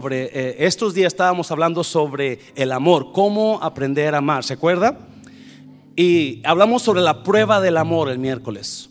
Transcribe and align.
Eh, 0.00 0.54
estos 0.60 0.94
días 0.94 1.12
estábamos 1.12 1.50
hablando 1.50 1.82
sobre 1.82 2.38
el 2.54 2.70
amor, 2.70 3.10
cómo 3.10 3.58
aprender 3.60 4.14
a 4.14 4.18
amar, 4.18 4.44
¿se 4.44 4.54
acuerda? 4.54 4.96
Y 5.96 6.40
hablamos 6.44 6.82
sobre 6.82 7.00
la 7.00 7.24
prueba 7.24 7.60
del 7.60 7.76
amor 7.76 8.08
el 8.08 8.20
miércoles. 8.20 8.90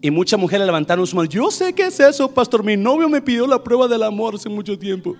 Y 0.00 0.10
muchas 0.10 0.40
mujeres 0.40 0.64
levantaron 0.64 1.06
su 1.06 1.14
mano. 1.14 1.28
Yo 1.28 1.50
sé 1.50 1.74
qué 1.74 1.88
es 1.88 2.00
eso, 2.00 2.32
pastor. 2.32 2.64
Mi 2.64 2.74
novio 2.74 3.06
me 3.06 3.20
pidió 3.20 3.46
la 3.46 3.62
prueba 3.62 3.86
del 3.86 4.02
amor 4.02 4.36
hace 4.36 4.48
mucho 4.48 4.78
tiempo. 4.78 5.14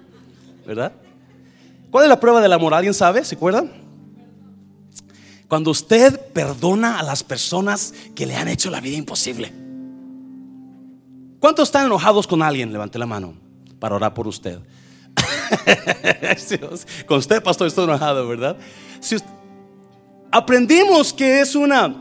¿Verdad? 0.67 0.95
¿Cuál 1.91 2.05
es 2.05 2.09
la 2.09 2.19
prueba 2.19 2.41
del 2.41 2.55
amor? 2.55 2.73
¿Alguien 2.73 2.95
sabe? 2.95 3.23
¿Se 3.27 3.35
acuerdan? 3.35 3.71
Cuando 5.49 5.71
usted 5.71 6.19
perdona 6.33 6.99
a 6.99 7.03
las 7.03 7.23
personas 7.23 7.93
que 8.15 8.25
le 8.25 8.37
han 8.37 8.49
hecho 8.49 8.71
la 8.71 8.81
vida 8.81 8.97
imposible. 8.97 9.53
¿Cuántos 11.41 11.69
están 11.69 11.85
enojados 11.85 12.27
con 12.27 12.41
alguien? 12.41 12.73
Levante 12.73 12.99
la 12.99 13.05
mano 13.05 13.35
para 13.79 13.97
orar 13.97 14.15
por 14.15 14.27
usted. 14.27 14.61
Con 17.07 17.19
usted, 17.19 17.43
pastor, 17.43 17.67
estoy 17.67 17.85
enojado, 17.85 18.27
¿verdad? 18.29 18.57
Si 19.01 19.17
aprendimos 20.31 21.13
que 21.13 21.41
es 21.41 21.55
una, 21.55 21.95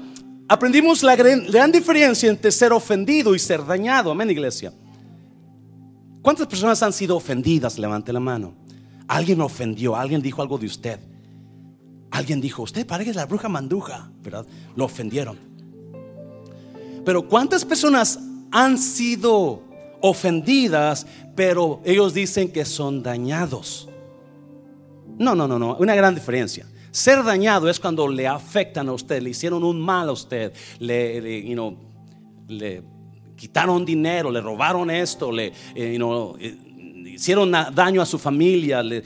aprendimos 0.48 1.04
la 1.04 1.16
gran, 1.16 1.72
diferencia 1.72 2.30
entre 2.30 2.52
ser 2.52 2.74
ofendido 2.74 3.36
y 3.36 3.40
ser 3.40 3.66
dañado. 3.66 4.12
Amén, 4.12 4.30
iglesia. 4.30 4.74
¿Cuántas 6.22 6.48
personas 6.48 6.82
han 6.82 6.94
sido 6.94 7.18
ofendidas? 7.18 7.78
Levante 7.78 8.14
la 8.14 8.20
mano. 8.20 8.54
Alguien 9.08 9.42
ofendió, 9.42 9.96
alguien 9.96 10.22
dijo 10.22 10.42
algo 10.42 10.58
de 10.58 10.68
usted. 10.68 11.00
Alguien 12.12 12.40
dijo, 12.40 12.62
usted 12.62 12.86
parece 12.86 13.14
la 13.14 13.26
bruja 13.26 13.50
manduja, 13.50 14.10
¿verdad? 14.22 14.46
Lo 14.76 14.86
ofendieron. 14.86 15.38
Pero 17.04 17.28
¿cuántas 17.28 17.66
personas 17.66 18.20
han 18.52 18.78
sido 18.78 19.62
ofendidas, 20.06 21.08
pero 21.34 21.82
ellos 21.86 22.14
dicen 22.14 22.52
que 22.52 22.66
son 22.66 23.02
dañados. 23.02 23.88
No, 25.18 25.34
no, 25.34 25.48
no, 25.48 25.58
no, 25.58 25.78
una 25.78 25.96
gran 25.96 26.14
diferencia. 26.14 26.68
Ser 26.92 27.24
dañado 27.24 27.70
es 27.70 27.80
cuando 27.80 28.08
le 28.10 28.28
afectan 28.28 28.90
a 28.90 28.94
usted, 28.94 29.22
le 29.22 29.30
hicieron 29.30 29.64
un 29.64 29.80
mal 29.80 30.10
a 30.10 30.12
usted, 30.12 30.52
le, 30.80 31.22
le, 32.50 32.84
quitaron 33.38 33.86
dinero, 33.86 34.30
le 34.30 34.42
robaron 34.42 34.92
esto, 34.92 35.32
le 35.32 35.48
eh, 35.74 35.98
eh, 35.98 36.58
hicieron 37.08 37.52
daño 37.52 38.02
a 38.02 38.06
su 38.06 38.20
familia, 38.20 38.84
le, 38.84 39.04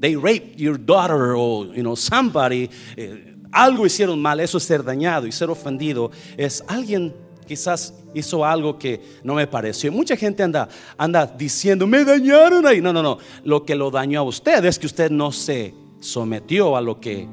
they 0.00 0.14
raped 0.14 0.56
your 0.56 0.78
daughter 0.78 1.34
o 1.36 1.96
somebody, 1.96 2.70
eh, 2.96 3.34
algo 3.50 3.84
hicieron 3.84 4.22
mal, 4.22 4.38
eso 4.38 4.58
es 4.58 4.64
ser 4.64 4.84
dañado 4.84 5.26
y 5.26 5.32
ser 5.32 5.50
ofendido 5.50 6.12
es 6.36 6.62
alguien 6.68 7.12
quizás 7.48 7.94
hizo 8.18 8.44
algo 8.44 8.78
que 8.78 9.00
no 9.22 9.34
me 9.34 9.46
pareció. 9.46 9.90
Mucha 9.92 10.16
gente 10.16 10.42
anda, 10.42 10.68
anda 10.96 11.26
diciendo, 11.26 11.86
me 11.86 12.04
dañaron 12.04 12.66
ahí. 12.66 12.80
No, 12.80 12.92
no, 12.92 13.02
no. 13.02 13.18
Lo 13.44 13.64
que 13.64 13.74
lo 13.74 13.90
dañó 13.90 14.20
a 14.20 14.22
usted 14.24 14.64
es 14.64 14.78
que 14.78 14.86
usted 14.86 15.10
no 15.10 15.32
se 15.32 15.74
sometió 16.00 16.76
a 16.76 16.80
lo 16.80 17.00
que 17.00 17.26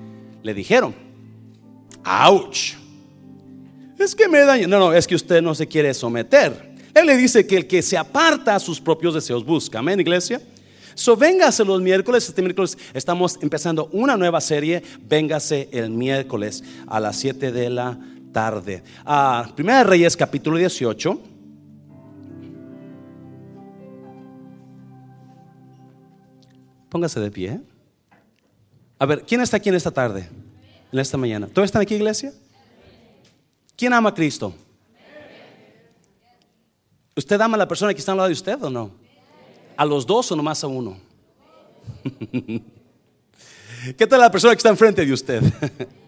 le 0.43 0.53
dijeron. 0.53 0.95
¡Auch! 2.03 2.75
Es 3.97 4.15
que 4.15 4.27
me 4.27 4.39
dañó. 4.39 4.67
No, 4.67 4.79
no, 4.79 4.93
es 4.93 5.07
que 5.07 5.15
usted 5.15 5.41
no 5.41 5.55
se 5.55 5.67
quiere 5.67 5.93
someter. 5.93 6.75
Él 6.93 7.05
le 7.05 7.17
dice 7.17 7.45
que 7.45 7.57
el 7.57 7.67
que 7.67 7.81
se 7.81 7.97
aparta 7.97 8.55
a 8.55 8.59
sus 8.59 8.79
propios 8.79 9.13
deseos 9.13 9.45
busca. 9.45 9.79
Amén, 9.79 9.99
iglesia. 9.99 10.41
So, 10.95 11.17
véngase 11.17 11.65
los 11.65 11.81
miércoles. 11.81 12.27
Este 12.29 12.41
miércoles 12.41 12.77
estamos 12.93 13.37
empezando 13.41 13.89
una 13.91 14.15
nueva 14.15 14.39
serie. 14.39 14.81
Véngase 15.01 15.67
el 15.73 15.89
miércoles 15.89 16.63
a 16.87 17.01
las 17.01 17.17
7 17.17 17.51
de 17.51 17.69
la 17.69 17.99
tarde. 18.35 18.83
Ah, 19.05 19.49
Primera 19.55 19.77
de 19.77 19.85
Reyes, 19.85 20.17
capítulo 20.17 20.57
18. 20.57 21.21
Póngase 26.89 27.21
de 27.21 27.31
pie. 27.31 27.61
A 28.99 29.05
ver, 29.05 29.23
¿quién 29.23 29.39
está 29.39 29.55
aquí 29.55 29.69
en 29.69 29.75
esta 29.75 29.91
tarde? 29.91 30.27
En 30.91 30.99
esta 30.99 31.15
mañana. 31.17 31.47
¿Todos 31.47 31.67
están 31.67 31.81
aquí, 31.81 31.95
iglesia? 31.95 32.33
¿Quién 33.77 33.93
ama 33.93 34.09
a 34.09 34.13
Cristo? 34.13 34.53
¿Usted 37.15 37.39
ama 37.39 37.55
a 37.55 37.59
la 37.59 37.69
persona 37.69 37.93
que 37.93 37.99
está 38.01 38.11
al 38.11 38.17
lado 38.17 38.27
de 38.27 38.33
usted 38.33 38.61
o 38.61 38.69
no? 38.69 38.91
¿A 39.77 39.85
los 39.85 40.05
dos 40.05 40.29
o 40.33 40.35
nomás 40.35 40.61
a 40.61 40.67
uno? 40.67 40.97
¿Qué 43.97 44.05
tal 44.05 44.19
la 44.19 44.29
persona 44.29 44.53
que 44.53 44.57
está 44.57 44.71
enfrente 44.71 45.05
de 45.05 45.13
usted? 45.13 45.41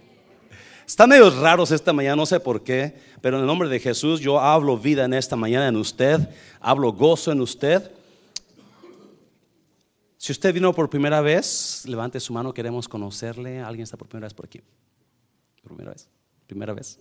Están 0.88 1.10
medio 1.10 1.30
raros 1.30 1.72
esta 1.72 1.92
mañana, 1.92 2.16
no 2.16 2.26
sé 2.26 2.40
por 2.40 2.64
qué, 2.64 2.98
pero 3.20 3.36
en 3.36 3.42
el 3.42 3.48
nombre 3.48 3.68
de 3.68 3.78
Jesús 3.78 4.22
yo 4.22 4.40
hablo 4.40 4.78
vida 4.78 5.04
en 5.04 5.14
esta 5.14 5.36
mañana 5.36 5.68
en 5.68 5.76
usted, 5.76 6.30
hablo 6.62 6.94
gozo 6.94 7.34
en 7.34 7.42
usted. 7.42 7.92
Si 10.18 10.32
usted 10.32 10.54
vino 10.54 10.74
por 10.74 10.90
primera 10.90 11.20
vez, 11.20 11.84
levante 11.86 12.22
su 12.22 12.32
mano, 12.32 12.54
queremos 12.54 12.88
conocerle. 12.88 13.60
¿Alguien 13.60 13.84
está 13.84 13.98
por 13.98 14.08
primera 14.08 14.28
vez 14.28 14.34
por 14.34 14.46
aquí? 14.46 14.62
Primera 15.62 15.92
vez, 15.92 16.08
primera 16.48 16.74
vez. 16.74 16.98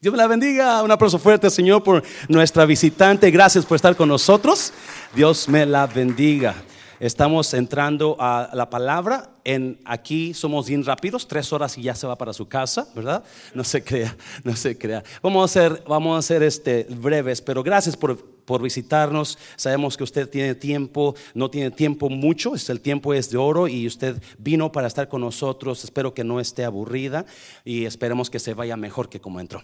Dios 0.00 0.12
me 0.12 0.16
la 0.16 0.26
bendiga. 0.26 0.82
Un 0.82 0.90
aplauso 0.90 1.18
fuerte, 1.18 1.50
Señor, 1.50 1.82
por 1.82 2.02
nuestra 2.26 2.64
visitante. 2.64 3.30
Gracias 3.30 3.66
por 3.66 3.76
estar 3.76 3.94
con 3.94 4.08
nosotros. 4.08 4.72
Dios 5.14 5.46
me 5.46 5.66
la 5.66 5.86
bendiga. 5.86 6.54
Estamos 6.98 7.52
entrando 7.52 8.16
a 8.18 8.50
la 8.54 8.70
palabra. 8.70 9.30
En, 9.44 9.78
aquí 9.84 10.32
somos 10.34 10.66
bien 10.66 10.84
rápidos, 10.84 11.28
tres 11.28 11.52
horas 11.52 11.76
y 11.76 11.82
ya 11.82 11.94
se 11.94 12.06
va 12.06 12.16
para 12.16 12.32
su 12.32 12.48
casa, 12.48 12.88
¿verdad? 12.94 13.22
No 13.54 13.64
se 13.64 13.84
crea, 13.84 14.16
no 14.44 14.56
se 14.56 14.78
crea. 14.78 15.04
Vamos 15.22 15.42
a 15.42 15.44
hacer, 15.44 15.84
vamos 15.86 16.16
a 16.16 16.18
hacer 16.18 16.42
este, 16.42 16.86
breves, 16.88 17.42
pero 17.42 17.62
gracias 17.62 17.96
por, 17.96 18.24
por 18.46 18.62
visitarnos. 18.62 19.38
Sabemos 19.56 19.96
que 19.96 20.04
usted 20.04 20.28
tiene 20.28 20.54
tiempo, 20.54 21.14
no 21.34 21.50
tiene 21.50 21.70
tiempo 21.70 22.08
mucho, 22.08 22.54
el 22.68 22.80
tiempo 22.80 23.12
es 23.12 23.30
de 23.30 23.36
oro 23.36 23.68
y 23.68 23.86
usted 23.86 24.20
vino 24.38 24.72
para 24.72 24.86
estar 24.86 25.08
con 25.08 25.20
nosotros. 25.20 25.84
Espero 25.84 26.14
que 26.14 26.24
no 26.24 26.40
esté 26.40 26.64
aburrida 26.64 27.26
y 27.64 27.84
esperemos 27.84 28.30
que 28.30 28.38
se 28.38 28.54
vaya 28.54 28.76
mejor 28.76 29.08
que 29.10 29.20
como 29.20 29.38
entró. 29.38 29.62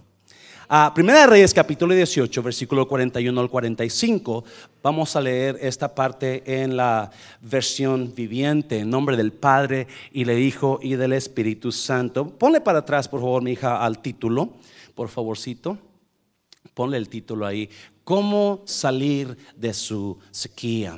Primera 0.94 1.20
de 1.20 1.26
Reyes 1.26 1.52
capítulo 1.52 1.94
18, 1.94 2.42
versículo 2.42 2.88
41 2.88 3.38
al 3.38 3.50
45. 3.50 4.42
Vamos 4.82 5.14
a 5.14 5.20
leer 5.20 5.58
esta 5.60 5.94
parte 5.94 6.62
en 6.62 6.78
la 6.78 7.10
versión 7.42 8.14
viviente, 8.14 8.78
en 8.78 8.88
nombre 8.88 9.18
del 9.18 9.32
Padre 9.32 9.86
y 10.12 10.24
del 10.24 10.38
Hijo 10.38 10.78
y 10.80 10.94
del 10.94 11.12
Espíritu 11.12 11.72
Santo. 11.72 12.26
Ponle 12.26 12.62
para 12.62 12.78
atrás, 12.78 13.06
por 13.06 13.20
favor, 13.20 13.42
mi 13.42 13.52
hija, 13.52 13.84
al 13.84 13.98
título, 13.98 14.54
por 14.94 15.10
favorcito. 15.10 15.76
Ponle 16.72 16.96
el 16.96 17.10
título 17.10 17.44
ahí. 17.44 17.68
¿Cómo 18.02 18.62
salir 18.64 19.36
de 19.54 19.74
su 19.74 20.18
sequía? 20.30 20.96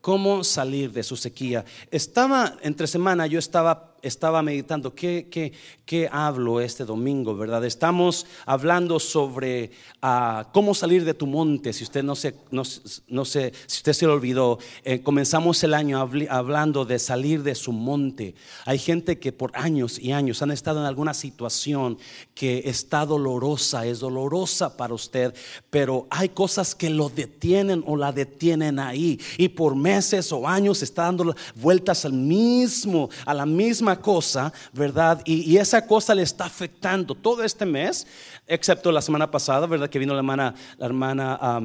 ¿Cómo 0.00 0.42
salir 0.42 0.90
de 0.90 1.04
su 1.04 1.14
sequía? 1.14 1.64
Estaba 1.92 2.56
entre 2.60 2.88
semana, 2.88 3.28
yo 3.28 3.38
estaba 3.38 3.89
estaba 4.02 4.42
meditando, 4.42 4.94
¿qué, 4.94 5.28
qué, 5.30 5.52
qué 5.84 6.08
hablo 6.10 6.60
este 6.60 6.84
domingo, 6.84 7.36
verdad? 7.36 7.64
Estamos 7.64 8.26
hablando 8.46 9.00
sobre 9.00 9.70
ah, 10.02 10.48
cómo 10.52 10.74
salir 10.74 11.04
de 11.04 11.14
tu 11.14 11.26
monte, 11.26 11.72
si 11.72 11.84
usted 11.84 12.02
no 12.02 12.14
se, 12.14 12.34
no, 12.50 12.64
sé, 12.64 13.52
si 13.66 13.78
usted 13.78 13.92
se 13.92 14.06
lo 14.06 14.14
olvidó, 14.14 14.58
eh, 14.84 15.00
comenzamos 15.02 15.62
el 15.64 15.74
año 15.74 16.00
hablando 16.28 16.84
de 16.84 16.98
salir 16.98 17.42
de 17.42 17.54
su 17.54 17.72
monte. 17.72 18.34
Hay 18.64 18.78
gente 18.78 19.18
que 19.18 19.32
por 19.32 19.50
años 19.54 19.98
y 19.98 20.12
años 20.12 20.42
han 20.42 20.50
estado 20.50 20.80
en 20.80 20.86
alguna 20.86 21.14
situación 21.14 21.98
que 22.34 22.62
está 22.66 23.04
dolorosa, 23.06 23.86
es 23.86 24.00
dolorosa 24.00 24.76
para 24.76 24.94
usted, 24.94 25.34
pero 25.70 26.06
hay 26.10 26.30
cosas 26.30 26.74
que 26.74 26.90
lo 26.90 27.08
detienen 27.08 27.82
o 27.86 27.96
la 27.96 28.12
detienen 28.12 28.78
ahí 28.78 29.20
y 29.36 29.48
por 29.48 29.74
meses 29.74 30.32
o 30.32 30.46
años 30.46 30.82
está 30.82 31.02
dando 31.02 31.34
vueltas 31.56 32.04
al 32.04 32.12
mismo, 32.12 33.10
a 33.24 33.34
la 33.34 33.46
misma 33.46 33.89
cosa, 33.96 34.52
¿verdad? 34.72 35.22
Y, 35.24 35.56
esa 35.56 35.86
cosa 35.86 36.14
le 36.14 36.22
está 36.22 36.44
afectando 36.44 37.14
todo 37.14 37.42
este 37.42 37.66
mes, 37.66 38.06
excepto 38.46 38.92
la 38.92 39.02
semana 39.02 39.30
pasada, 39.30 39.66
¿verdad? 39.66 39.88
Que 39.88 39.98
vino 39.98 40.12
la 40.12 40.20
hermana, 40.20 40.54
la 40.78 40.86
hermana 40.86 41.60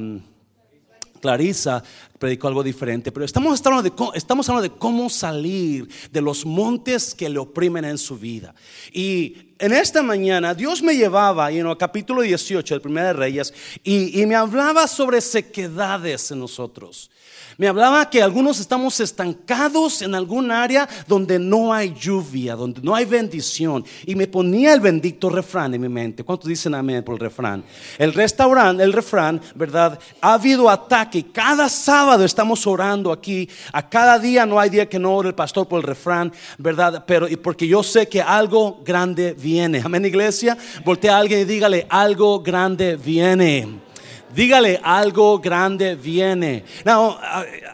Clarisa, 1.21 1.83
predicó 2.19 2.47
algo 2.47 2.63
diferente, 2.63 3.11
pero 3.11 3.25
estamos 3.25 3.59
hablando, 3.65 3.89
de, 3.89 4.17
estamos 4.17 4.47
hablando 4.47 4.69
de 4.69 4.77
cómo 4.77 5.09
salir 5.09 5.89
de 6.11 6.21
los 6.21 6.45
montes 6.45 7.15
que 7.15 7.29
le 7.29 7.39
oprimen 7.39 7.85
en 7.85 7.97
su 7.97 8.17
vida. 8.17 8.53
Y 8.93 9.44
en 9.59 9.73
esta 9.73 10.03
mañana 10.03 10.53
Dios 10.53 10.81
me 10.81 10.95
llevaba, 10.95 11.51
el 11.51 11.77
capítulo 11.77 12.21
18 12.21 12.73
del 12.73 12.81
Primer 12.81 13.05
de 13.05 13.13
Reyes, 13.13 13.53
y, 13.83 14.21
y 14.21 14.25
me 14.25 14.35
hablaba 14.35 14.87
sobre 14.87 15.21
sequedades 15.21 16.31
en 16.31 16.39
nosotros. 16.39 17.09
Me 17.57 17.69
hablaba 17.69 18.09
que 18.09 18.21
algunos 18.21 18.59
estamos 18.59 18.99
estancados 18.99 20.01
en 20.01 20.13
algún 20.13 20.51
área 20.51 20.89
donde 21.07 21.39
no 21.39 21.73
hay 21.73 21.93
lluvia, 21.93 22.53
donde 22.55 22.81
no 22.81 22.93
hay 22.93 23.05
bendición. 23.05 23.85
Y 24.05 24.13
me 24.15 24.27
ponía 24.27 24.73
el 24.73 24.81
bendito 24.81 25.29
refrán 25.29 25.73
en 25.73 25.81
mi 25.81 25.87
mente. 25.87 26.23
¿Cuántos 26.23 26.49
dicen 26.49 26.75
amén 26.75 27.03
por 27.03 27.15
el 27.15 27.21
refrán? 27.21 27.63
El 27.97 28.13
restaurante, 28.13 28.83
el 28.83 28.91
refrán, 28.91 29.41
¿verdad? 29.55 29.97
Ha 30.19 30.33
habido 30.33 30.69
ataque. 30.69 31.27
Cada 31.31 31.69
sábado 31.69 32.25
estamos 32.25 32.67
orando 32.67 33.09
aquí. 33.09 33.49
A 33.71 33.87
cada 33.87 34.19
día 34.19 34.45
no 34.45 34.59
hay 34.59 34.69
día 34.69 34.89
que 34.89 34.99
no 34.99 35.15
ore 35.15 35.29
el 35.29 35.35
pastor 35.35 35.65
por 35.65 35.79
el 35.79 35.87
refrán, 35.87 36.33
¿verdad? 36.57 37.05
Pero 37.07 37.25
y 37.29 37.37
porque 37.37 37.67
yo 37.67 37.83
sé 37.83 38.09
que 38.09 38.21
algo 38.21 38.81
grande 38.83 39.33
viene. 39.45 39.81
Amén, 39.83 40.03
iglesia. 40.05 40.57
Voltea 40.83 41.15
a 41.15 41.19
alguien 41.19 41.41
y 41.41 41.45
dígale, 41.45 41.85
algo 41.87 42.39
grande 42.39 42.95
viene. 42.95 43.85
Dígale, 44.33 44.81
algo 44.83 45.39
grande 45.39 45.95
viene. 45.95 46.65
Now, 46.83 47.17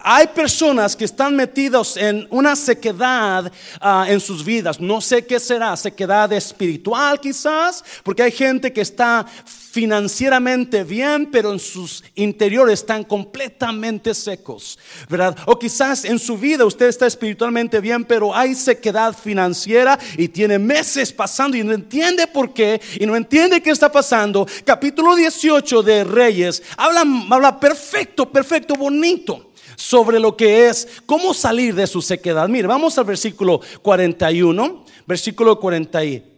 hay 0.03 0.27
personas 0.27 0.95
que 0.95 1.05
están 1.05 1.35
metidos 1.35 1.97
en 1.97 2.27
una 2.29 2.55
sequedad 2.55 3.51
ah, 3.79 4.05
en 4.07 4.19
sus 4.19 4.43
vidas. 4.43 4.79
No 4.79 5.01
sé 5.01 5.25
qué 5.25 5.39
será, 5.39 5.75
sequedad 5.77 6.31
espiritual 6.33 7.19
quizás, 7.19 7.83
porque 8.03 8.23
hay 8.23 8.31
gente 8.31 8.71
que 8.71 8.81
está 8.81 9.25
financieramente 9.71 10.83
bien, 10.83 11.29
pero 11.31 11.53
en 11.53 11.59
sus 11.59 12.03
interiores 12.15 12.81
están 12.81 13.05
completamente 13.05 14.13
secos, 14.13 14.77
¿verdad? 15.09 15.37
O 15.45 15.57
quizás 15.57 16.03
en 16.03 16.19
su 16.19 16.37
vida 16.37 16.65
usted 16.65 16.87
está 16.87 17.07
espiritualmente 17.07 17.79
bien, 17.79 18.03
pero 18.03 18.35
hay 18.35 18.53
sequedad 18.53 19.15
financiera 19.15 19.97
y 20.17 20.27
tiene 20.27 20.59
meses 20.59 21.13
pasando 21.13 21.55
y 21.55 21.63
no 21.63 21.71
entiende 21.71 22.27
por 22.27 22.53
qué 22.53 22.81
y 22.99 23.05
no 23.05 23.15
entiende 23.15 23.61
qué 23.61 23.69
está 23.69 23.89
pasando. 23.89 24.45
Capítulo 24.65 25.15
18 25.15 25.83
de 25.83 26.03
Reyes 26.03 26.61
habla, 26.75 27.05
habla 27.29 27.57
perfecto, 27.57 28.29
perfecto, 28.29 28.75
bonito 28.75 29.51
sobre 29.77 30.19
lo 30.19 30.35
que 30.35 30.67
es 30.67 30.87
cómo 31.05 31.33
salir 31.33 31.73
de 31.73 31.87
su 31.87 32.01
sequedad. 32.01 32.49
Mire, 32.49 32.67
vamos 32.67 32.97
al 32.97 33.05
versículo 33.05 33.61
41, 33.81 34.85
versículo 35.07 35.59
41. 35.59 36.30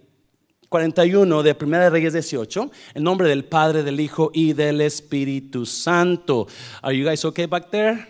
41 0.73 1.43
de 1.43 1.53
Primera 1.53 1.83
de 1.83 1.91
Reyes 1.91 2.13
18, 2.13 2.71
en 2.95 3.03
nombre 3.03 3.29
del 3.29 3.45
Padre, 3.45 3.83
del 3.83 3.99
Hijo 3.99 4.31
y 4.33 4.53
del 4.53 4.81
Espíritu 4.81 5.67
Santo. 5.67 6.47
Are 6.81 6.97
you 6.97 7.05
guys 7.05 7.23
okay 7.25 7.45
back 7.45 7.69
there? 7.69 8.03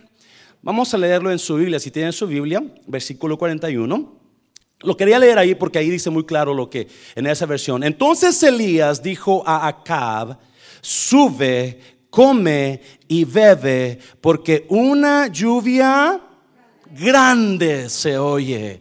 Vamos 0.61 0.93
a 0.93 0.97
leerlo 0.97 1.29
en 1.29 1.39
su 1.39 1.55
Biblia, 1.55 1.77
si 1.77 1.91
tienen 1.91 2.13
su 2.13 2.25
Biblia, 2.25 2.63
versículo 2.87 3.37
41. 3.37 4.17
Lo 4.79 4.95
quería 4.95 5.19
leer 5.19 5.39
ahí 5.39 5.55
porque 5.55 5.79
ahí 5.79 5.89
dice 5.89 6.09
muy 6.09 6.23
claro 6.23 6.53
lo 6.53 6.69
que 6.69 6.87
en 7.15 7.27
esa 7.27 7.45
versión. 7.45 7.83
Entonces 7.83 8.41
Elías 8.43 9.03
dijo 9.03 9.43
a 9.45 9.67
Acab, 9.67 10.37
sube, 10.79 11.81
come 12.09 12.79
y 13.09 13.25
bebe, 13.25 13.99
porque 14.21 14.65
una 14.69 15.27
lluvia 15.27 16.21
grande 16.95 17.89
se 17.89 18.17
oye 18.17 18.79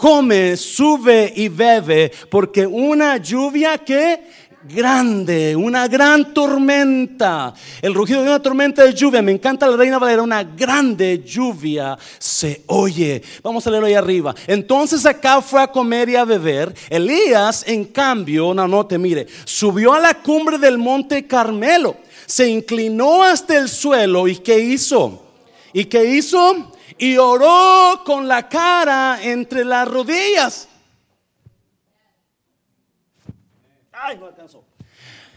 come, 0.00 0.56
sube 0.56 1.30
y 1.36 1.48
bebe, 1.48 2.10
porque 2.30 2.66
una 2.66 3.18
lluvia 3.18 3.76
que 3.76 4.18
grande, 4.62 5.54
una 5.54 5.88
gran 5.88 6.32
tormenta. 6.32 7.52
El 7.82 7.92
rugido 7.92 8.22
de 8.22 8.28
una 8.28 8.40
tormenta 8.40 8.82
de 8.82 8.94
lluvia, 8.94 9.20
me 9.20 9.32
encanta 9.32 9.66
la 9.66 9.76
reina 9.76 9.98
Valera, 9.98 10.22
una 10.22 10.42
grande 10.42 11.22
lluvia 11.22 11.98
se 12.18 12.62
oye. 12.68 13.20
Vamos 13.42 13.66
a 13.66 13.70
leerlo 13.70 13.88
ahí 13.88 13.94
arriba. 13.94 14.34
Entonces 14.46 15.04
acá 15.04 15.42
fue 15.42 15.60
a 15.60 15.70
comer 15.70 16.08
y 16.08 16.16
a 16.16 16.24
beber. 16.24 16.74
Elías, 16.88 17.62
en 17.66 17.84
cambio, 17.84 18.54
no 18.54 18.66
note, 18.66 18.96
mire, 18.96 19.26
subió 19.44 19.92
a 19.92 20.00
la 20.00 20.14
cumbre 20.14 20.56
del 20.56 20.78
monte 20.78 21.26
Carmelo, 21.26 21.94
se 22.24 22.48
inclinó 22.48 23.22
hasta 23.22 23.58
el 23.58 23.68
suelo 23.68 24.28
y 24.28 24.36
¿qué 24.36 24.60
hizo? 24.60 25.26
¿Y 25.74 25.84
qué 25.84 26.06
hizo? 26.06 26.72
Y 26.98 27.16
oró 27.16 28.02
con 28.04 28.28
la 28.28 28.48
cara 28.48 29.18
entre 29.22 29.64
las 29.64 29.88
rodillas. 29.88 30.68
Ay, 33.92 34.18
no 34.18 34.26
alcanzó. 34.26 34.64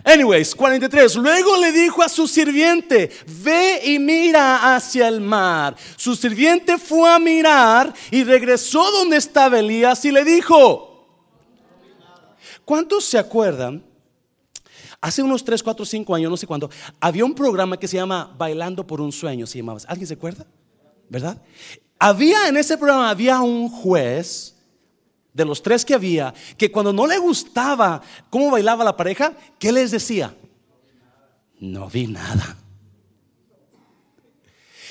Anyways, 0.05 0.53
43. 0.53 1.15
Luego 1.15 1.57
le 1.57 1.71
dijo 1.71 2.03
a 2.03 2.09
su 2.09 2.27
sirviente, 2.27 3.09
ve 3.25 3.81
y 3.85 4.00
mira 4.00 4.75
hacia 4.75 5.07
el 5.07 5.21
mar. 5.21 5.75
Su 5.95 6.15
sirviente 6.15 6.77
fue 6.77 7.09
a 7.09 7.19
mirar 7.19 7.94
y 8.11 8.23
regresó 8.23 8.91
donde 8.91 9.17
estaba 9.17 9.59
Elías 9.59 10.03
y 10.03 10.11
le 10.11 10.25
dijo, 10.25 11.07
¿cuántos 12.65 13.05
se 13.05 13.17
acuerdan? 13.17 13.83
Hace 15.00 15.21
unos 15.21 15.44
3, 15.44 15.61
4, 15.61 15.85
5 15.85 16.15
años, 16.15 16.31
no 16.31 16.38
sé 16.38 16.47
cuándo, 16.47 16.69
había 17.00 17.25
un 17.25 17.35
programa 17.35 17.77
que 17.77 17.88
se 17.88 17.97
llama 17.97 18.33
Bailando 18.38 18.85
por 18.85 19.01
un 19.01 19.11
sueño, 19.11 19.45
se 19.45 19.57
llamaba. 19.57 19.79
¿Alguien 19.88 20.07
se 20.07 20.13
acuerda? 20.13 20.45
¿Verdad? 21.13 21.38
Había 22.00 22.48
en 22.48 22.57
ese 22.57 22.75
programa, 22.75 23.12
había 23.12 23.39
un 23.42 23.69
juez 23.69 24.56
de 25.31 25.45
los 25.45 25.62
tres 25.62 25.86
que 25.86 25.94
había, 25.94 26.33
que 26.57 26.71
cuando 26.71 26.92
no 26.92 27.06
le 27.06 27.19
gustaba 27.19 28.01
cómo 28.31 28.50
bailaba 28.50 28.83
la 28.83 28.98
pareja, 28.98 29.33
¿qué 29.60 29.71
les 29.71 29.92
decía? 29.92 30.36
No 31.60 31.88
vi 31.88 32.07
nada. 32.07 32.57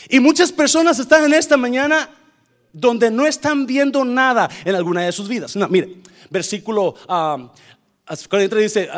Y 0.09 0.21
muchas 0.21 0.53
personas 0.53 1.01
están 1.01 1.25
en 1.25 1.35
esta 1.35 1.57
mañana 1.57 2.09
donde 2.73 3.11
no 3.11 3.27
están 3.27 3.67
viendo 3.67 4.05
nada 4.05 4.49
en 4.65 4.77
alguna 4.77 5.03
de 5.03 5.11
sus 5.11 5.27
vidas. 5.27 5.57
No, 5.57 5.67
mire, 5.69 6.03
versículo 6.31 6.95
uh, 7.09 7.49
dice, 8.57 8.89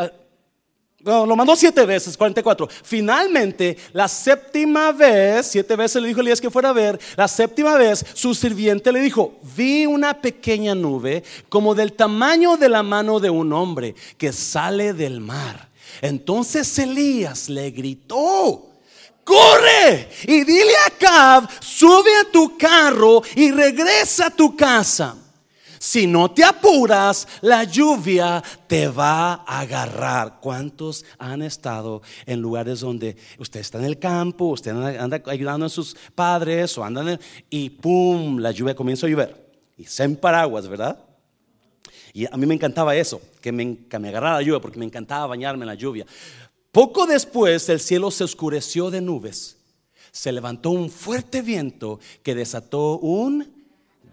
ah, 1.06 1.24
lo 1.26 1.36
mandó 1.36 1.56
siete 1.56 1.84
veces, 1.84 2.16
44. 2.16 2.68
Finalmente, 2.82 3.76
la 3.92 4.08
séptima 4.08 4.92
vez, 4.92 5.46
siete 5.46 5.76
veces 5.76 6.00
le 6.00 6.08
dijo 6.08 6.20
Elías 6.20 6.40
que 6.40 6.50
fuera 6.50 6.70
a 6.70 6.72
ver, 6.72 6.98
la 7.16 7.28
séptima 7.28 7.76
vez 7.76 8.04
su 8.14 8.34
sirviente 8.34 8.92
le 8.92 9.00
dijo, 9.00 9.38
vi 9.56 9.86
una 9.86 10.20
pequeña 10.20 10.74
nube 10.74 11.22
como 11.48 11.74
del 11.74 11.92
tamaño 11.92 12.56
de 12.56 12.68
la 12.68 12.82
mano 12.82 13.20
de 13.20 13.30
un 13.30 13.52
hombre 13.52 13.94
que 14.18 14.32
sale 14.32 14.92
del 14.92 15.20
mar. 15.20 15.70
Entonces 16.00 16.78
Elías 16.78 17.48
le 17.48 17.70
gritó, 17.70 18.70
corre 19.24 20.08
y 20.24 20.44
dile 20.44 20.74
a 20.86 20.90
Cab, 20.90 21.48
sube 21.60 22.10
a 22.20 22.30
tu 22.30 22.56
carro 22.58 23.22
y 23.34 23.50
regresa 23.50 24.26
a 24.26 24.30
tu 24.30 24.56
casa. 24.56 25.16
Si 25.84 26.06
no 26.06 26.30
te 26.30 26.42
apuras, 26.42 27.28
la 27.42 27.64
lluvia 27.64 28.42
te 28.66 28.88
va 28.88 29.34
a 29.34 29.60
agarrar. 29.60 30.40
¿Cuántos 30.40 31.04
han 31.18 31.42
estado 31.42 32.00
en 32.24 32.40
lugares 32.40 32.80
donde 32.80 33.18
usted 33.38 33.60
está 33.60 33.80
en 33.80 33.84
el 33.84 33.98
campo, 33.98 34.46
usted 34.46 34.70
anda 34.70 35.22
ayudando 35.26 35.66
a 35.66 35.68
sus 35.68 35.94
padres 36.14 36.78
o 36.78 36.84
andan 36.84 37.20
y 37.50 37.68
pum, 37.68 38.38
la 38.38 38.50
lluvia 38.50 38.74
comienza 38.74 39.06
a 39.06 39.10
llover? 39.10 39.36
Y 39.76 39.84
en 39.98 40.16
paraguas, 40.16 40.66
¿verdad? 40.68 41.04
Y 42.14 42.24
a 42.24 42.36
mí 42.38 42.46
me 42.46 42.54
encantaba 42.54 42.96
eso, 42.96 43.20
que 43.42 43.52
me, 43.52 43.80
que 43.86 43.98
me 43.98 44.08
agarrara 44.08 44.36
la 44.36 44.42
lluvia, 44.42 44.60
porque 44.62 44.78
me 44.78 44.86
encantaba 44.86 45.26
bañarme 45.26 45.64
en 45.64 45.68
la 45.68 45.74
lluvia. 45.74 46.06
Poco 46.72 47.04
después 47.04 47.68
el 47.68 47.78
cielo 47.78 48.10
se 48.10 48.24
oscureció 48.24 48.90
de 48.90 49.02
nubes. 49.02 49.58
Se 50.12 50.32
levantó 50.32 50.70
un 50.70 50.88
fuerte 50.88 51.42
viento 51.42 52.00
que 52.22 52.34
desató 52.34 52.96
un 53.00 53.66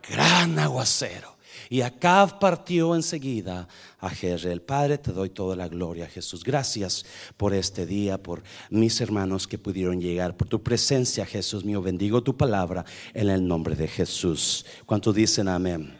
gran 0.03 0.59
aguacero. 0.59 1.39
Y 1.71 1.83
Acab 1.83 2.37
partió 2.37 2.95
enseguida 2.95 3.65
a 3.97 4.09
Jezreel. 4.09 4.61
Padre, 4.61 4.97
te 4.97 5.13
doy 5.13 5.29
toda 5.29 5.55
la 5.55 5.69
gloria, 5.69 6.05
Jesús. 6.05 6.43
Gracias 6.43 7.05
por 7.37 7.53
este 7.53 7.85
día, 7.85 8.21
por 8.21 8.43
mis 8.69 8.99
hermanos 8.99 9.47
que 9.47 9.57
pudieron 9.57 10.01
llegar, 10.01 10.35
por 10.35 10.49
tu 10.49 10.61
presencia, 10.61 11.25
Jesús 11.25 11.63
mío. 11.63 11.81
Bendigo 11.81 12.21
tu 12.21 12.35
palabra 12.35 12.83
en 13.13 13.29
el 13.29 13.47
nombre 13.47 13.73
de 13.77 13.87
Jesús. 13.87 14.65
¿Cuántos 14.85 15.15
dicen 15.15 15.47
amén? 15.47 15.97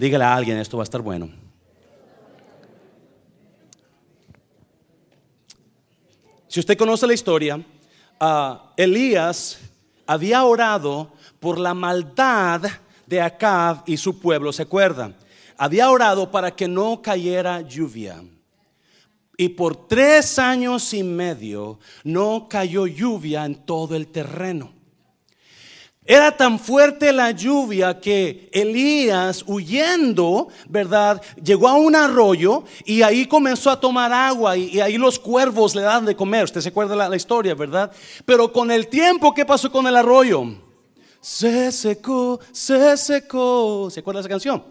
Dígale 0.00 0.24
a 0.24 0.34
alguien, 0.34 0.56
esto 0.56 0.78
va 0.78 0.82
a 0.82 0.90
estar 0.90 1.00
bueno. 1.00 1.30
Si 6.48 6.58
usted 6.58 6.76
conoce 6.76 7.06
la 7.06 7.14
historia, 7.14 7.64
ah, 8.18 8.72
Elías 8.76 9.60
había 10.08 10.42
orado 10.42 11.12
por 11.38 11.60
la 11.60 11.72
maldad 11.72 12.62
de 13.14 13.20
Acab 13.20 13.82
y 13.86 13.96
su 13.96 14.18
pueblo, 14.18 14.52
¿se 14.52 14.62
acuerdan? 14.62 15.16
Había 15.56 15.88
orado 15.90 16.30
para 16.30 16.50
que 16.50 16.66
no 16.66 17.00
cayera 17.00 17.60
lluvia. 17.60 18.22
Y 19.36 19.50
por 19.50 19.88
tres 19.88 20.38
años 20.38 20.92
y 20.94 21.02
medio 21.02 21.78
no 22.02 22.48
cayó 22.48 22.86
lluvia 22.86 23.44
en 23.44 23.54
todo 23.54 23.94
el 23.96 24.08
terreno. 24.08 24.72
Era 26.06 26.36
tan 26.36 26.58
fuerte 26.58 27.12
la 27.12 27.30
lluvia 27.30 27.98
que 27.98 28.50
Elías, 28.52 29.42
huyendo, 29.46 30.48
¿verdad? 30.68 31.22
Llegó 31.42 31.68
a 31.68 31.76
un 31.76 31.96
arroyo 31.96 32.64
y 32.84 33.02
ahí 33.02 33.26
comenzó 33.26 33.70
a 33.70 33.80
tomar 33.80 34.12
agua 34.12 34.56
y, 34.56 34.80
ahí 34.80 34.98
los 34.98 35.18
cuervos 35.18 35.74
le 35.74 35.82
dan 35.82 36.04
de 36.04 36.14
comer. 36.14 36.44
Usted 36.44 36.60
se 36.60 36.68
acuerda 36.68 36.94
la, 36.94 37.08
la 37.08 37.16
historia, 37.16 37.54
¿verdad? 37.54 37.90
Pero 38.26 38.52
con 38.52 38.70
el 38.70 38.88
tiempo, 38.88 39.32
¿qué 39.32 39.46
pasó 39.46 39.72
con 39.72 39.86
el 39.86 39.96
arroyo? 39.96 40.63
Se 41.24 41.72
secó, 41.72 42.38
se 42.52 42.98
secó. 42.98 43.88
¿Se 43.90 44.00
acuerda 44.00 44.18
de 44.18 44.24
esa 44.24 44.28
canción? 44.28 44.62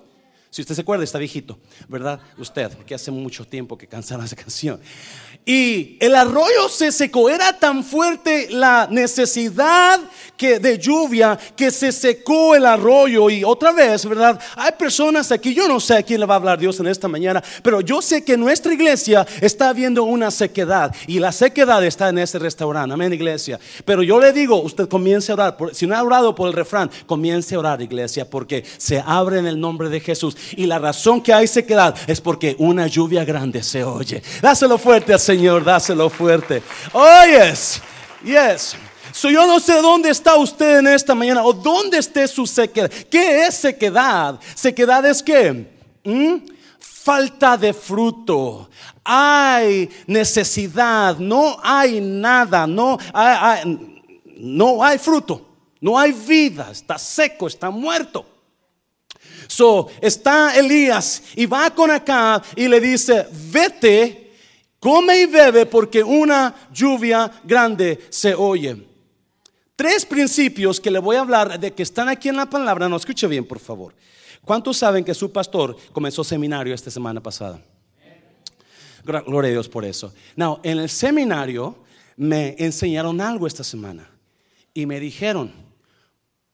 Si 0.52 0.62
usted 0.62 0.76
se 0.76 0.82
acuerda, 0.82 1.04
está 1.04 1.18
viejito, 1.18 1.58
¿verdad? 1.88 2.20
Usted, 2.38 2.70
porque 2.78 2.94
hace 2.94 3.10
mucho 3.10 3.44
tiempo 3.44 3.76
que 3.76 3.88
cansaron 3.88 4.24
esa 4.24 4.36
canción. 4.36 4.80
Y 5.46 5.98
el 6.00 6.16
arroyo 6.16 6.70
se 6.70 6.92
secó, 6.92 7.30
era 7.30 7.60
tan 7.60 7.84
fuerte 7.84 8.48
la 8.50 8.88
necesidad 8.90 10.00
que 10.38 10.60
de 10.60 10.78
lluvia 10.78 11.38
que 11.56 11.70
se 11.70 11.92
secó 11.92 12.56
el 12.56 12.66
arroyo. 12.66 13.30
Y 13.30 13.44
otra 13.44 13.72
vez, 13.72 14.06
¿verdad? 14.06 14.40
Hay 14.56 14.72
personas 14.80 15.32
aquí, 15.32 15.54
yo 15.54 15.68
no 15.68 15.80
sé 15.82 15.98
a 15.98 16.04
quién 16.04 16.22
le 16.22 16.26
va 16.26 16.36
a 16.36 16.38
hablar 16.38 16.60
Dios 16.60 16.80
en 16.80 16.88
esta 16.88 17.10
mañana, 17.10 17.44
pero 17.62 17.82
yo 17.82 18.02
sé 18.02 18.24
que 18.24 18.38
nuestra 18.38 18.74
iglesia 18.74 19.28
está 19.42 19.74
viendo 19.74 20.04
una 20.04 20.32
sequedad 20.32 20.96
y 21.08 21.20
la 21.20 21.32
sequedad 21.32 21.84
está 21.84 22.10
en 22.10 22.20
ese 22.20 22.40
restaurante. 22.40 22.94
Amén, 22.94 23.12
iglesia. 23.12 23.60
Pero 23.84 24.02
yo 24.02 24.22
le 24.22 24.32
digo, 24.32 24.62
usted 24.62 24.88
comience 24.88 25.32
a 25.32 25.36
orar. 25.36 25.58
Si 25.74 25.86
no 25.86 25.96
ha 25.96 26.04
orado 26.04 26.34
por 26.34 26.48
el 26.48 26.54
refrán, 26.54 26.90
comience 27.06 27.56
a 27.56 27.60
orar, 27.60 27.82
iglesia, 27.82 28.30
porque 28.30 28.64
se 28.78 29.04
abre 29.06 29.40
en 29.40 29.48
el 29.48 29.60
nombre 29.60 29.90
de 29.90 30.00
Jesús. 30.00 30.38
Y 30.56 30.66
la 30.68 30.80
razón 30.80 31.22
que 31.22 31.34
hay 31.34 31.48
sequedad 31.48 31.96
es 32.08 32.22
porque 32.22 32.56
una 32.60 32.88
lluvia 32.88 33.26
grande 33.26 33.62
se 33.62 33.84
oye. 33.84 34.24
Dáselo 34.42 34.78
fuerte 34.78 35.14
al 35.14 35.20
Señor, 35.20 35.33
dáselo 35.64 36.10
fuerte. 36.10 36.62
Oh, 36.92 37.24
yes, 37.26 37.82
yes. 38.24 38.76
So, 39.12 39.30
yo 39.30 39.46
no 39.46 39.60
sé 39.60 39.80
dónde 39.82 40.10
está 40.10 40.36
usted 40.38 40.80
en 40.80 40.88
esta 40.88 41.14
mañana 41.14 41.44
o 41.44 41.54
dónde 41.54 42.00
esté 42.00 42.28
su 42.28 42.48
sequedad. 42.48 42.90
¿Qué 42.90 43.46
es 43.46 43.56
sequedad? 43.56 44.40
Sequedad 44.56 45.06
es 45.06 45.22
qué? 45.22 45.68
¿Mm? 46.04 46.38
Falta 46.80 47.56
de 47.56 47.74
fruto. 47.74 48.70
Hay 49.04 49.90
necesidad. 50.08 51.18
No 51.18 51.60
hay 51.62 52.02
nada. 52.02 52.66
No 52.66 52.98
no 54.38 54.84
hay 54.84 54.98
fruto. 54.98 55.46
No 55.80 56.00
hay 56.00 56.12
vida. 56.12 56.70
Está 56.72 56.98
seco. 56.98 57.46
Está 57.46 57.70
muerto. 57.70 58.26
So, 59.48 59.90
está 60.02 60.58
Elías 60.58 61.22
y 61.36 61.46
va 61.46 61.70
con 61.70 61.92
acá 61.92 62.42
y 62.56 62.68
le 62.68 62.80
dice, 62.80 63.28
vete, 63.52 64.23
come 64.84 65.22
y 65.22 65.26
bebe 65.28 65.66
porque 65.66 66.04
una 66.04 66.54
lluvia 66.74 67.32
grande 67.46 68.06
se 68.10 68.36
oye. 68.36 68.86
Tres 69.78 70.06
principios 70.06 70.78
que 70.82 70.92
le 70.92 71.00
voy 71.00 71.16
a 71.16 71.22
hablar 71.22 71.58
de 71.58 71.74
que 71.74 71.84
están 71.84 72.10
aquí 72.10 72.28
en 72.28 72.36
la 72.36 72.50
palabra. 72.50 72.90
No 72.90 72.98
escuche 72.98 73.26
bien, 73.28 73.46
por 73.46 73.60
favor. 73.60 73.96
¿Cuántos 74.44 74.76
saben 74.76 75.06
que 75.06 75.14
su 75.14 75.32
pastor 75.32 75.78
comenzó 75.94 76.22
seminario 76.26 76.76
esta 76.76 76.92
semana 76.92 77.24
pasada? 77.24 77.62
Gloria 79.06 79.50
a 79.50 79.52
Dios 79.54 79.70
por 79.70 79.86
eso. 79.86 80.14
Now, 80.36 80.60
en 80.64 80.80
el 80.80 80.90
seminario 80.90 81.78
me 82.18 82.58
enseñaron 82.60 83.22
algo 83.22 83.48
esta 83.48 83.64
semana 83.64 84.10
y 84.74 84.86
me 84.86 85.00
dijeron, 85.00 85.54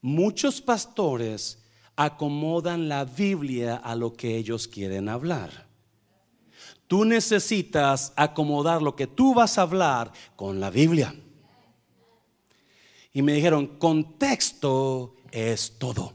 muchos 0.02 0.62
pastores 0.62 1.58
acomodan 1.96 2.90
la 2.90 3.06
Biblia 3.06 3.78
a 3.78 3.96
lo 3.96 4.14
que 4.14 4.38
ellos 4.38 4.68
quieren 4.68 5.10
hablar. 5.10 5.69
Tú 6.90 7.06
necesitas 7.06 8.14
acomodar 8.16 8.82
lo 8.82 8.96
que 8.96 9.06
tú 9.06 9.36
vas 9.36 9.60
a 9.60 9.62
hablar 9.62 10.12
con 10.36 10.60
la 10.60 10.72
Biblia. 10.72 11.14
Y 13.14 13.22
me 13.22 13.34
dijeron, 13.34 13.68
contexto 13.78 15.14
es 15.32 15.78
todo. 15.78 16.14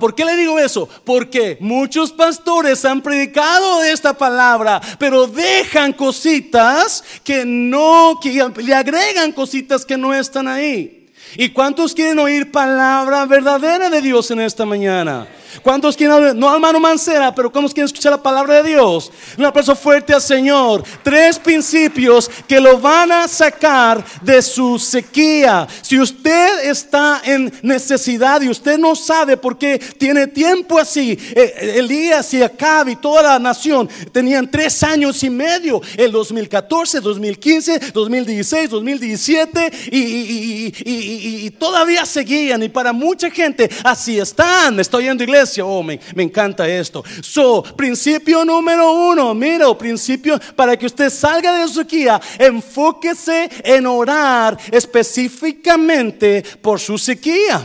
¿Por 0.00 0.14
qué 0.14 0.24
le 0.24 0.34
digo 0.34 0.58
eso? 0.58 0.88
Porque 1.04 1.58
muchos 1.60 2.10
pastores 2.10 2.86
han 2.86 3.02
predicado 3.02 3.82
esta 3.82 4.16
palabra, 4.16 4.80
pero 4.98 5.26
dejan 5.26 5.92
cositas 5.92 7.04
que 7.22 7.44
no, 7.44 8.18
que 8.22 8.50
le 8.62 8.74
agregan 8.74 9.30
cositas 9.32 9.84
que 9.84 9.98
no 9.98 10.14
están 10.14 10.48
ahí. 10.48 11.12
¿Y 11.36 11.50
cuántos 11.50 11.92
quieren 11.92 12.18
oír 12.18 12.50
palabra 12.50 13.26
verdadera 13.26 13.90
de 13.90 14.00
Dios 14.00 14.30
en 14.30 14.40
esta 14.40 14.64
mañana? 14.64 15.28
¿Cuántos 15.62 15.96
quieren, 15.96 16.38
no 16.38 16.52
hermano 16.52 16.80
Mancera, 16.80 17.34
pero 17.34 17.50
cuántos 17.50 17.72
quieren 17.72 17.86
escuchar 17.86 18.12
la 18.12 18.22
palabra 18.22 18.62
de 18.62 18.70
Dios? 18.70 19.12
Un 19.38 19.44
aplauso 19.44 19.74
fuerte 19.76 20.12
al 20.12 20.20
Señor. 20.20 20.82
Tres 21.02 21.38
principios 21.38 22.30
que 22.48 22.60
lo 22.60 22.78
van 22.78 23.12
a 23.12 23.28
sacar 23.28 24.04
de 24.22 24.42
su 24.42 24.78
sequía. 24.78 25.66
Si 25.82 25.98
usted 25.98 26.68
está 26.68 27.22
en 27.24 27.52
necesidad 27.62 28.40
y 28.42 28.48
usted 28.48 28.78
no 28.78 28.96
sabe 28.96 29.36
por 29.36 29.56
qué 29.56 29.78
tiene 29.78 30.26
tiempo 30.26 30.78
así, 30.78 31.18
eh, 31.34 31.74
Elías 31.76 32.32
y 32.34 32.42
Acab 32.42 32.88
y 32.88 32.96
toda 32.96 33.22
la 33.22 33.38
nación 33.38 33.88
tenían 34.12 34.50
tres 34.50 34.82
años 34.82 35.22
y 35.22 35.30
medio, 35.30 35.80
el 35.96 36.12
2014, 36.12 37.00
2015, 37.00 37.78
2016, 37.92 38.70
2017 38.70 39.72
y, 39.92 41.46
y 41.46 41.50
todavía 41.50 42.04
seguían. 42.04 42.62
Y 42.62 42.68
para 42.68 42.92
mucha 42.92 43.30
gente 43.30 43.70
así 43.84 44.18
están. 44.18 44.80
Estoy 44.80 45.04
yendo 45.04 45.24
iglesia 45.24 45.35
Oh, 45.62 45.82
me, 45.82 46.00
encanta 46.16 46.68
esto. 46.68 47.04
So, 47.22 47.62
principio 47.62 48.44
número 48.44 48.92
uno, 48.92 49.34
mira, 49.34 49.76
principio 49.76 50.38
para 50.54 50.76
que 50.76 50.86
usted 50.86 51.10
salga 51.10 51.56
de 51.56 51.68
su 51.68 51.74
sequía, 51.74 52.20
enfóquese 52.38 53.48
en 53.64 53.86
orar 53.86 54.56
específicamente 54.70 56.42
por 56.62 56.80
su 56.80 56.98
sequía. 56.98 57.64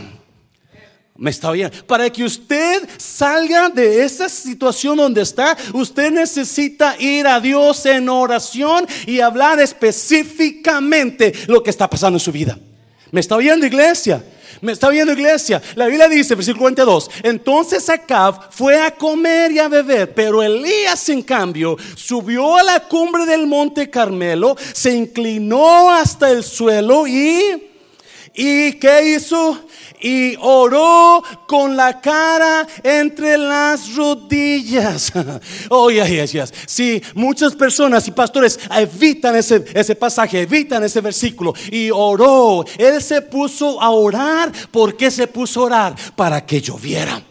Me 1.16 1.30
está 1.30 1.52
bien. 1.52 1.70
Para 1.86 2.10
que 2.10 2.24
usted 2.24 2.88
salga 2.96 3.68
de 3.68 4.02
esa 4.04 4.28
situación 4.28 4.96
donde 4.96 5.22
está, 5.22 5.56
usted 5.72 6.10
necesita 6.10 6.96
ir 6.98 7.26
a 7.26 7.38
Dios 7.38 7.86
en 7.86 8.08
oración 8.08 8.86
y 9.06 9.20
hablar 9.20 9.60
específicamente 9.60 11.32
lo 11.46 11.62
que 11.62 11.70
está 11.70 11.88
pasando 11.88 12.16
en 12.16 12.20
su 12.20 12.32
vida. 12.32 12.58
¿Me 13.12 13.20
está 13.20 13.36
oyendo, 13.36 13.66
iglesia? 13.66 14.24
Me 14.62 14.70
está 14.70 14.90
viendo 14.90 15.12
iglesia. 15.12 15.60
La 15.74 15.86
Biblia 15.86 16.06
dice, 16.06 16.36
versículo 16.36 16.62
42, 16.62 17.10
entonces 17.24 17.88
Acab 17.90 18.52
fue 18.52 18.80
a 18.80 18.92
comer 18.94 19.50
y 19.50 19.58
a 19.58 19.66
beber, 19.66 20.14
pero 20.14 20.40
Elías 20.40 21.08
en 21.08 21.22
cambio 21.22 21.76
subió 21.96 22.56
a 22.56 22.62
la 22.62 22.78
cumbre 22.78 23.26
del 23.26 23.48
monte 23.48 23.90
Carmelo, 23.90 24.56
se 24.72 24.94
inclinó 24.94 25.90
hasta 25.90 26.30
el 26.30 26.44
suelo 26.44 27.08
y... 27.08 27.70
¿Y 28.34 28.74
qué 28.74 29.14
hizo? 29.14 29.66
Y 30.02 30.36
oró 30.40 31.22
con 31.46 31.76
la 31.76 32.00
cara 32.00 32.66
entre 32.82 33.38
las 33.38 33.94
rodillas. 33.94 35.12
Oh, 35.68 35.90
yes, 35.90 36.32
yes. 36.32 36.52
Sí, 36.66 37.02
muchas 37.14 37.54
personas 37.54 38.06
y 38.08 38.10
pastores 38.10 38.58
evitan 38.70 39.36
ese, 39.36 39.64
ese 39.74 39.94
pasaje, 39.94 40.42
evitan 40.42 40.82
ese 40.82 41.00
versículo. 41.00 41.54
Y 41.70 41.90
oró. 41.90 42.64
Él 42.78 43.02
se 43.02 43.22
puso 43.22 43.80
a 43.80 43.90
orar. 43.90 44.52
¿Por 44.70 44.96
qué 44.96 45.10
se 45.10 45.26
puso 45.26 45.60
a 45.60 45.64
orar? 45.64 45.96
Para 46.14 46.44
que 46.44 46.60
lloviera 46.60 47.22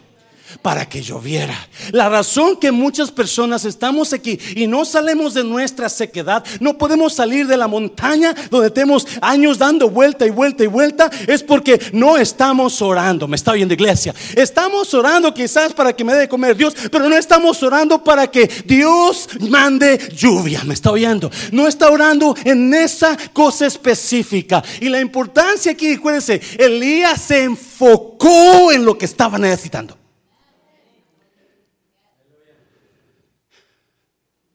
para 0.60 0.88
que 0.88 1.02
lloviera. 1.02 1.56
La 1.92 2.08
razón 2.08 2.56
que 2.56 2.72
muchas 2.72 3.10
personas 3.10 3.64
estamos 3.64 4.12
aquí 4.12 4.38
y 4.54 4.66
no 4.66 4.84
salimos 4.84 5.34
de 5.34 5.44
nuestra 5.44 5.88
sequedad, 5.88 6.44
no 6.60 6.76
podemos 6.76 7.14
salir 7.14 7.46
de 7.46 7.56
la 7.56 7.68
montaña 7.68 8.34
donde 8.50 8.70
tenemos 8.70 9.06
años 9.20 9.58
dando 9.58 9.88
vuelta 9.88 10.26
y 10.26 10.30
vuelta 10.30 10.64
y 10.64 10.66
vuelta, 10.66 11.10
es 11.26 11.42
porque 11.42 11.80
no 11.92 12.16
estamos 12.16 12.80
orando. 12.82 13.28
Me 13.28 13.36
está 13.36 13.52
oyendo 13.52 13.74
iglesia. 13.74 14.14
Estamos 14.34 14.92
orando 14.94 15.32
quizás 15.32 15.72
para 15.72 15.94
que 15.94 16.04
me 16.04 16.12
dé 16.14 16.20
de 16.20 16.28
comer 16.28 16.56
Dios, 16.56 16.74
pero 16.90 17.08
no 17.08 17.16
estamos 17.16 17.62
orando 17.62 18.02
para 18.02 18.30
que 18.30 18.46
Dios 18.66 19.28
mande 19.40 19.98
lluvia. 20.14 20.62
Me 20.64 20.74
está 20.74 20.90
oyendo. 20.90 21.30
No 21.52 21.66
está 21.66 21.90
orando 21.90 22.34
en 22.44 22.72
esa 22.74 23.16
cosa 23.32 23.66
específica. 23.66 24.62
Y 24.80 24.88
la 24.88 25.00
importancia 25.00 25.72
aquí, 25.72 25.94
acuérdense, 25.94 26.40
Elías 26.58 27.20
se 27.20 27.44
enfocó 27.44 28.72
en 28.72 28.84
lo 28.84 28.96
que 28.96 29.06
estaba 29.06 29.38
necesitando. 29.38 30.01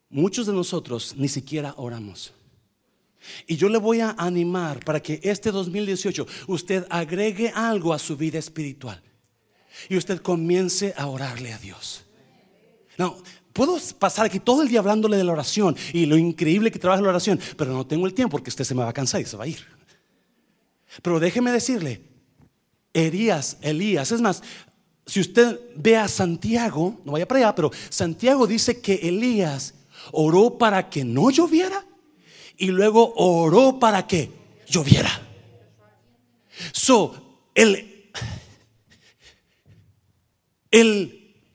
Muchos 0.09 0.47
de 0.47 0.53
nosotros 0.53 1.15
ni 1.17 1.27
siquiera 1.27 1.73
oramos. 1.77 2.33
Y 3.45 3.57
yo 3.57 3.67
le 3.69 3.77
voy 3.77 3.99
a 3.99 4.15
animar 4.17 4.83
para 4.85 5.01
que 5.01 5.19
este 5.23 5.51
2018 5.51 6.25
usted 6.47 6.85
agregue 6.89 7.51
algo 7.53 7.93
a 7.93 7.99
su 7.99 8.15
vida 8.15 8.39
espiritual 8.39 9.01
y 9.89 9.97
usted 9.97 10.21
comience 10.21 10.93
a 10.97 11.07
orarle 11.07 11.53
a 11.53 11.57
Dios. 11.57 12.05
No, 12.97 13.17
puedo 13.53 13.77
pasar 13.99 14.25
aquí 14.25 14.39
todo 14.39 14.61
el 14.61 14.69
día 14.69 14.79
hablándole 14.79 15.17
de 15.17 15.23
la 15.23 15.33
oración 15.33 15.75
y 15.93 16.05
lo 16.05 16.17
increíble 16.17 16.71
que 16.71 16.79
trabaja 16.79 17.01
la 17.01 17.09
oración, 17.09 17.39
pero 17.57 17.73
no 17.73 17.85
tengo 17.85 18.07
el 18.07 18.13
tiempo 18.13 18.31
porque 18.37 18.49
usted 18.49 18.63
se 18.63 18.75
me 18.75 18.83
va 18.83 18.89
a 18.89 18.93
cansar 18.93 19.21
y 19.21 19.25
se 19.25 19.37
va 19.37 19.43
a 19.43 19.47
ir. 19.47 19.59
Pero 21.01 21.19
déjeme 21.19 21.51
decirle, 21.51 22.01
Elías, 22.93 23.57
Elías, 23.61 24.11
es 24.11 24.21
más, 24.21 24.41
si 25.05 25.19
usted 25.19 25.59
ve 25.75 25.95
a 25.95 26.07
Santiago, 26.07 26.99
no 27.05 27.11
vaya 27.11 27.27
para 27.27 27.39
allá, 27.39 27.55
pero 27.55 27.71
Santiago 27.89 28.47
dice 28.47 28.81
que 28.81 28.95
Elías 28.95 29.73
oró 30.11 30.57
para 30.57 30.89
que 30.89 31.03
no 31.03 31.29
lloviera 31.29 31.85
y 32.57 32.67
luego 32.67 33.13
oró 33.15 33.79
para 33.79 34.07
que 34.07 34.31
lloviera. 34.67 35.21
So, 36.71 37.43
el, 37.53 37.93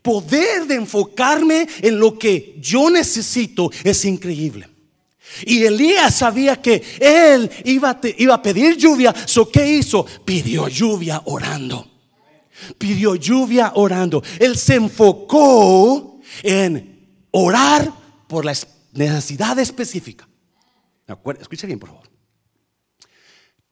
poder 0.00 0.66
de 0.66 0.75
enfocarme 0.76 1.68
en 1.80 1.99
lo 1.99 2.18
que 2.18 2.56
yo 2.61 2.90
necesito 2.90 3.71
es 3.85 4.04
increíble. 4.04 4.68
Y 5.47 5.62
Elías 5.62 6.16
sabía 6.16 6.61
que 6.61 6.82
él 6.99 7.50
iba 7.64 7.99
iba 8.18 8.35
a 8.35 8.42
pedir 8.42 8.76
lluvia. 8.76 9.14
So, 9.26 9.49
¿qué 9.49 9.66
hizo? 9.76 10.04
Pidió 10.25 10.68
lluvia 10.68 11.23
orando. 11.25 11.88
Pidió 12.78 13.14
lluvia 13.14 13.73
orando. 13.76 14.23
Él 14.38 14.56
se 14.56 14.75
enfocó 14.75 16.21
en 16.42 17.09
orar 17.30 18.01
por 18.33 18.47
la 18.47 18.55
necesidad 18.93 19.59
específica. 19.59 20.27
Escucha 21.39 21.67
bien, 21.67 21.79
por 21.79 21.91
favor. 21.91 22.11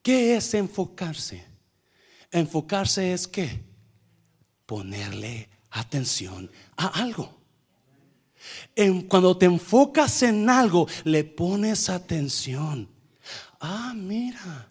¿Qué 0.03 0.35
es 0.35 0.53
enfocarse? 0.53 1.43
Enfocarse 2.29 3.11
es 3.11 3.27
que 3.27 3.63
ponerle 4.67 5.49
atención 5.71 6.51
a 6.77 6.89
algo. 7.01 7.41
cuando 9.09 9.35
te 9.35 9.47
enfocas 9.47 10.21
en 10.21 10.47
algo, 10.47 10.87
le 11.05 11.23
pones 11.23 11.89
atención. 11.89 12.87
Ah, 13.59 13.93
mira, 13.95 14.69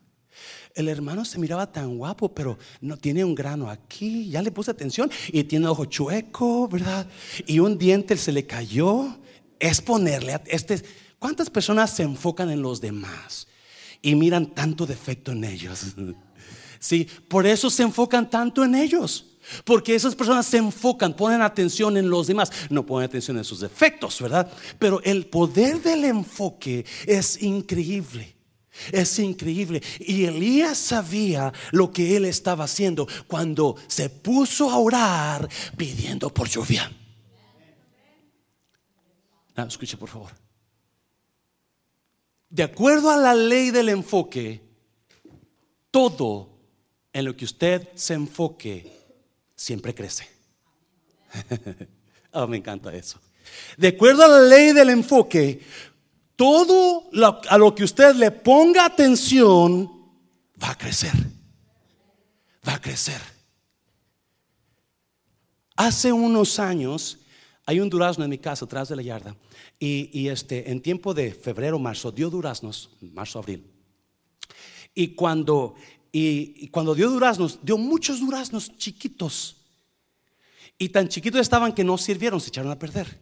el 0.76 0.86
hermano 0.86 1.24
se 1.24 1.40
miraba 1.40 1.72
tan 1.72 1.98
guapo, 1.98 2.32
pero 2.32 2.56
no 2.80 2.96
tiene 2.96 3.24
un 3.24 3.34
grano 3.34 3.68
aquí. 3.68 4.30
Ya 4.30 4.40
le 4.40 4.52
puse 4.52 4.70
atención 4.70 5.10
y 5.32 5.42
tiene 5.42 5.66
ojo 5.66 5.86
chueco, 5.86 6.68
¿verdad? 6.68 7.08
Y 7.44 7.58
un 7.58 7.76
diente 7.76 8.16
se 8.16 8.30
le 8.30 8.46
cayó. 8.46 9.18
Es 9.60 9.80
ponerle 9.80 10.34
a 10.34 10.42
este. 10.46 10.82
¿Cuántas 11.20 11.50
personas 11.50 11.90
se 11.90 12.02
enfocan 12.02 12.50
en 12.50 12.62
los 12.62 12.80
demás 12.80 13.46
y 14.02 14.14
miran 14.14 14.54
tanto 14.54 14.86
defecto 14.86 15.32
en 15.32 15.44
ellos? 15.44 15.94
Sí, 16.82 17.06
por 17.28 17.46
eso 17.46 17.68
se 17.68 17.82
enfocan 17.82 18.30
tanto 18.30 18.64
en 18.64 18.74
ellos. 18.74 19.26
Porque 19.64 19.94
esas 19.94 20.14
personas 20.14 20.46
se 20.46 20.58
enfocan, 20.58 21.14
ponen 21.14 21.42
atención 21.42 21.96
en 21.96 22.08
los 22.08 22.26
demás, 22.26 22.50
no 22.70 22.86
ponen 22.86 23.06
atención 23.06 23.36
en 23.36 23.44
sus 23.44 23.60
defectos, 23.60 24.20
¿verdad? 24.20 24.50
Pero 24.78 25.02
el 25.02 25.26
poder 25.26 25.82
del 25.82 26.04
enfoque 26.06 26.84
es 27.06 27.42
increíble. 27.42 28.34
Es 28.92 29.18
increíble. 29.18 29.82
Y 29.98 30.24
Elías 30.24 30.78
sabía 30.78 31.52
lo 31.72 31.90
que 31.90 32.16
él 32.16 32.24
estaba 32.24 32.64
haciendo 32.64 33.06
cuando 33.26 33.76
se 33.88 34.08
puso 34.08 34.70
a 34.70 34.78
orar 34.78 35.48
pidiendo 35.76 36.32
por 36.32 36.48
lluvia. 36.48 36.90
Ah, 39.60 39.66
escuche 39.68 39.96
por 39.98 40.08
favor. 40.08 40.30
De 42.48 42.62
acuerdo 42.62 43.10
a 43.10 43.16
la 43.16 43.34
ley 43.34 43.70
del 43.70 43.90
enfoque, 43.90 44.62
todo 45.90 46.48
en 47.12 47.24
lo 47.26 47.36
que 47.36 47.44
usted 47.44 47.88
se 47.94 48.14
enfoque 48.14 48.90
siempre 49.54 49.94
crece. 49.94 50.26
oh, 52.32 52.46
me 52.46 52.56
encanta 52.56 52.94
eso. 52.94 53.20
De 53.76 53.88
acuerdo 53.88 54.24
a 54.24 54.28
la 54.28 54.40
ley 54.40 54.72
del 54.72 54.90
enfoque, 54.90 55.60
todo 56.36 57.10
a 57.48 57.58
lo 57.58 57.74
que 57.74 57.84
usted 57.84 58.14
le 58.14 58.30
ponga 58.30 58.86
atención 58.86 60.10
va 60.62 60.70
a 60.70 60.78
crecer. 60.78 61.12
Va 62.66 62.74
a 62.74 62.80
crecer. 62.80 63.20
Hace 65.76 66.12
unos 66.12 66.58
años 66.58 67.19
hay 67.70 67.78
un 67.78 67.88
durazno 67.88 68.24
en 68.24 68.30
mi 68.30 68.38
casa, 68.38 68.64
atrás 68.64 68.88
de 68.88 68.96
la 68.96 69.02
yarda. 69.02 69.36
Y, 69.78 70.26
este, 70.26 70.72
en 70.72 70.82
tiempo 70.82 71.14
de 71.14 71.32
febrero, 71.32 71.78
marzo, 71.78 72.10
dio 72.10 72.28
duraznos, 72.28 72.90
marzo, 73.00 73.38
abril. 73.38 73.64
Y 74.92 75.14
cuando, 75.14 75.76
y, 76.10 76.66
cuando 76.70 76.96
dio 76.96 77.08
duraznos, 77.08 77.60
dio 77.62 77.78
muchos 77.78 78.18
duraznos 78.18 78.76
chiquitos. 78.76 79.56
Y 80.78 80.88
tan 80.88 81.06
chiquitos 81.06 81.40
estaban 81.40 81.72
que 81.72 81.84
no 81.84 81.96
sirvieron, 81.96 82.40
se 82.40 82.48
echaron 82.48 82.72
a 82.72 82.78
perder. 82.78 83.20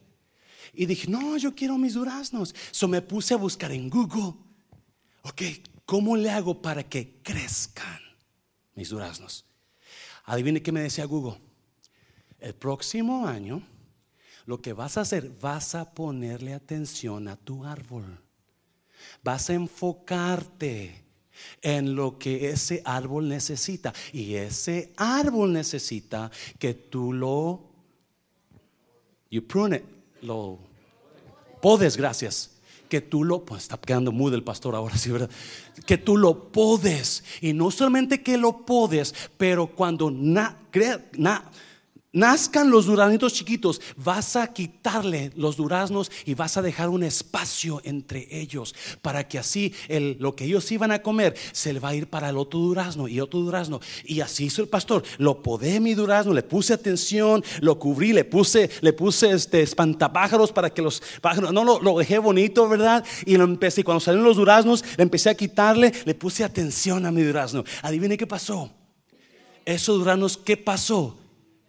Y 0.73 0.87
dije, 0.87 1.09
no, 1.09 1.37
yo 1.37 1.55
quiero 1.55 1.77
mis 1.77 1.93
duraznos. 1.93 2.55
So 2.71 2.89
me 2.89 3.03
puse 3.03 3.35
a 3.35 3.37
buscar 3.37 3.71
en 3.71 3.91
Google, 3.91 4.33
ok, 5.25 5.43
¿cómo 5.85 6.17
le 6.17 6.31
hago 6.31 6.63
para 6.63 6.89
que 6.89 7.21
crezcan 7.23 8.01
mis 8.75 8.89
duraznos? 8.89 9.45
Adivine 10.25 10.63
qué 10.63 10.73
me 10.73 10.81
decía 10.81 11.05
Google. 11.05 11.39
El 12.39 12.55
próximo 12.55 13.27
año, 13.27 13.63
lo 14.49 14.63
que 14.63 14.73
vas 14.73 14.97
a 14.97 15.03
hacer, 15.03 15.31
vas 15.43 15.75
a 15.75 15.93
ponerle 15.93 16.55
atención 16.55 17.29
a 17.29 17.37
tu 17.37 17.67
árbol. 17.67 18.19
Vas 19.23 19.51
a 19.51 19.53
enfocarte 19.53 21.05
en 21.61 21.95
lo 21.95 22.19
que 22.19 22.49
ese 22.49 22.81
árbol 22.87 23.29
necesita. 23.29 23.93
Y 24.11 24.37
ese 24.37 24.95
árbol 24.97 25.53
necesita 25.53 26.31
que 26.59 26.73
tú 26.73 27.13
lo, 27.13 27.61
you 29.31 29.47
prune 29.47 29.77
it, 29.77 29.83
lo 30.23 30.59
podes, 31.61 31.99
gracias. 31.99 32.53
Que 32.89 33.03
tú 33.03 33.25
lo, 33.25 33.45
pues 33.45 33.65
está 33.65 33.77
quedando 33.77 34.13
mudo 34.13 34.35
el 34.35 34.45
pastor 34.45 34.75
ahora, 34.75 34.97
sí, 34.97 35.11
¿verdad? 35.11 35.31
Que 35.85 35.99
tú 35.99 36.17
lo 36.17 36.51
podes. 36.51 37.23
Y 37.43 37.53
no 37.53 37.71
solamente 37.71 38.23
que 38.23 38.39
lo 38.39 38.65
podes, 38.65 39.15
pero 39.37 39.67
cuando 39.67 40.11
na, 40.11 40.59
na, 41.19 41.51
nazcan 42.19 42.71
los 42.71 42.87
duraznitos 42.87 43.33
chiquitos, 43.33 43.81
vas 43.97 44.37
a 44.37 44.53
quitarle 44.53 45.31
los 45.37 45.57
duraznos 45.57 46.11
y 46.27 46.35
vas 46.35 46.57
a 46.57 46.63
dejar 46.63 46.89
un 46.89 47.03
espacio 47.03 47.81
entre 47.85 48.29
ellos 48.31 48.75
para 49.01 49.27
que 49.29 49.39
así 49.39 49.73
el, 49.89 50.17
lo 50.19 50.35
que 50.35 50.45
ellos 50.45 50.71
iban 50.73 50.91
a 50.91 51.03
comer 51.03 51.35
se 51.53 51.73
le 51.73 51.81
va 51.81 51.91
a 51.91 51.95
ir 51.95 52.09
para 52.09 52.29
el 52.29 52.37
otro 52.37 52.59
durazno 52.61 53.09
y 53.09 53.21
otro 53.21 53.41
durazno. 53.41 53.81
Y 54.05 54.21
así 54.21 54.47
hizo 54.47 54.63
el 54.63 54.69
pastor. 54.69 55.03
Lo 55.19 55.43
podé 55.43 55.81
mi 55.81 55.95
durazno, 55.95 56.33
le 56.33 56.43
puse 56.43 56.75
atención, 56.75 57.45
lo 57.61 57.79
cubrí, 57.79 58.13
le 58.13 58.25
puse, 58.25 58.71
le 58.81 58.93
puse 58.93 59.31
este 59.31 59.63
espantapájaros 59.63 60.53
para 60.53 60.71
que 60.71 60.83
los 60.83 61.03
pájaros, 61.21 61.53
no 61.53 61.65
lo, 61.65 61.81
lo 61.81 61.99
dejé 61.99 62.19
bonito, 62.19 62.69
¿verdad? 62.69 63.05
Y 63.25 63.37
lo 63.37 63.45
empecé, 63.45 63.83
y 63.83 63.85
cuando 63.85 64.01
salieron 64.01 64.27
los 64.27 64.37
duraznos, 64.37 64.85
le 64.97 65.03
empecé 65.03 65.31
a 65.31 65.35
quitarle, 65.35 65.93
le 66.05 66.15
puse 66.15 66.45
atención 66.45 67.07
a 67.07 67.13
mi 67.13 67.23
durazno. 67.23 67.65
Adivine 67.83 68.17
qué 68.17 68.27
pasó. 68.27 68.71
Esos 69.65 69.99
duraznos, 69.99 70.37
¿qué 70.37 70.57
pasó? 70.57 71.17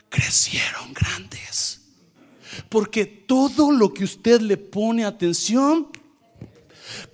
Crecieron 0.10 0.94
grandes. 0.94 1.82
Porque 2.68 3.06
todo 3.06 3.72
lo 3.72 3.94
que 3.94 4.04
usted 4.04 4.42
le 4.42 4.58
pone 4.58 5.06
atención, 5.06 5.88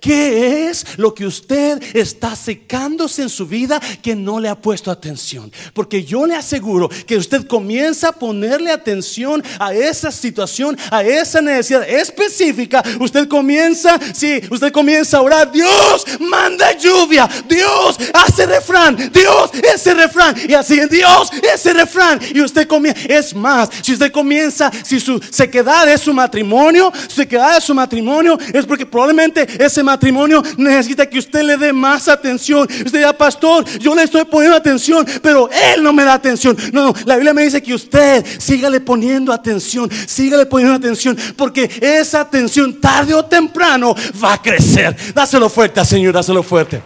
¿Qué 0.00 0.68
es 0.68 0.84
lo 0.96 1.14
que 1.14 1.26
usted 1.26 1.82
está 1.94 2.36
secándose 2.36 3.22
en 3.22 3.28
su 3.28 3.46
vida 3.46 3.80
que 4.02 4.14
no 4.14 4.40
le 4.40 4.48
ha 4.48 4.60
puesto 4.60 4.90
atención? 4.90 5.52
Porque 5.74 6.04
yo 6.04 6.26
le 6.26 6.34
aseguro 6.34 6.88
que 7.06 7.16
usted 7.16 7.46
comienza 7.46 8.08
a 8.08 8.12
ponerle 8.12 8.70
atención 8.70 9.42
a 9.58 9.74
esa 9.74 10.10
situación, 10.10 10.76
a 10.90 11.02
esa 11.02 11.40
necesidad 11.40 11.88
específica. 11.88 12.82
Usted 13.00 13.28
comienza, 13.28 13.98
sí, 14.14 14.40
usted 14.50 14.72
comienza 14.72 15.18
a 15.18 15.22
orar. 15.22 15.50
Dios 15.50 16.04
manda 16.20 16.76
lluvia. 16.76 17.28
Dios 17.48 17.98
hace 18.12 18.46
refrán. 18.46 18.96
Dios 19.12 19.50
ese 19.74 19.94
refrán. 19.94 20.34
Y 20.48 20.54
así 20.54 20.80
Dios 20.88 21.30
ese 21.54 21.72
refrán. 21.72 22.20
Y 22.34 22.40
usted 22.40 22.66
comienza. 22.66 23.00
Es 23.08 23.34
más, 23.34 23.70
si 23.82 23.92
usted 23.92 24.12
comienza, 24.12 24.70
si 24.84 25.00
su 25.00 25.20
sequedad 25.30 25.90
es 25.90 26.00
su 26.00 26.12
matrimonio, 26.12 26.92
sequedad 27.08 27.56
es 27.58 27.64
su 27.64 27.74
matrimonio, 27.74 28.38
es 28.52 28.64
porque 28.66 28.86
probablemente 28.86 29.46
ese 29.76 29.82
matrimonio 29.82 30.42
necesita 30.56 31.08
que 31.08 31.18
usted 31.18 31.42
le 31.42 31.58
dé 31.58 31.70
más 31.70 32.08
atención. 32.08 32.62
Usted 32.62 32.98
dirá, 32.98 33.12
pastor, 33.12 33.62
yo 33.78 33.94
le 33.94 34.04
estoy 34.04 34.24
poniendo 34.24 34.56
atención, 34.56 35.06
pero 35.22 35.50
él 35.50 35.82
no 35.82 35.92
me 35.92 36.02
da 36.02 36.14
atención. 36.14 36.56
No, 36.72 36.86
no, 36.86 36.94
la 37.04 37.16
Biblia 37.16 37.34
me 37.34 37.42
dice 37.42 37.62
que 37.62 37.74
usted 37.74 38.24
sígale 38.40 38.80
poniendo 38.80 39.32
atención, 39.32 39.90
sígale 39.90 40.46
poniendo 40.46 40.76
atención, 40.76 41.16
porque 41.36 41.70
esa 41.82 42.20
atención 42.20 42.80
tarde 42.80 43.12
o 43.12 43.26
temprano 43.26 43.94
va 44.22 44.34
a 44.34 44.42
crecer. 44.42 44.96
Dáselo 45.12 45.50
fuerte, 45.50 45.84
Señor, 45.84 46.14
dáselo 46.14 46.42
fuerte. 46.42 46.80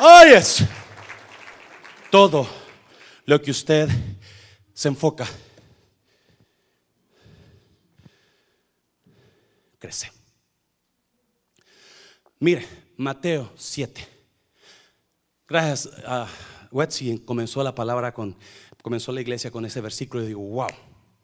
Oye, 0.00 0.42
todo 2.10 2.48
lo 3.26 3.40
que 3.40 3.52
usted 3.52 3.88
se 4.72 4.88
enfoca 4.88 5.24
crece. 9.78 10.13
Mire, 12.44 12.66
Mateo 12.98 13.50
7. 13.56 14.06
Gracias 15.48 15.88
a 16.06 16.28
Wetzi 16.70 17.20
comenzó 17.20 17.62
la 17.62 17.74
palabra 17.74 18.12
con, 18.12 18.36
comenzó 18.82 19.12
la 19.12 19.22
iglesia 19.22 19.50
con 19.50 19.64
ese 19.64 19.80
versículo 19.80 20.22
y 20.22 20.26
digo, 20.26 20.42
wow, 20.42 20.68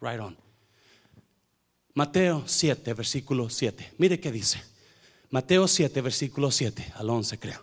right 0.01 0.19
on. 0.19 0.35
Mateo 1.93 2.45
7, 2.47 2.95
versículo 2.95 3.51
7. 3.51 3.93
Mire 3.99 4.19
qué 4.19 4.33
dice. 4.33 4.63
Mateo 5.29 5.69
7, 5.69 6.01
versículo 6.01 6.51
7 6.51 6.91
al 6.95 7.11
11 7.11 7.39
creo. 7.39 7.63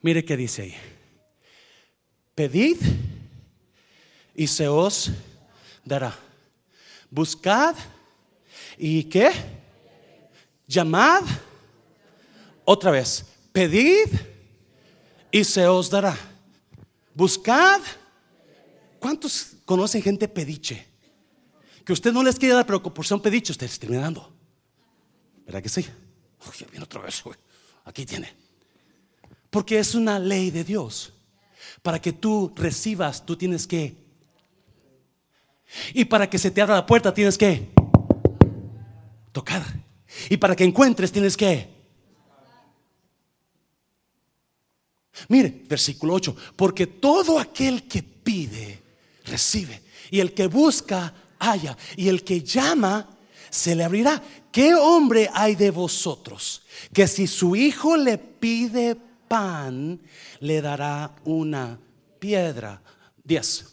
Mire 0.00 0.24
qué 0.24 0.36
dice 0.36 0.62
ahí. 0.62 0.74
Pedid 2.36 2.76
y 4.36 4.46
se 4.46 4.68
os 4.68 5.10
dará. 5.84 6.16
Buscad 7.10 7.74
y 8.78 9.02
qué? 9.02 9.32
Llamad 10.68 11.24
otra 12.70 12.90
vez, 12.90 13.24
pedid 13.50 14.08
y 15.30 15.42
se 15.42 15.66
os 15.66 15.88
dará. 15.88 16.14
Buscad. 17.14 17.80
¿Cuántos 18.98 19.54
conocen 19.64 20.02
gente 20.02 20.28
pediche? 20.28 20.86
Que 21.82 21.94
usted 21.94 22.12
no 22.12 22.22
les 22.22 22.38
quiere 22.38 22.54
dar, 22.54 22.66
pero 22.66 22.82
por 22.82 23.06
ser 23.06 23.14
un 23.14 23.22
pediche, 23.22 23.52
usted 23.52 23.64
está 23.64 23.86
dando. 23.88 24.30
¿Verdad 25.46 25.62
que 25.62 25.70
sí? 25.70 25.80
Uy, 26.46 26.66
viene 26.70 26.84
otra 26.84 27.00
vez, 27.00 27.22
Aquí 27.86 28.04
tiene. 28.04 28.34
Porque 29.48 29.78
es 29.78 29.94
una 29.94 30.18
ley 30.18 30.50
de 30.50 30.62
Dios. 30.62 31.14
Para 31.80 32.02
que 32.02 32.12
tú 32.12 32.52
recibas, 32.54 33.24
tú 33.24 33.34
tienes 33.34 33.66
que. 33.66 33.96
Y 35.94 36.04
para 36.04 36.28
que 36.28 36.36
se 36.36 36.50
te 36.50 36.60
abra 36.60 36.74
la 36.74 36.84
puerta, 36.84 37.14
tienes 37.14 37.38
que 37.38 37.70
tocar. 39.32 39.64
Y 40.28 40.36
para 40.36 40.54
que 40.54 40.64
encuentres, 40.64 41.10
tienes 41.10 41.34
que 41.34 41.77
Mire, 45.28 45.62
versículo 45.68 46.14
8, 46.14 46.36
porque 46.54 46.86
todo 46.86 47.38
aquel 47.38 47.88
que 47.88 48.02
pide, 48.02 48.82
recibe. 49.24 49.82
Y 50.10 50.20
el 50.20 50.32
que 50.32 50.46
busca, 50.46 51.12
halla. 51.38 51.76
Y 51.96 52.08
el 52.08 52.22
que 52.24 52.42
llama, 52.42 53.18
se 53.50 53.74
le 53.74 53.84
abrirá. 53.84 54.22
¿Qué 54.52 54.74
hombre 54.74 55.28
hay 55.32 55.54
de 55.54 55.70
vosotros 55.70 56.62
que 56.92 57.06
si 57.06 57.26
su 57.26 57.56
hijo 57.56 57.96
le 57.96 58.18
pide 58.18 58.96
pan, 59.28 60.00
le 60.40 60.60
dará 60.60 61.14
una 61.24 61.78
piedra. 62.18 62.82
10. 63.22 63.66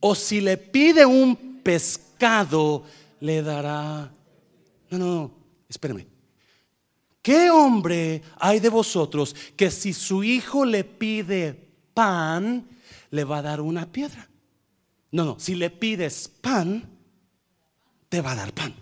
O 0.00 0.14
si 0.14 0.40
le 0.40 0.56
pide 0.56 1.04
un 1.04 1.60
pescado, 1.62 2.84
le 3.20 3.42
dará... 3.42 4.10
No, 4.90 4.98
no, 4.98 5.06
no, 5.06 5.30
espérame. 5.68 6.06
¿Qué 7.22 7.50
hombre 7.50 8.22
hay 8.38 8.58
de 8.58 8.68
vosotros 8.68 9.36
que 9.56 9.70
si 9.70 9.92
su 9.92 10.24
hijo 10.24 10.64
le 10.64 10.82
pide 10.82 11.54
pan, 11.94 12.68
le 13.10 13.24
va 13.24 13.38
a 13.38 13.42
dar 13.42 13.60
una 13.60 13.90
piedra? 13.90 14.28
No, 15.12 15.24
no, 15.24 15.38
si 15.38 15.54
le 15.54 15.70
pides 15.70 16.28
pan, 16.28 16.90
te 18.08 18.20
va 18.20 18.32
a 18.32 18.36
dar 18.36 18.52
pan. 18.52 18.74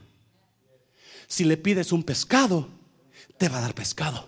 Si 1.26 1.44
le 1.44 1.58
pides 1.58 1.92
un 1.92 2.02
pescado, 2.02 2.68
te 3.36 3.48
va 3.48 3.58
a 3.58 3.60
dar 3.60 3.74
pescado. 3.74 4.26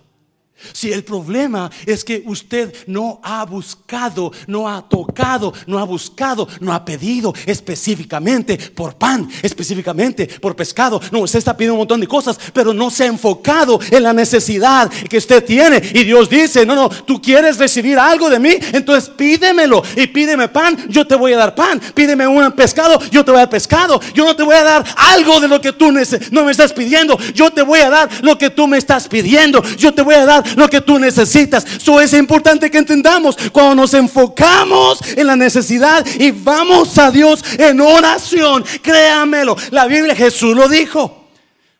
Si 0.72 0.92
el 0.92 1.04
problema 1.04 1.70
es 1.86 2.04
que 2.04 2.22
usted 2.26 2.74
no 2.86 3.20
ha 3.22 3.44
buscado, 3.44 4.32
no 4.46 4.68
ha 4.68 4.88
tocado, 4.88 5.52
no 5.66 5.78
ha 5.78 5.84
buscado, 5.84 6.48
no 6.60 6.72
ha 6.72 6.84
pedido 6.84 7.34
específicamente 7.46 8.56
por 8.56 8.94
pan, 8.96 9.28
específicamente 9.42 10.26
por 10.26 10.54
pescado. 10.56 11.00
No, 11.10 11.20
usted 11.20 11.38
está 11.38 11.56
pidiendo 11.56 11.74
un 11.74 11.80
montón 11.80 12.00
de 12.00 12.06
cosas, 12.06 12.38
pero 12.52 12.72
no 12.72 12.90
se 12.90 13.04
ha 13.04 13.06
enfocado 13.06 13.80
en 13.90 14.02
la 14.02 14.12
necesidad 14.12 14.90
que 14.90 15.18
usted 15.18 15.44
tiene. 15.44 15.82
Y 15.94 16.04
Dios 16.04 16.28
dice, 16.28 16.64
no, 16.64 16.74
no, 16.74 16.88
tú 16.88 17.20
quieres 17.20 17.58
recibir 17.58 17.98
algo 17.98 18.30
de 18.30 18.38
mí, 18.38 18.56
entonces 18.72 19.10
pídemelo 19.10 19.82
y 19.96 20.06
pídeme 20.06 20.48
pan, 20.48 20.76
yo 20.88 21.06
te 21.06 21.14
voy 21.14 21.32
a 21.32 21.38
dar 21.38 21.54
pan. 21.54 21.80
Pídeme 21.94 22.26
un 22.26 22.52
pescado, 22.52 22.98
yo 23.10 23.24
te 23.24 23.30
voy 23.30 23.38
a 23.38 23.42
dar 23.44 23.50
pescado. 23.50 24.00
Yo 24.14 24.24
no 24.24 24.36
te 24.36 24.42
voy 24.42 24.54
a 24.54 24.62
dar 24.62 24.84
algo 24.96 25.40
de 25.40 25.48
lo 25.48 25.60
que 25.60 25.72
tú 25.72 25.92
no 26.30 26.44
me 26.44 26.52
estás 26.52 26.72
pidiendo. 26.72 27.18
Yo 27.34 27.50
te 27.50 27.62
voy 27.62 27.80
a 27.80 27.90
dar 27.90 28.08
lo 28.22 28.38
que 28.38 28.50
tú 28.50 28.66
me 28.66 28.78
estás 28.78 29.08
pidiendo. 29.08 29.62
Yo 29.76 29.92
te 29.92 30.02
voy 30.02 30.14
a 30.14 30.24
dar 30.24 30.51
lo 30.56 30.68
que 30.68 30.80
tú 30.80 30.98
necesitas. 30.98 31.64
Eso 31.64 32.00
es 32.00 32.12
importante 32.12 32.70
que 32.70 32.78
entendamos. 32.78 33.36
Cuando 33.52 33.74
nos 33.74 33.94
enfocamos 33.94 35.00
en 35.16 35.26
la 35.26 35.36
necesidad 35.36 36.04
y 36.18 36.30
vamos 36.30 36.98
a 36.98 37.10
Dios 37.10 37.44
en 37.58 37.80
oración, 37.80 38.64
créamelo, 38.82 39.56
la 39.70 39.86
Biblia 39.86 40.14
Jesús 40.14 40.54
lo 40.56 40.68
dijo. 40.68 41.28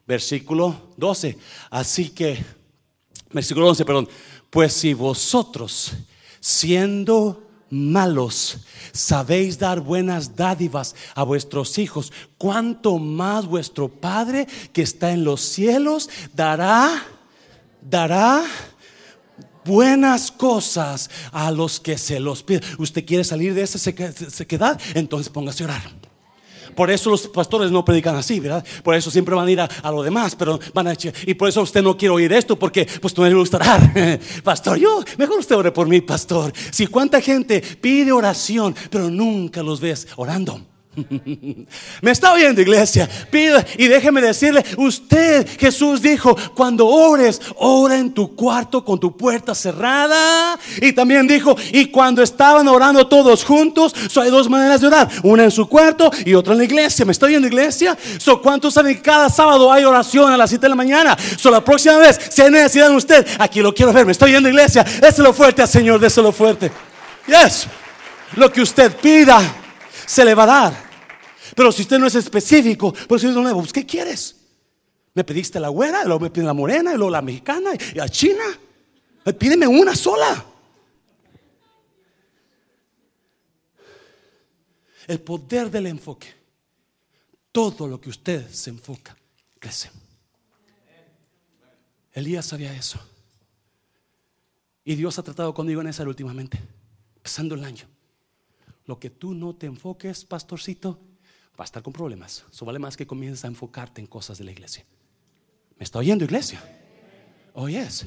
Versículo 0.07 0.95
12. 0.97 1.39
Así 1.71 2.11
que, 2.11 2.45
versículo 3.31 3.69
11, 3.69 3.85
perdón. 3.85 4.09
Pues 4.51 4.75
si 4.75 4.93
vosotros, 4.93 5.93
siendo 6.39 7.43
malos, 7.71 8.59
sabéis 8.93 9.59
dar 9.59 9.81
buenas 9.81 10.37
dádivas 10.37 10.95
a 11.15 11.23
vuestros 11.23 11.79
hijos, 11.79 12.13
cuanto 12.37 12.99
más 12.99 13.47
vuestro 13.47 13.89
Padre 13.89 14.47
que 14.75 14.83
está 14.83 15.13
en 15.13 15.25
los 15.25 15.41
cielos 15.41 16.11
dará, 16.35 17.03
dará 17.89 18.45
buenas 19.65 20.31
cosas 20.31 21.11
a 21.31 21.51
los 21.51 21.81
que 21.81 21.99
se 21.99 22.21
los 22.21 22.43
piden. 22.43 22.63
¿Usted 22.79 23.05
quiere 23.05 23.25
salir 23.25 23.55
de 23.55 23.63
esa 23.63 23.79
sequedad? 23.79 24.81
Entonces 24.95 25.31
póngase 25.31 25.65
a 25.65 25.67
orar. 25.67 26.03
Por 26.75 26.91
eso 26.91 27.11
los 27.11 27.29
pastores 27.29 27.71
no 27.71 27.85
predican 27.85 28.17
así, 28.17 28.41
¿verdad? 28.41 28.65
Por 28.83 28.95
eso 28.95 29.11
siempre 29.11 29.35
van 29.35 29.47
a 29.47 29.51
ir 29.51 29.61
a, 29.61 29.91
lo 29.91 30.03
demás, 30.03 30.35
pero 30.35 30.59
van 30.73 30.89
a 30.89 30.93
y 31.27 31.35
por 31.35 31.49
eso 31.49 31.63
usted 31.63 31.83
no 31.83 31.97
quiere 31.97 32.15
oír 32.15 32.33
esto 32.33 32.59
porque 32.59 32.87
pues 33.01 33.17
no 33.17 33.27
le 33.27 33.35
gusta 33.35 33.59
orar. 33.59 33.93
pastor, 34.45 34.79
yo 34.79 35.03
mejor 35.19 35.39
usted 35.39 35.57
ore 35.57 35.73
por 35.73 35.89
mí, 35.89 36.01
pastor. 36.01 36.53
Si 36.71 36.87
cuánta 36.87 37.21
gente 37.21 37.61
pide 37.61 38.13
oración, 38.13 38.75
pero 38.91 39.11
nunca 39.11 39.63
los 39.63 39.81
ves 39.81 40.09
orando. 40.17 40.72
Me 42.03 42.11
está 42.11 42.33
oyendo, 42.33 42.61
iglesia. 42.61 43.09
Pide 43.31 43.65
y 43.79 43.89
déjeme 43.89 44.21
decirle, 44.21 44.65
usted, 44.77 45.49
Jesús 45.59 46.03
dijo, 46.03 46.37
cuando 46.55 46.87
ores, 46.87 47.41
ora 47.57 47.97
en 47.97 48.13
tu 48.13 48.37
cuarto 48.37 48.85
con 48.85 49.01
tu 49.01 49.17
puerta 49.17 49.55
cerrada. 49.55 50.59
Y 50.81 50.93
también 50.93 51.27
dijo, 51.27 51.57
y 51.73 51.87
cuando 51.87 52.23
estaban 52.23 52.69
orando 52.69 53.07
todos 53.07 53.45
juntos, 53.45 53.95
so 54.11 54.21
hay 54.21 54.31
dos 54.31 54.51
maneras 54.51 54.83
de 54.83 54.89
orar, 54.89 55.09
una 55.23 55.45
en 55.45 55.51
su 55.51 55.67
cuarto 55.69 56.11
y 56.25 56.35
otra 56.35 56.53
en 56.53 56.59
la 56.59 56.65
iglesia. 56.65 57.05
¿Me 57.07 57.13
está 57.13 57.27
oyendo, 57.27 57.49
iglesia? 57.49 57.97
So, 58.19 58.43
¿Cuántos 58.43 58.75
saben 58.75 58.95
que 58.97 59.03
cada 59.03 59.31
sábado 59.31 59.73
hay 59.73 59.85
oración 59.85 60.31
a 60.31 60.37
las 60.37 60.51
7 60.51 60.63
de 60.63 60.69
la 60.69 60.77
mañana? 60.77 61.17
So, 61.39 61.51
la 61.51 61.65
próxima 61.65 61.97
vez, 61.97 62.21
si 62.31 62.43
hay 62.43 62.51
necesidad 62.51 62.91
en 62.91 62.97
usted, 62.97 63.27
aquí 63.39 63.61
lo 63.61 63.75
quiero 63.75 63.93
ver. 63.93 64.05
¿Me 64.05 64.13
está 64.13 64.27
oyendo, 64.27 64.49
iglesia? 64.49 64.85
Déselo 65.01 65.33
fuerte 65.33 65.63
al 65.63 65.69
Señor, 65.69 66.01
déselo 66.01 66.33
fuerte. 66.33 66.71
Yes. 67.27 67.67
Lo 68.35 68.51
que 68.51 68.63
usted 68.63 68.95
pida 68.97 69.62
se 70.07 70.25
le 70.25 70.35
va 70.35 70.45
a 70.45 70.47
dar. 70.47 70.93
Pero 71.55 71.71
si 71.73 71.83
usted 71.83 71.99
no 71.99 72.07
es 72.07 72.15
específico, 72.15 72.95
pues 73.09 73.25
es 73.25 73.35
nuevo, 73.35 73.61
pues, 73.61 73.73
¿qué 73.73 73.85
quieres? 73.85 74.37
¿Me 75.15 75.25
pediste 75.25 75.61
la 75.61 75.69
güera, 75.69 76.05
luego 76.05 76.21
me 76.21 76.31
pide 76.31 76.45
la 76.45 76.55
morena, 76.55 76.93
y 76.93 76.97
luego 76.97 77.11
la 77.11 77.23
mexicana 77.23 77.71
y 77.75 77.95
la 77.95 78.09
china? 78.09 78.45
Pídeme 79.39 79.67
una 79.67 79.95
sola. 79.95 80.47
El 85.07 85.21
poder 85.21 85.71
del 85.71 85.87
enfoque. 85.87 86.33
Todo 87.51 87.87
lo 87.87 88.01
que 88.01 88.09
usted 88.09 88.49
se 88.51 88.71
enfoca, 88.71 89.15
crece. 89.59 89.91
Elías 92.13 92.47
sabía 92.47 92.75
eso. 92.75 92.99
Y 94.85 94.95
Dios 94.95 95.19
ha 95.19 95.23
tratado 95.23 95.53
conmigo 95.53 95.81
en 95.81 95.89
esa 95.89 96.03
últimamente, 96.03 96.59
pasando 97.23 97.55
el 97.55 97.65
año. 97.65 97.92
Lo 98.87 98.99
que 98.99 99.11
tú 99.11 99.35
no 99.35 99.55
te 99.55 99.67
enfoques, 99.67 100.25
pastorcito, 100.25 100.99
va 101.59 101.65
a 101.65 101.65
estar 101.65 101.83
con 101.83 101.93
problemas. 101.93 102.45
Eso 102.51 102.65
vale 102.65 102.79
más 102.79 102.97
que 102.97 103.07
comiences 103.07 103.45
a 103.45 103.49
enfocarte 103.49 104.01
en 104.01 104.07
cosas 104.07 104.39
de 104.39 104.45
la 104.45 104.53
iglesia. 104.53 104.85
¿Me 105.79 105.85
está 105.85 105.99
oyendo, 105.99 106.25
iglesia? 106.25 106.63
Oh, 107.55 107.69
yes. 107.69 108.07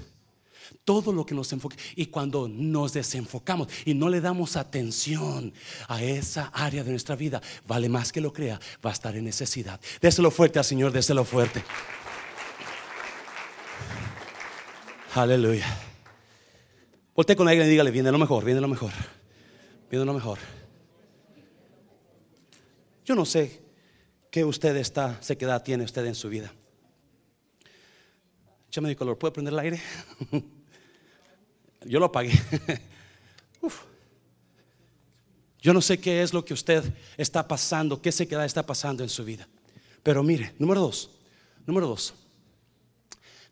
Todo 0.84 1.14
lo 1.14 1.26
que 1.26 1.36
nos 1.36 1.54
enfoque. 1.54 1.78
Y 1.96 2.08
cuando 2.08 2.48
nos 2.48 2.94
desenfocamos 2.94 3.68
y 3.86 3.94
no 3.94 4.10
le 4.10 4.20
damos 4.20 4.58
atención 4.58 5.54
a 5.88 6.02
esa 6.02 6.48
área 6.48 6.84
de 6.84 6.92
nuestra 6.92 7.16
vida, 7.16 7.42
vale 7.68 7.88
más 7.88 8.12
que 8.12 8.22
lo 8.22 8.34
crea, 8.34 8.60
va 8.84 8.90
a 8.90 8.94
estar 8.94 9.16
en 9.16 9.26
necesidad. 9.26 9.80
Déselo 10.02 10.32
fuerte 10.32 10.60
al 10.60 10.66
Señor, 10.66 10.92
déselo 10.92 11.24
fuerte. 11.24 11.64
Aleluya. 15.14 15.66
Volte 17.16 17.36
con 17.36 17.48
alguien 17.48 17.68
y 17.68 17.70
dígale, 17.70 17.92
viene 17.92 18.12
lo 18.12 18.18
mejor, 18.18 18.44
viene 18.44 18.60
lo 18.60 18.68
mejor. 18.68 18.92
Viene 19.90 20.04
lo 20.04 20.14
mejor. 20.14 20.40
Yo 23.06 23.16
no 23.16 23.24
sé 23.24 23.62
qué 24.32 24.44
usted 24.44 24.76
está, 24.78 25.22
sequedad 25.22 25.64
tiene 25.64 25.84
usted 25.84 26.06
en 26.06 26.16
su 26.16 26.28
vida. 26.28 26.52
Échame 28.68 28.90
mi 28.90 28.96
color, 28.96 29.18
¿puede 29.18 29.32
prender 29.32 29.54
el 29.54 29.60
aire? 29.60 29.82
Yo 31.86 32.00
lo 32.00 32.08
apagué. 32.08 32.32
Yo 35.62 35.74
no 35.74 35.82
sé 35.82 36.00
qué 36.00 36.22
es 36.22 36.34
lo 36.34 36.44
que 36.44 36.54
usted 36.54 36.84
está 37.16 37.48
pasando, 37.48 38.02
qué 38.02 38.12
sequedad 38.12 38.46
está 38.46 38.66
pasando 38.66 39.04
en 39.04 39.10
su 39.10 39.24
vida. 39.24 39.48
Pero 40.04 40.22
mire, 40.22 40.54
número 40.60 40.82
dos, 40.82 41.10
número 41.66 41.88
dos, 41.88 42.14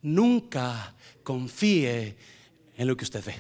nunca 0.02 0.94
confíe 1.24 2.18
en 2.76 2.88
lo 2.88 2.98
que 2.98 3.04
usted 3.04 3.24
ve. 3.24 3.36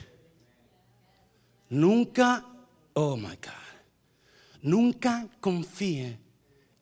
Nunca, 1.69 2.45
oh 2.93 3.15
my 3.15 3.35
God. 3.35 3.62
Nunca 4.63 5.27
confíe 5.41 6.17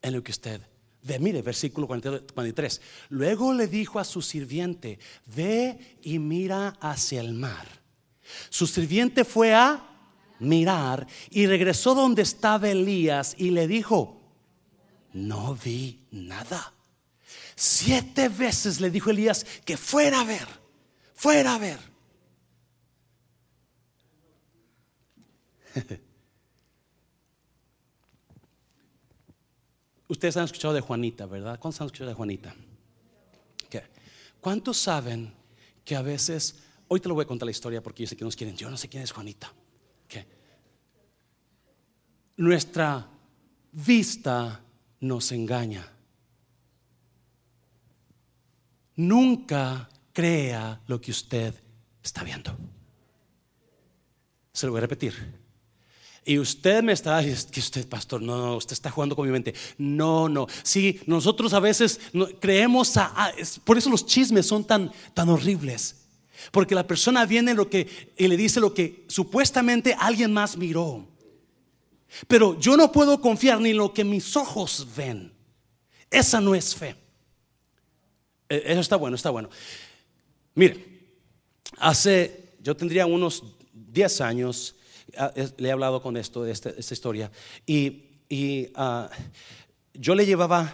en 0.01 0.13
lo 0.13 0.23
que 0.23 0.31
usted 0.31 0.61
ve. 1.01 1.19
Mire, 1.19 1.41
versículo 1.41 1.87
43. 1.87 2.81
Luego 3.09 3.53
le 3.53 3.67
dijo 3.67 3.99
a 3.99 4.03
su 4.03 4.21
sirviente, 4.21 4.99
ve 5.25 5.97
y 6.03 6.19
mira 6.19 6.77
hacia 6.79 7.21
el 7.21 7.33
mar. 7.33 7.67
Su 8.49 8.67
sirviente 8.67 9.25
fue 9.25 9.53
a 9.53 9.83
mirar 10.39 11.07
y 11.31 11.47
regresó 11.47 11.95
donde 11.95 12.21
estaba 12.21 12.69
Elías 12.69 13.33
y 13.37 13.49
le 13.49 13.67
dijo, 13.67 14.21
no 15.13 15.55
vi 15.55 16.05
nada. 16.11 16.73
Siete 17.55 18.29
veces 18.29 18.79
le 18.79 18.91
dijo 18.91 19.09
Elías 19.09 19.43
que 19.65 19.75
fuera 19.75 20.21
a 20.21 20.23
ver, 20.23 20.47
fuera 21.15 21.55
a 21.55 21.57
ver. 21.57 21.79
Ustedes 30.11 30.35
han 30.35 30.43
escuchado 30.43 30.73
de 30.73 30.81
Juanita, 30.81 31.25
¿verdad? 31.25 31.57
¿Cuántos 31.57 31.79
han 31.79 31.85
escuchado 31.85 32.09
de 32.09 32.15
Juanita? 32.15 32.53
¿Cuántos 34.41 34.77
saben 34.77 35.33
que 35.85 35.95
a 35.95 36.01
veces, 36.01 36.63
hoy 36.89 36.99
te 36.99 37.07
lo 37.07 37.15
voy 37.15 37.23
a 37.23 37.27
contar 37.27 37.45
la 37.45 37.51
historia 37.51 37.81
porque 37.81 38.03
yo 38.03 38.09
sé 38.09 38.17
que 38.17 38.25
nos 38.25 38.35
quieren, 38.35 38.57
yo 38.57 38.69
no 38.69 38.75
sé 38.75 38.89
quién 38.89 39.03
es 39.03 39.11
Juanita. 39.13 39.53
Nuestra 42.35 43.07
vista 43.71 44.61
nos 44.99 45.31
engaña. 45.31 45.89
Nunca 48.97 49.87
crea 50.11 50.81
lo 50.87 50.99
que 50.99 51.11
usted 51.11 51.55
está 52.03 52.21
viendo. 52.25 52.57
Se 54.51 54.65
lo 54.65 54.73
voy 54.73 54.79
a 54.79 54.81
repetir. 54.81 55.40
Y 56.23 56.37
usted 56.37 56.83
me 56.83 56.93
está 56.93 57.19
diciendo 57.19 57.51
que 57.51 57.59
usted, 57.59 57.87
pastor, 57.87 58.21
no, 58.21 58.37
no, 58.37 58.55
usted 58.57 58.73
está 58.73 58.91
jugando 58.91 59.15
con 59.15 59.25
mi 59.25 59.31
mente. 59.31 59.55
No, 59.77 60.29
no. 60.29 60.47
Sí, 60.61 60.99
nosotros 61.07 61.53
a 61.53 61.59
veces 61.59 61.99
creemos, 62.39 62.95
a, 62.97 63.33
por 63.63 63.77
eso 63.77 63.89
los 63.89 64.05
chismes 64.05 64.45
son 64.45 64.63
tan, 64.63 64.91
tan 65.13 65.29
horribles. 65.29 65.97
Porque 66.51 66.75
la 66.75 66.85
persona 66.85 67.25
viene 67.25 67.53
lo 67.53 67.69
que, 67.69 68.13
y 68.17 68.27
le 68.27 68.37
dice 68.37 68.59
lo 68.59 68.73
que 68.73 69.05
supuestamente 69.07 69.95
alguien 69.99 70.31
más 70.31 70.57
miró. 70.57 71.07
Pero 72.27 72.59
yo 72.59 72.77
no 72.77 72.91
puedo 72.91 73.21
confiar 73.21 73.59
ni 73.59 73.71
en 73.71 73.77
lo 73.77 73.93
que 73.93 74.03
mis 74.03 74.35
ojos 74.35 74.87
ven. 74.95 75.31
Esa 76.09 76.41
no 76.41 76.53
es 76.53 76.75
fe. 76.75 76.95
E, 78.49 78.63
eso 78.65 78.81
está 78.81 78.95
bueno, 78.95 79.15
está 79.15 79.29
bueno. 79.29 79.49
Mire, 80.53 80.85
hace, 81.77 82.53
yo 82.61 82.75
tendría 82.75 83.05
unos 83.05 83.43
10 83.73 84.21
años, 84.21 84.75
le 85.57 85.69
he 85.69 85.71
hablado 85.71 86.01
con 86.01 86.17
esto, 86.17 86.43
de 86.43 86.51
esta, 86.51 86.71
historia, 86.93 87.31
y, 87.65 88.69
ah, 88.75 89.09
yo 89.93 90.15
le 90.15 90.25
llevaba 90.25 90.73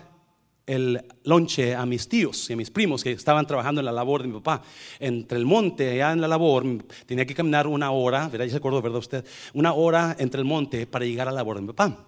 el 0.65 1.01
lonche 1.23 1.73
a 1.75 1.85
mis 1.85 2.09
tíos 2.09 2.49
y 2.49 2.53
a 2.53 2.55
mis 2.57 2.69
primos 2.69 3.03
que 3.03 3.11
estaban 3.13 3.47
trabajando 3.47 3.79
en 3.79 3.85
la 3.85 3.91
labor 3.91 4.21
de 4.21 4.27
mi 4.27 4.33
papá. 4.35 4.61
Entre 4.99 5.37
el 5.37 5.45
monte, 5.45 5.89
allá 5.91 6.11
en 6.11 6.21
la 6.21 6.27
labor, 6.27 6.65
tenía 7.05 7.25
que 7.25 7.33
caminar 7.33 7.67
una 7.67 7.91
hora, 7.91 8.27
¿verdad? 8.27 8.45
Ya 8.45 8.51
se 8.51 8.57
acordó, 8.57 8.81
¿verdad 8.81 8.99
usted? 8.99 9.25
Una 9.53 9.73
hora 9.73 10.15
entre 10.19 10.39
el 10.39 10.45
monte 10.45 10.85
para 10.85 11.05
llegar 11.05 11.27
a 11.27 11.31
la 11.31 11.37
labor 11.37 11.55
de 11.55 11.61
mi 11.61 11.67
papá. 11.67 12.06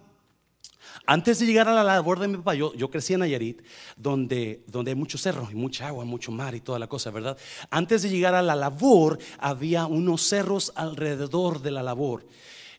Antes 1.06 1.38
de 1.38 1.46
llegar 1.46 1.68
a 1.68 1.72
la 1.72 1.84
labor 1.84 2.18
de 2.18 2.28
mi 2.28 2.36
papá, 2.36 2.54
yo, 2.54 2.72
yo 2.74 2.90
crecí 2.90 3.14
en 3.14 3.20
Nayarit, 3.20 3.62
donde, 3.96 4.62
donde 4.66 4.92
hay 4.92 4.94
mucho 4.94 5.18
cerro 5.18 5.48
y 5.50 5.54
mucha 5.54 5.88
agua, 5.88 6.04
mucho 6.04 6.32
mar 6.32 6.54
y 6.54 6.60
toda 6.60 6.78
la 6.78 6.86
cosa, 6.86 7.10
¿verdad? 7.10 7.36
Antes 7.70 8.02
de 8.02 8.10
llegar 8.10 8.34
a 8.34 8.42
la 8.42 8.54
labor, 8.54 9.18
había 9.38 9.86
unos 9.86 10.22
cerros 10.22 10.72
alrededor 10.74 11.62
de 11.62 11.70
la 11.70 11.82
labor. 11.82 12.26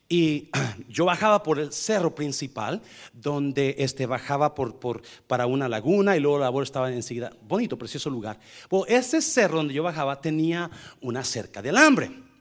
Y 0.08 0.50
yo 0.88 1.04
bajaba 1.04 1.42
por 1.42 1.58
el 1.58 1.72
cerro 1.72 2.14
principal, 2.14 2.82
donde 3.12 3.76
este, 3.78 4.06
bajaba 4.06 4.54
por, 4.54 4.78
por, 4.78 5.02
para 5.26 5.46
una 5.46 5.68
laguna 5.68 6.16
y 6.16 6.20
luego 6.20 6.38
la 6.38 6.46
labor 6.46 6.64
estaba 6.64 6.92
enseguida. 6.92 7.32
Bonito, 7.48 7.78
precioso 7.78 8.10
lugar. 8.10 8.38
Bueno, 8.68 8.86
ese 8.88 9.22
cerro 9.22 9.56
donde 9.56 9.74
yo 9.74 9.82
bajaba 9.82 10.20
tenía 10.20 10.70
una 11.00 11.24
cerca 11.24 11.62
de 11.62 11.70
alambre. 11.70 12.31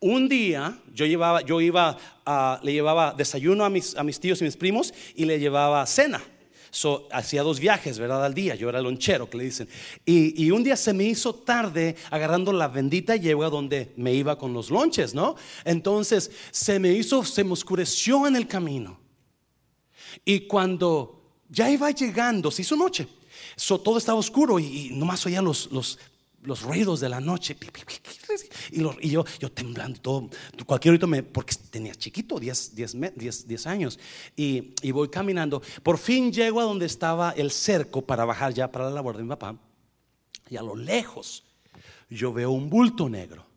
Un 0.00 0.28
día 0.28 0.78
yo 0.94 1.06
llevaba, 1.06 1.42
yo 1.42 1.60
iba, 1.60 1.96
le 2.62 2.72
llevaba 2.72 3.14
desayuno 3.16 3.64
a 3.64 3.70
mis, 3.70 3.96
a 3.96 4.04
mis 4.04 4.20
tíos 4.20 4.40
y 4.40 4.44
mis 4.44 4.56
primos 4.56 4.94
y 5.14 5.24
le 5.24 5.38
llevaba 5.38 5.84
cena. 5.86 6.22
So, 6.70 7.08
hacía 7.10 7.42
dos 7.42 7.60
viajes, 7.60 7.98
¿verdad? 7.98 8.24
Al 8.24 8.34
día. 8.34 8.54
Yo 8.54 8.68
era 8.68 8.80
lonchero, 8.80 9.28
que 9.28 9.38
le 9.38 9.44
dicen. 9.44 9.68
Y, 10.04 10.50
un 10.50 10.62
día 10.62 10.76
se 10.76 10.92
me 10.92 11.04
hizo 11.04 11.34
tarde 11.34 11.96
agarrando 12.10 12.52
la 12.52 12.68
bendita 12.68 13.16
yegua 13.16 13.48
donde 13.48 13.92
me 13.96 14.12
iba 14.12 14.36
con 14.36 14.52
los 14.52 14.70
lonches, 14.70 15.14
¿no? 15.14 15.36
Entonces 15.64 16.30
se 16.50 16.78
me 16.78 16.92
hizo, 16.92 17.24
se 17.24 17.44
me 17.44 17.52
oscureció 17.52 18.26
en 18.26 18.36
el 18.36 18.46
camino. 18.46 19.00
Y 20.24 20.40
cuando 20.40 21.22
ya 21.48 21.70
iba 21.70 21.90
llegando, 21.90 22.50
se 22.50 22.62
hizo 22.62 22.76
noche. 22.76 23.08
So, 23.56 23.80
todo 23.80 23.98
estaba 23.98 24.18
oscuro 24.18 24.58
y, 24.58 24.90
nomás 24.92 25.24
oía 25.24 25.40
los, 25.40 25.72
los 25.72 25.98
los 26.48 26.62
ruidos 26.62 27.00
de 27.00 27.10
la 27.10 27.20
noche. 27.20 27.56
Y, 28.70 29.10
yo, 29.10 29.24
yo 29.38 29.52
temblando, 29.52 30.00
todo, 30.00 30.30
cualquier 30.66 30.94
ruido 30.94 31.06
me, 31.06 31.22
porque 31.22 31.54
tenía 31.70 31.94
chiquito, 31.94 32.40
10, 32.40 32.74
10, 32.74 33.66
años. 33.66 33.98
Y, 34.34 34.74
y, 34.80 34.90
voy 34.90 35.08
caminando. 35.08 35.60
Por 35.82 35.98
fin 35.98 36.32
llego 36.32 36.60
a 36.60 36.64
donde 36.64 36.86
estaba 36.86 37.32
el 37.32 37.50
cerco 37.50 38.00
para 38.00 38.24
bajar 38.24 38.54
ya 38.54 38.72
para 38.72 38.86
la 38.86 38.92
labor 38.92 39.18
de 39.18 39.24
mi 39.24 39.28
papá. 39.28 39.56
Y 40.48 40.56
a 40.56 40.62
lo 40.62 40.74
lejos 40.74 41.44
yo 42.08 42.32
veo 42.32 42.50
un 42.50 42.70
bulto 42.70 43.10
negro. 43.10 43.47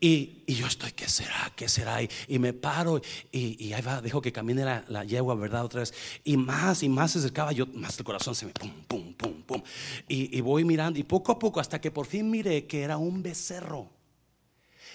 Y, 0.00 0.44
yo 0.46 0.66
estoy, 0.66 0.92
¿qué 0.92 1.08
será? 1.08 1.50
¿Qué 1.56 1.68
será? 1.68 2.00
Y, 2.02 2.38
me 2.38 2.52
paro 2.52 3.00
y, 3.32 3.72
ahí 3.72 3.82
va, 3.82 4.02
dejo 4.02 4.20
que 4.20 4.32
camine 4.32 4.64
la, 4.64 5.04
yegua, 5.04 5.34
¿verdad? 5.34 5.64
Otra 5.64 5.80
vez. 5.80 5.94
Y 6.24 6.36
más 6.36 6.82
y 6.82 6.88
más 6.88 7.12
se 7.12 7.20
acercaba, 7.20 7.52
yo 7.52 7.66
más 7.68 7.98
el 7.98 8.04
corazón 8.04 8.34
se 8.34 8.46
me 8.46 8.52
pum, 8.52 8.70
pum, 8.86 9.14
pum, 9.14 9.42
pum. 9.42 9.62
Y, 10.08 10.40
voy 10.40 10.64
mirando 10.64 10.98
y 10.98 11.04
poco 11.04 11.32
a 11.32 11.38
poco 11.38 11.60
hasta 11.60 11.80
que 11.80 11.90
por 11.90 12.06
fin 12.06 12.30
miré 12.30 12.66
que 12.66 12.82
era 12.82 12.98
un 12.98 13.22
becerro. 13.22 13.88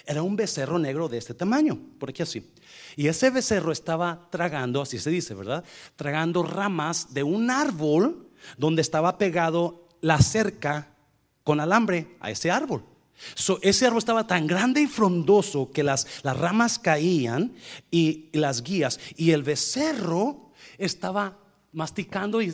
Era 0.06 0.22
un 0.22 0.36
becerro 0.36 0.80
negro 0.80 1.10
de 1.10 1.18
este 1.18 1.34
tamaño, 1.34 1.80
por 2.00 2.10
aquí 2.10 2.24
así. 2.24 2.52
Y 2.96 3.08
ese 3.08 3.30
becerro 3.30 3.72
estaba 3.72 4.28
tragando, 4.30 4.82
así 4.82 5.00
se 5.00 5.10
dice, 5.10 5.34
¿verdad? 5.34 5.64
Tragando 5.96 6.44
ramas 6.44 7.14
de 7.14 7.24
un 7.24 7.50
árbol 7.50 8.30
donde 8.58 8.82
estaba 8.82 9.18
pegado 9.18 9.88
la 10.02 10.20
cerca 10.20 10.94
con 11.44 11.60
alambre 11.60 12.16
a 12.20 12.32
ese 12.32 12.52
árbol 12.52 12.84
ese 13.62 13.86
árbol 13.86 14.00
estaba 14.00 14.28
tan 14.28 14.48
grande 14.48 14.82
y 14.82 14.88
frondoso 14.88 15.72
que 15.72 15.84
las, 15.84 16.22
ramas 16.24 16.80
caían 16.80 17.54
y, 17.92 18.30
las 18.34 18.64
guías, 18.64 19.00
y 19.16 19.32
el 19.32 19.44
becerro 19.44 20.52
estaba 20.78 21.38
masticando 21.72 22.42
y, 22.42 22.52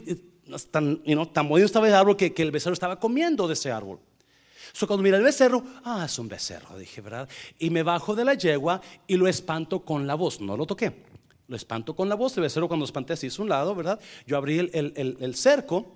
tan, 0.72 1.02
tan 1.32 1.50
bonito 1.50 1.66
estaba 1.66 1.88
el 1.88 1.94
árbol 1.94 2.18
que, 2.18 2.34
el 2.36 2.52
becerro 2.52 2.74
estaba 2.74 3.00
comiendo 3.00 3.48
de 3.48 3.54
ese 3.54 3.72
árbol. 3.72 4.00
So, 4.74 4.88
cuando 4.88 5.04
mira 5.04 5.18
el 5.18 5.24
becerro, 5.24 5.64
ah, 5.86 6.04
es 6.06 6.20
un 6.20 6.28
becerro, 6.28 6.78
dije, 6.78 7.00
¿verdad? 7.00 7.30
Y 7.60 7.70
me 7.70 7.84
bajo 7.84 8.16
de 8.16 8.26
la 8.26 8.34
yegua 8.34 8.82
y 9.08 9.16
lo 9.16 9.28
espanto 9.28 9.86
con 9.86 10.06
la 10.06 10.16
voz. 10.16 10.42
No 10.42 10.58
lo 10.58 10.66
toqué, 10.66 11.04
lo 11.48 11.56
espanto 11.56 11.96
con 11.96 12.10
la 12.10 12.16
voz. 12.16 12.36
El 12.36 12.44
becerro, 12.44 12.68
cuando 12.68 12.86
espanté, 12.86 13.14
así 13.14 13.28
hizo 13.28 13.42
un 13.42 13.50
lado, 13.50 13.74
¿verdad? 13.74 14.00
Yo 14.28 14.36
abrí 14.36 14.58
el, 14.60 15.36
cerco 15.36 15.96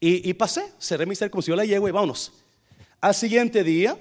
y, 0.00 0.30
y, 0.30 0.32
pasé, 0.34 0.72
cerré 0.78 1.04
mi 1.04 1.14
cerco, 1.14 1.32
como 1.32 1.42
si 1.42 1.50
yo 1.50 1.56
la 1.56 1.66
yegua 1.66 1.90
y 1.90 1.92
vámonos. 1.92 2.32
Al 3.00 3.14
siguiente 3.14 3.62
día, 3.62 3.96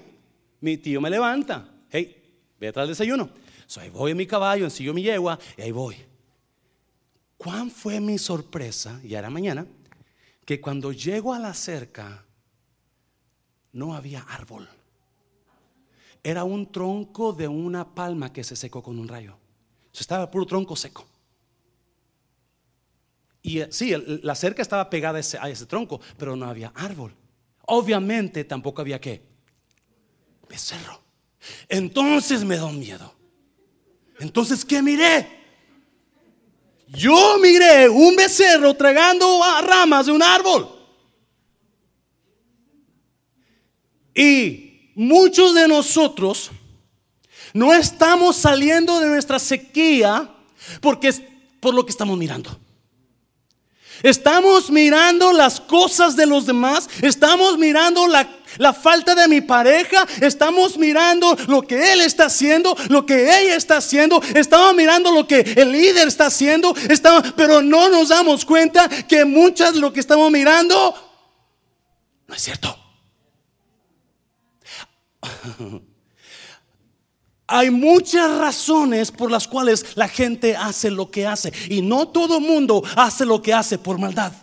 mi 0.62 0.78
tío 0.78 1.00
me 1.00 1.10
levanta. 1.10 1.70
Hey, 1.90 2.16
ve 2.60 2.70
atrás 2.70 2.88
del 2.88 2.94
desayuno. 2.94 3.30
So, 3.68 3.80
ahí 3.82 3.90
voy 3.90 4.12
en 4.12 4.18
mi 4.18 4.26
caballo, 4.26 4.66
ensillo 4.66 4.94
mi 4.94 5.04
yegua 5.04 5.38
y 5.58 5.62
ahí 5.62 5.72
voy. 5.72 5.98
¿Cuán 7.38 7.70
fue 7.70 8.00
mi 8.00 8.18
sorpresa? 8.18 9.00
Ya 9.04 9.20
era 9.20 9.30
mañana. 9.30 9.68
Que 10.46 10.60
cuando 10.60 10.92
llego 10.92 11.34
a 11.34 11.40
la 11.40 11.54
cerca, 11.54 12.26
no 13.74 13.94
había 13.94 14.22
árbol. 14.22 14.68
Era 16.24 16.44
un 16.44 16.72
tronco 16.72 17.34
de 17.34 17.48
una 17.48 17.94
palma 17.94 18.34
que 18.34 18.44
se 18.44 18.56
secó 18.56 18.82
con 18.82 18.98
un 18.98 19.08
rayo. 19.08 19.38
estaba 19.94 20.32
puro 20.32 20.46
tronco 20.46 20.76
seco. 20.76 21.06
Y 23.44 23.60
eh, 23.60 23.68
sí, 23.72 23.94
la 24.24 24.36
cerca 24.36 24.62
estaba 24.62 24.90
pegada 24.90 25.20
a 25.20 25.50
ese 25.50 25.66
tronco, 25.68 26.02
pero 26.18 26.36
no 26.36 26.48
había 26.48 26.70
árbol. 26.76 27.14
Obviamente 27.68 28.44
tampoco 28.44 28.82
había 28.82 29.00
que 29.00 29.22
becerro. 30.50 31.02
Entonces 31.68 32.44
me 32.44 32.58
da 32.58 32.72
miedo. 32.72 33.14
Entonces, 34.20 34.66
¿qué 34.66 34.82
miré? 34.82 35.28
Yo 36.88 37.38
miré 37.40 37.90
un 37.90 38.16
becerro 38.16 38.74
tragando 38.74 39.42
ramas 39.62 40.06
de 40.06 40.12
un 40.14 40.24
árbol. 40.24 40.74
Y 44.16 44.92
muchos 44.96 45.54
de 45.54 45.68
nosotros 45.68 46.50
no 47.54 47.74
estamos 47.74 48.38
saliendo 48.38 49.00
de 49.00 49.08
nuestra 49.08 49.40
sequía 49.40 50.34
porque 50.82 51.10
es 51.10 51.22
por 51.60 51.74
lo 51.74 51.86
que 51.86 51.92
estamos 51.92 52.18
mirando. 52.18 52.58
Estamos 54.04 54.70
mirando 54.70 55.34
las 55.34 55.60
cosas 55.60 56.16
de 56.16 56.26
los 56.26 56.46
demás, 56.46 56.90
estamos 57.02 57.58
mirando 57.58 58.08
la, 58.08 58.28
falta 58.74 59.16
de 59.16 59.28
mi 59.28 59.42
pareja, 59.42 60.08
estamos 60.22 60.78
mirando 60.78 61.36
lo 61.48 61.62
que 61.62 61.94
él 61.94 62.02
está 62.02 62.26
haciendo, 62.26 62.76
lo 62.90 63.06
que 63.06 63.24
ella 63.24 63.56
está 63.56 63.78
haciendo, 63.78 64.22
estamos 64.36 64.76
mirando 64.76 65.12
lo 65.12 65.28
que 65.28 65.40
el 65.40 65.72
líder 65.72 66.08
está 66.08 66.28
haciendo, 66.28 66.74
pero 67.36 67.62
no 67.62 67.90
nos 67.90 68.10
damos 68.10 68.46
cuenta 68.46 68.88
que 68.90 69.26
muchas 69.26 69.74
de 69.74 69.80
lo 69.80 69.92
que 69.92 70.00
estamos 70.00 70.32
mirando 70.32 70.96
no 72.28 72.36
es 72.36 72.42
cierto. 72.42 72.78
Hay 77.48 77.70
muchas 77.70 78.38
razones 78.38 79.10
por 79.10 79.32
las 79.32 79.48
cuales 79.48 79.96
la 79.96 80.10
gente 80.10 80.56
hace 80.56 80.92
lo 80.92 81.10
que 81.10 81.26
hace. 81.26 81.54
Y 81.70 81.82
no 81.82 82.10
todo 82.10 82.42
mundo 82.42 82.84
hace 82.96 83.26
lo 83.26 83.42
que 83.42 83.54
hace 83.54 83.78
por 83.78 83.98
maldad. 83.98 84.34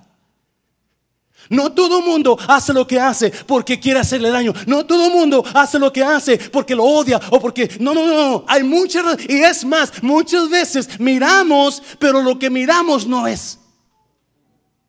No 1.50 1.72
todo 1.72 2.00
mundo 2.00 2.38
hace 2.48 2.72
lo 2.72 2.86
que 2.86 2.98
hace 2.98 3.30
porque 3.30 3.78
quiere 3.78 4.00
hacerle 4.00 4.30
daño. 4.30 4.54
No 4.66 4.86
todo 4.86 5.10
mundo 5.10 5.44
hace 5.52 5.78
lo 5.78 5.92
que 5.92 6.02
hace 6.02 6.38
porque 6.38 6.74
lo 6.74 6.84
odia 6.84 7.20
o 7.30 7.38
porque... 7.38 7.76
No, 7.78 7.92
no, 7.92 8.06
no. 8.06 8.44
Hay 8.48 8.62
muchas... 8.62 9.04
Y 9.28 9.42
es 9.42 9.66
más, 9.66 10.02
muchas 10.02 10.48
veces 10.48 10.98
miramos, 10.98 11.82
pero 11.98 12.22
lo 12.22 12.38
que 12.38 12.48
miramos 12.48 13.06
no 13.06 13.26
es 13.26 13.58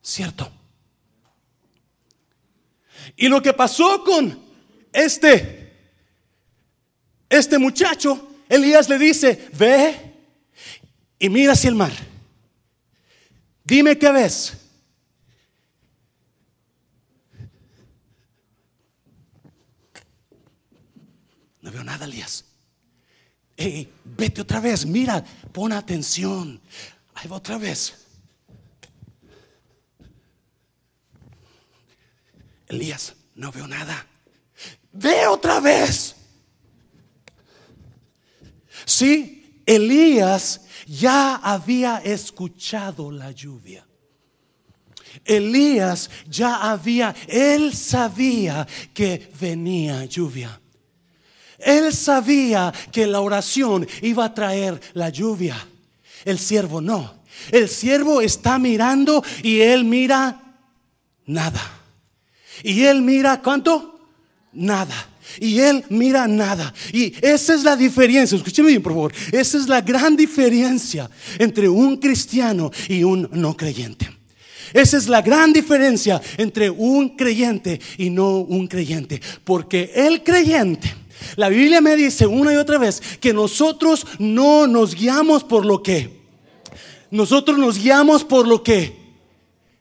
cierto. 0.02 0.50
Y 3.18 3.28
lo 3.28 3.42
que 3.42 3.52
pasó 3.52 4.04
con 4.04 4.40
este 4.94 5.65
este 7.30 7.58
muchacho, 7.58 8.28
Elías 8.50 8.90
le 8.90 9.00
dice, 9.00 9.50
ve 9.54 10.14
y 11.20 11.30
mira 11.30 11.54
hacia 11.54 11.70
el 11.70 11.76
mar. 11.76 11.92
Dime 13.64 13.98
qué 13.98 14.12
ves. 14.12 14.58
No 21.62 21.72
veo 21.72 21.84
nada, 21.84 22.06
Elías. 22.06 22.46
Hey, 23.58 23.92
vete 24.04 24.42
otra 24.42 24.60
vez, 24.60 24.86
mira, 24.86 25.24
pon 25.52 25.72
atención. 25.72 26.62
Ahí 27.16 27.28
va 27.28 27.38
otra 27.38 27.58
vez. 27.58 28.06
Elías, 32.68 33.16
no 33.36 33.52
veo 33.52 33.68
nada. 33.68 34.06
ve 34.92 35.26
otra 35.28 35.60
vez. 35.60 36.15
Elías 39.66 40.62
ya 40.88 41.36
había 41.36 41.98
escuchado 41.98 43.12
la 43.12 43.32
lluvia. 43.32 43.86
Elías 45.24 46.10
ya 46.30 46.72
había, 46.72 47.16
él 47.28 47.74
sabía 47.74 48.68
que 48.94 49.32
venía 49.40 50.06
lluvia. 50.06 50.60
Él 51.58 51.94
sabía 51.94 52.74
que 52.92 53.08
la 53.08 53.22
oración 53.22 53.88
iba 54.02 54.26
a 54.26 54.34
traer 54.34 54.80
la 54.94 55.10
lluvia. 55.10 55.56
El 56.26 56.38
siervo 56.38 56.82
no. 56.82 57.24
El 57.52 57.70
siervo 57.70 58.22
está 58.22 58.60
mirando 58.60 59.24
y 59.42 59.62
él 59.62 59.86
mira 59.86 60.42
nada. 61.26 61.62
Y 62.64 62.84
él 62.84 63.02
mira 63.02 63.42
cuánto? 63.42 64.00
Nada. 64.54 65.10
Y 65.40 65.60
él 65.60 65.84
mira 65.90 66.28
nada. 66.28 66.74
Y 66.94 67.14
esa 67.22 67.54
es 67.54 67.64
la 67.64 67.76
diferencia. 67.76 68.36
Escúcheme 68.36 68.70
bien, 68.70 68.82
por 68.82 68.94
favor. 68.94 69.14
Esa 69.32 69.58
es 69.58 69.68
la 69.68 69.82
gran 69.82 70.16
diferencia 70.16 71.10
entre 71.40 71.68
un 71.70 71.98
cristiano 71.98 72.72
y 72.88 73.04
un 73.04 73.30
no 73.32 73.56
creyente. 73.56 74.10
Esa 74.74 74.98
es 74.98 75.08
la 75.08 75.22
gran 75.22 75.54
diferencia 75.54 76.22
entre 76.38 76.70
un 76.70 77.16
creyente 77.16 77.80
y 77.98 78.10
no 78.10 78.40
un 78.40 78.68
creyente. 78.68 79.22
Porque 79.44 79.92
el 79.96 80.24
creyente, 80.24 80.94
la 81.36 81.50
Biblia 81.50 81.82
me 81.82 81.96
dice 81.96 82.26
una 82.26 82.54
y 82.54 82.58
otra 82.58 82.78
vez 82.78 83.02
que 83.20 83.34
nosotros 83.34 84.06
no 84.20 84.68
nos 84.68 84.96
guiamos 84.96 85.44
por 85.44 85.66
lo 85.66 85.82
que. 85.82 86.26
Nosotros 87.12 87.58
nos 87.58 87.78
guiamos 87.78 88.24
por 88.24 88.48
lo 88.48 88.64
que 88.64 88.96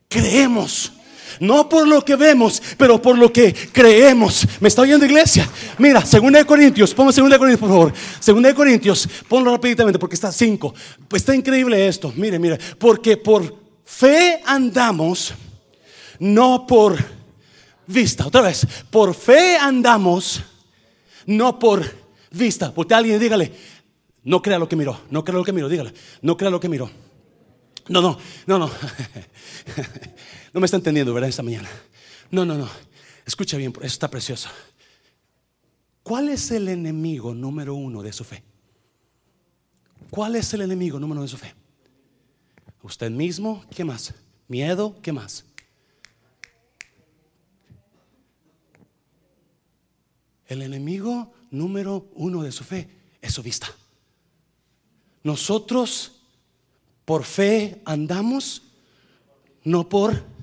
creemos. 0.09 0.93
No 1.41 1.69
por 1.69 1.87
lo 1.87 2.05
que 2.05 2.17
vemos, 2.17 2.63
pero 2.77 3.01
por 3.01 3.19
lo 3.19 3.33
que 3.33 3.55
creemos. 3.73 4.47
¿Me 4.61 4.69
está 4.69 4.83
oyendo 4.83 5.05
iglesia? 5.05 5.49
Mira, 5.79 6.01
2 6.01 6.45
Corintios, 6.45 6.95
pongo 6.95 7.13
2 7.13 7.39
Corintios 7.39 7.61
por 7.61 7.69
favor. 7.69 7.93
2 8.25 8.55
Corintios, 8.55 9.09
ponlo 9.29 9.53
rápidamente 9.53 9.99
porque 9.99 10.15
está 10.15 10.33
5. 10.33 10.75
Pues 11.09 11.23
está 11.23 11.35
increíble 11.35 11.87
esto. 11.87 12.13
Mire, 12.17 12.39
mire, 12.39 12.59
porque 12.79 13.17
por 13.17 13.57
fe 13.85 14.41
andamos, 14.45 15.35
no 16.19 16.67
por 16.67 16.97
vista. 17.87 18.27
Otra 18.27 18.43
vez, 18.43 18.67
por 18.91 19.15
fe 19.15 19.57
andamos, 19.57 20.43
no 21.27 21.59
por 21.59 21.85
vista. 22.31 22.73
Porque 22.73 22.95
alguien 22.95 23.19
dígale, 23.21 23.53
no 24.25 24.41
crea 24.43 24.59
lo 24.59 24.69
que 24.69 24.77
miró, 24.77 25.01
no 25.11 25.25
crea 25.25 25.39
lo 25.39 25.45
que 25.45 25.53
miró, 25.53 25.69
dígale, 25.69 25.93
no 26.23 26.37
crea 26.37 26.51
lo 26.51 26.61
que 26.61 26.69
miró. 26.69 26.91
No, 27.89 28.01
no, 28.01 28.19
no, 28.47 28.59
no. 28.59 28.71
No 30.55 30.61
me 30.61 30.67
está 30.67 30.77
entendiendo, 30.77 31.13
¿verdad? 31.13 31.29
Esta 31.29 31.43
mañana. 31.43 31.69
No, 32.31 32.45
no, 32.45 32.57
no. 32.57 32.69
Escucha 33.27 33.57
bien, 33.57 33.73
eso 33.73 33.87
está 33.87 34.09
precioso. 34.09 34.49
¿Cuál 36.05 36.29
es 36.29 36.53
el 36.53 36.69
enemigo 36.69 37.35
número 37.35 37.75
uno 37.75 38.03
de 38.03 38.13
su 38.13 38.23
fe? 38.23 38.45
¿Cuál 40.11 40.37
es 40.37 40.55
el 40.55 40.61
enemigo 40.61 41.01
número 41.01 41.17
uno 41.17 41.23
de 41.23 41.29
su 41.29 41.39
fe? 41.39 41.53
Usted 42.85 43.11
mismo, 43.11 43.65
¿qué 43.75 43.83
más? 43.83 44.15
Miedo, 44.47 44.95
¿qué 45.03 45.13
más? 45.13 45.45
El 50.47 50.63
enemigo 50.63 51.33
número 51.51 52.07
uno 52.15 52.45
de 52.45 52.53
su 52.53 52.63
fe 52.63 52.89
es 53.21 53.35
su 53.35 53.43
vista. 53.43 53.75
Nosotros 55.25 56.21
por 57.05 57.25
fe 57.25 57.83
andamos, 57.85 58.63
no 59.65 59.89
por 59.89 60.34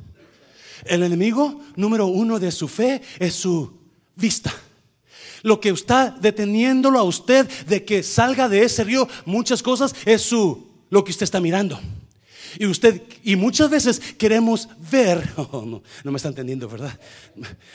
el 0.86 1.04
enemigo 1.04 1.62
número 1.76 2.08
uno 2.08 2.40
de 2.40 2.52
su 2.52 2.68
fe 2.68 3.02
es 3.20 3.36
su 3.36 3.72
vista. 4.16 4.54
Lo 5.44 5.60
que 5.60 5.70
está 5.70 6.12
deteniéndolo 6.12 7.00
a 7.00 7.04
usted 7.04 7.50
de 7.68 7.84
que 7.84 8.04
salga 8.04 8.48
de 8.48 8.64
ese 8.64 8.84
río, 8.84 9.08
muchas 9.26 9.64
cosas, 9.64 9.96
es 10.06 10.22
su 10.22 10.68
lo 10.90 11.04
que 11.04 11.12
usted 11.12 11.24
está 11.24 11.40
mirando. 11.40 11.80
Y 12.60 12.66
usted, 12.66 13.02
y 13.24 13.36
muchas 13.36 13.70
veces 13.70 14.00
queremos 14.18 14.68
ver, 14.92 15.32
oh, 15.38 15.64
no, 15.66 15.82
no 16.04 16.12
me 16.12 16.18
está 16.18 16.30
entendiendo, 16.30 16.68
¿verdad? 16.68 17.00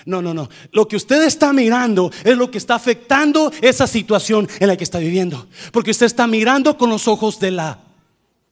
No, 0.05 0.21
no, 0.21 0.35
no. 0.35 0.49
Lo 0.73 0.87
que 0.87 0.97
usted 0.97 1.25
está 1.25 1.53
mirando 1.53 2.11
es 2.25 2.37
lo 2.37 2.51
que 2.51 2.59
está 2.59 2.75
afectando 2.75 3.51
esa 3.63 3.87
situación 3.87 4.49
en 4.61 4.69
la 4.69 4.77
que 4.77 4.85
está 4.85 4.99
viviendo. 4.99 5.47
Porque 5.73 5.91
usted 5.91 6.07
está 6.07 6.27
mirando 6.27 6.77
con 6.77 6.91
los 6.91 7.09
ojos 7.09 7.41
de 7.41 7.53
la 7.53 7.81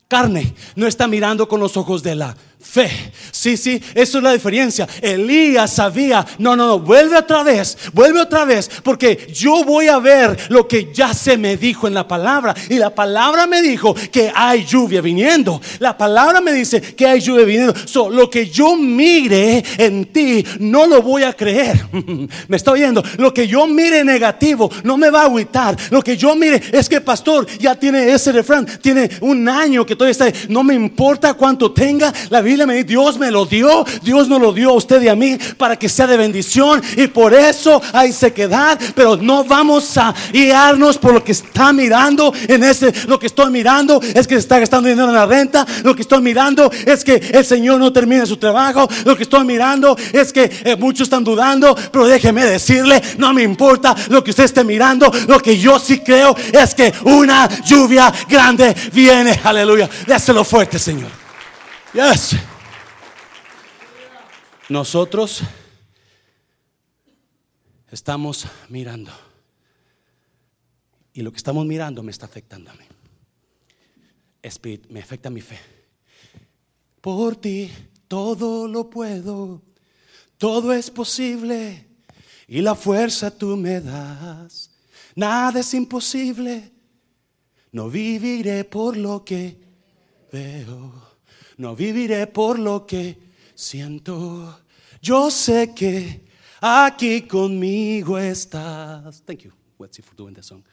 carne, 0.09 0.55
no 0.77 0.87
está 0.87 1.07
mirando 1.07 1.49
con 1.49 1.61
los 1.61 1.77
ojos 1.77 2.03
de 2.03 2.15
la 2.15 2.37
fe. 2.65 2.91
Sí, 3.31 3.57
sí, 3.57 3.81
eso 3.95 4.19
es 4.19 4.25
la 4.25 4.33
diferencia. 4.33 4.89
Elías 5.03 5.75
sabía, 5.75 6.25
no, 6.39 6.57
no, 6.57 6.67
no, 6.67 6.79
vuelve 6.81 7.17
otra 7.17 7.43
vez, 7.43 7.77
vuelve 7.93 8.21
otra 8.21 8.45
vez, 8.45 8.71
porque 8.83 9.29
yo 9.33 9.65
voy 9.65 9.89
a 9.89 9.99
ver 9.99 10.37
lo 10.49 10.67
que 10.67 10.91
ya 10.93 11.13
se 11.13 11.37
me 11.37 11.57
dijo 11.57 11.87
en 11.87 11.95
la 11.95 12.09
palabra. 12.09 12.55
Y 12.71 12.79
la 12.79 12.95
palabra 12.95 13.47
me 13.47 13.61
dijo 13.61 13.95
que 14.11 14.33
hay 14.35 14.65
lluvia 14.65 15.01
viniendo. 15.01 15.61
La 15.79 15.97
palabra 15.97 16.41
me 16.41 16.53
dice 16.53 16.81
que 16.81 17.07
hay 17.07 17.21
lluvia 17.21 17.45
viniendo. 17.45 17.75
So, 17.87 18.09
lo 18.09 18.31
que 18.31 18.49
yo 18.49 18.77
mire 18.77 19.63
en 19.79 20.07
ti, 20.07 20.45
no 20.59 20.87
lo 20.87 21.03
voy 21.03 21.23
a 21.23 21.35
creer. 21.35 21.87
me 22.49 22.57
está 22.57 22.73
oyendo. 22.73 23.03
Lo 23.19 23.35
que 23.35 23.47
yo 23.47 23.67
mire 23.67 24.05
negativo, 24.05 24.71
no 24.85 24.97
me 24.97 25.11
va 25.11 25.23
a 25.23 25.27
agüitar. 25.27 25.77
Lo 25.91 26.03
que 26.03 26.17
yo 26.17 26.35
mire 26.35 26.63
es 26.73 26.89
que 26.89 27.01
pastor 27.01 27.47
ya 27.59 27.75
tiene 27.75 28.13
ese 28.13 28.33
refrán, 28.33 28.67
tiene 28.81 29.11
un 29.21 29.49
año 29.49 29.85
que 29.85 29.97
todavía 29.97 30.13
está. 30.13 30.49
No 30.49 30.63
me 30.63 30.75
importa 30.75 31.35
cuánto 31.35 31.73
tenga 31.73 32.13
la 32.31 32.41
vida 32.41 32.54
Dios 32.85 33.19
me 33.19 33.31
lo 33.31 33.47
dio, 33.47 33.85
Dios 34.03 34.29
no 34.29 34.39
lo 34.39 34.53
dio 34.53 34.71
a 34.71 34.75
usted 34.75 35.03
y 35.03 35.09
a 35.09 35.15
mí 35.15 35.37
para 35.57 35.77
que 35.77 35.89
sea 35.89 36.07
de 36.07 36.17
bendición 36.17 36.83
y 36.97 37.07
por 37.09 37.35
eso 37.35 37.81
hay 37.93 38.13
sequedad, 38.13 38.79
pero 38.95 39.17
no 39.17 39.45
vamos 39.45 39.97
a 39.97 40.15
guiarnos 40.33 40.99
por 40.99 41.15
lo 41.15 41.25
que 41.25 41.33
está 41.33 41.73
mirando 41.73 42.33
en 42.49 42.63
ese, 42.63 42.93
lo 43.07 43.19
que 43.19 43.27
estoy 43.27 43.51
mirando 43.51 44.01
es 44.03 44.27
que 44.27 44.35
se 44.35 44.41
está 44.41 44.59
gastando 44.59 44.89
dinero 44.89 45.09
en 45.09 45.15
la 45.15 45.27
renta, 45.27 45.67
lo 45.83 45.95
que 45.95 46.03
estoy 46.03 46.23
mirando 46.23 46.71
es 46.87 47.05
que 47.05 47.15
el 47.15 47.45
Señor 47.45 47.79
no 47.79 47.93
termina 47.93 48.27
su 48.27 48.37
trabajo, 48.37 48.89
lo 49.05 49.17
que 49.17 49.25
estoy 49.25 49.45
mirando 49.45 49.97
es 50.13 50.33
que 50.33 50.51
eh, 50.65 50.77
muchos 50.77 51.07
están 51.07 51.25
dudando, 51.25 51.77
pero 51.91 52.07
déjeme 52.07 52.45
decirle, 52.45 53.03
no 53.19 53.33
me 53.33 53.43
importa 53.43 53.95
lo 54.09 54.23
que 54.23 54.31
usted 54.31 54.45
esté 54.45 54.65
mirando, 54.65 55.11
lo 55.27 55.41
que 55.41 55.59
yo 55.59 55.79
sí 55.79 56.01
creo 56.01 56.37
es 56.53 56.75
que 56.75 56.93
una 57.05 57.49
lluvia 57.63 58.13
grande 58.29 58.75
viene, 58.93 59.41
aleluya, 59.43 59.89
déselo 60.07 60.45
fuerte, 60.45 60.79
Señor. 60.79 61.24
Yes. 61.95 62.35
Nosotros 64.69 65.43
estamos 67.89 68.49
mirando. 68.69 69.13
Y 71.13 71.23
lo 71.23 71.31
que 71.31 71.37
estamos 71.37 71.65
mirando 71.65 72.03
me 72.03 72.11
está 72.11 72.27
afectando 72.27 72.73
a 72.73 72.75
mí. 72.75 72.85
me 74.89 75.01
afecta 75.01 75.31
mi 75.31 75.41
fe. 75.41 75.61
Por 77.01 77.37
ti 77.37 77.71
todo 78.09 78.67
lo 78.67 78.91
puedo, 78.91 79.63
todo 80.37 80.73
es 80.73 80.91
posible. 80.91 81.87
Y 82.49 82.61
la 82.61 82.75
fuerza 82.75 83.31
tú 83.31 83.57
me 83.57 83.81
das. 83.81 84.73
Nada 85.15 85.61
es 85.61 85.73
imposible. 85.75 86.73
No 87.71 87.89
viviré 87.89 88.65
por 88.65 88.97
lo 88.97 89.25
que 89.25 89.57
veo. 90.33 91.04
No 91.57 91.77
viviré 91.77 92.27
por 92.27 92.59
lo 92.59 92.87
que 92.87 93.19
siento. 93.55 94.61
Yo 95.01 95.31
sé 95.31 95.73
que 95.75 96.25
aquí 96.61 97.23
conmigo 97.23 98.19
estás. 98.19 99.23
Thank 99.23 99.41
you, 99.41 99.53
Wetsy, 99.79 100.03
for 100.03 100.17
doing 100.17 100.35
that 100.35 100.43
song. 100.43 100.65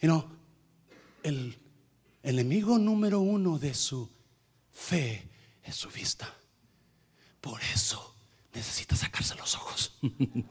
You 0.00 0.08
know, 0.08 0.24
el 1.22 1.56
enemigo 2.22 2.78
número 2.78 3.20
uno 3.20 3.58
de 3.58 3.72
su 3.74 4.10
fe 4.72 5.28
es 5.62 5.76
su 5.76 5.88
vista. 5.88 6.32
Por 7.40 7.60
eso 7.74 8.14
necesita 8.52 8.94
sacarse 8.96 9.34
los 9.36 9.54
ojos. 9.54 9.96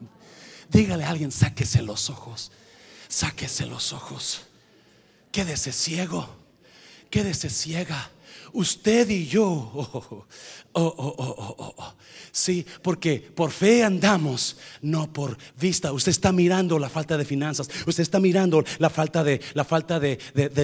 Dígale 0.70 1.04
a 1.04 1.10
alguien, 1.10 1.30
sáquese 1.30 1.82
los 1.82 2.10
ojos. 2.10 2.50
Sáquese 3.08 3.66
los 3.66 3.92
ojos. 3.92 4.42
Quédese 5.30 5.72
ciego. 5.72 6.28
Quédese 7.10 7.50
ciega 7.50 8.10
usted 8.52 9.08
y 9.08 9.26
yo. 9.26 9.70
Oh, 10.74 10.94
oh, 10.96 11.74
oh, 11.76 11.94
sí, 12.32 12.64
porque 12.80 13.20
por 13.34 13.50
fe 13.50 13.84
andamos, 13.84 14.56
no 14.80 15.12
por 15.12 15.36
vista. 15.60 15.92
Usted 15.92 16.10
está 16.10 16.32
mirando 16.32 16.78
la 16.78 16.88
falta 16.88 17.18
de 17.18 17.26
finanzas, 17.26 17.68
usted 17.86 18.02
está 18.02 18.18
mirando 18.18 18.64
la 18.78 18.88
falta 18.88 19.22
de, 19.22 19.42
la 19.52 19.64
falta 19.64 20.00
de, 20.00 20.16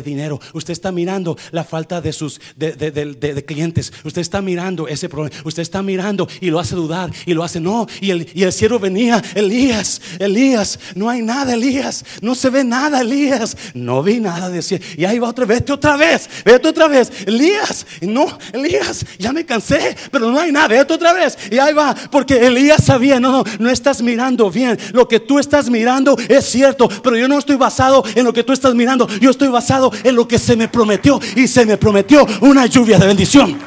dinero, 0.03 0.41
usted 0.55 0.73
está 0.73 0.93
mirando 0.93 1.37
la 1.51 1.63
falta 1.63 2.01
de 2.01 2.15
sus 2.15 2.41
de, 2.57 3.45
clientes, 3.47 3.93
usted 4.03 4.23
está 4.23 4.41
mirando 4.41 4.89
ese 4.89 5.11
problema, 5.11 5.37
usted 5.45 5.61
está 5.61 5.83
mirando 5.83 6.27
y 6.41 6.49
lo 6.49 6.59
hace 6.59 6.75
dudar 6.75 7.13
y 7.27 7.35
lo 7.35 7.45
hace 7.45 7.61
no. 7.61 7.87
Y 8.01 8.11
el, 8.11 8.31
y 8.33 8.45
el 8.45 8.53
cielo 8.55 8.79
venía, 8.79 9.23
Elías, 9.35 10.01
Elías, 10.19 10.79
no 10.95 11.11
hay 11.11 11.21
nada, 11.21 11.53
Elías, 11.53 12.03
no 12.23 12.35
se 12.35 12.49
ve 12.49 12.65
nada, 12.65 13.03
Elías, 13.03 13.59
no 13.75 14.03
vi 14.03 14.21
nada, 14.21 14.49
decía. 14.49 14.81
Y 14.97 15.05
ahí 15.05 15.19
va 15.19 15.29
otra 15.29 15.45
vez, 15.45 15.59
vete 15.59 15.73
otra 15.75 15.99
vez, 15.99 16.31
vete 16.47 16.69
otra 16.69 16.89
vez, 16.89 17.13
Elías 17.27 17.78
No, 18.01 18.39
Elías, 18.53 19.05
ya 19.19 19.33
me 19.33 19.45
cansé, 19.45 19.97
pero 20.11 20.31
no 20.31 20.39
hay 20.39 20.53
nada, 20.53 20.75
esto 20.75 20.95
otra 20.95 21.13
vez. 21.13 21.37
Y 21.51 21.59
ahí 21.59 21.75
va, 21.75 21.95
porque 22.11 22.47
Elías 22.47 22.85
sabía, 22.85 23.21
no, 23.21 23.33
no, 23.33 23.45
no 23.59 23.71
estás 23.71 24.03
mirando 24.03 24.51
bien. 24.51 24.79
Lo 24.93 25.09
que 25.09 25.21
tú 25.21 25.39
estás 25.39 25.71
mirando 25.71 26.17
es 26.29 26.45
cierto, 26.45 26.89
pero 27.03 27.17
yo 27.17 27.29
no 27.29 27.39
estoy 27.39 27.57
basado 27.57 28.05
en 28.15 28.25
lo 28.25 28.33
que 28.33 28.45
tú 28.45 28.53
estás 28.53 28.75
mirando. 28.75 29.09
Yo 29.21 29.31
estoy 29.31 29.49
basado 29.49 29.93
en 30.03 30.15
lo 30.15 30.27
que 30.27 30.39
se 30.39 30.57
me 30.57 30.69
prometió 30.69 31.21
y 31.37 31.49
se 31.49 31.65
me 31.65 31.77
prometió 31.77 32.27
una 32.41 32.67
lluvia 32.67 32.99
de 32.99 33.07
bendición. 33.07 33.59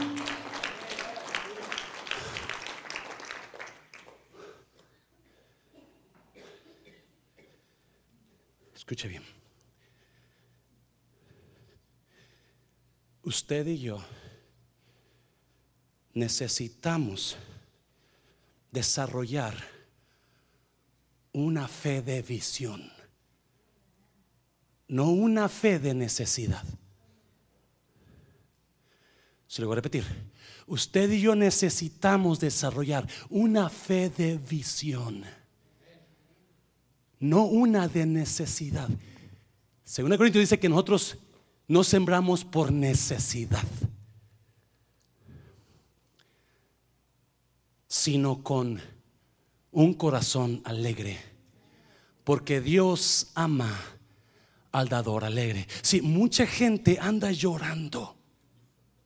Escuche 8.76 9.07
bien. 9.07 9.31
Usted 13.24 13.68
y 13.68 13.80
yo 13.80 14.04
necesitamos 16.14 17.38
desarrollar 18.72 19.56
una 21.34 21.68
fe 21.68 22.02
de 22.02 22.22
visión, 22.22 22.92
no 24.88 25.10
una 25.10 25.48
fe 25.48 25.80
de 25.80 25.94
necesidad. 25.94 26.64
Se 29.48 29.62
lo 29.62 29.68
voy 29.68 29.76
a 29.76 29.78
repetir. 29.78 30.06
Usted 30.68 31.12
y 31.12 31.22
yo 31.22 31.36
necesitamos 31.36 32.40
desarrollar 32.40 33.08
una 33.30 33.70
fe 33.70 34.10
de 34.10 34.38
visión 34.38 35.26
no 37.22 37.44
una 37.44 37.88
de 37.88 38.06
necesidad. 38.06 38.90
Según 39.86 40.18
Corintios 40.18 40.42
dice 40.42 40.60
que 40.60 40.68
nosotros 40.68 41.18
no 41.72 41.86
sembramos 41.86 42.44
por 42.44 42.70
necesidad, 42.70 43.64
sino 47.88 48.44
con 48.44 48.82
un 49.72 49.94
corazón 49.94 50.62
alegre, 50.66 51.18
porque 52.26 52.60
Dios 52.60 53.32
ama 53.36 53.74
al 54.74 54.90
dador 54.90 55.24
alegre. 55.24 55.66
Si 55.82 56.02
mucha 56.02 56.46
gente 56.46 56.98
anda 57.00 57.32
llorando. 57.32 58.18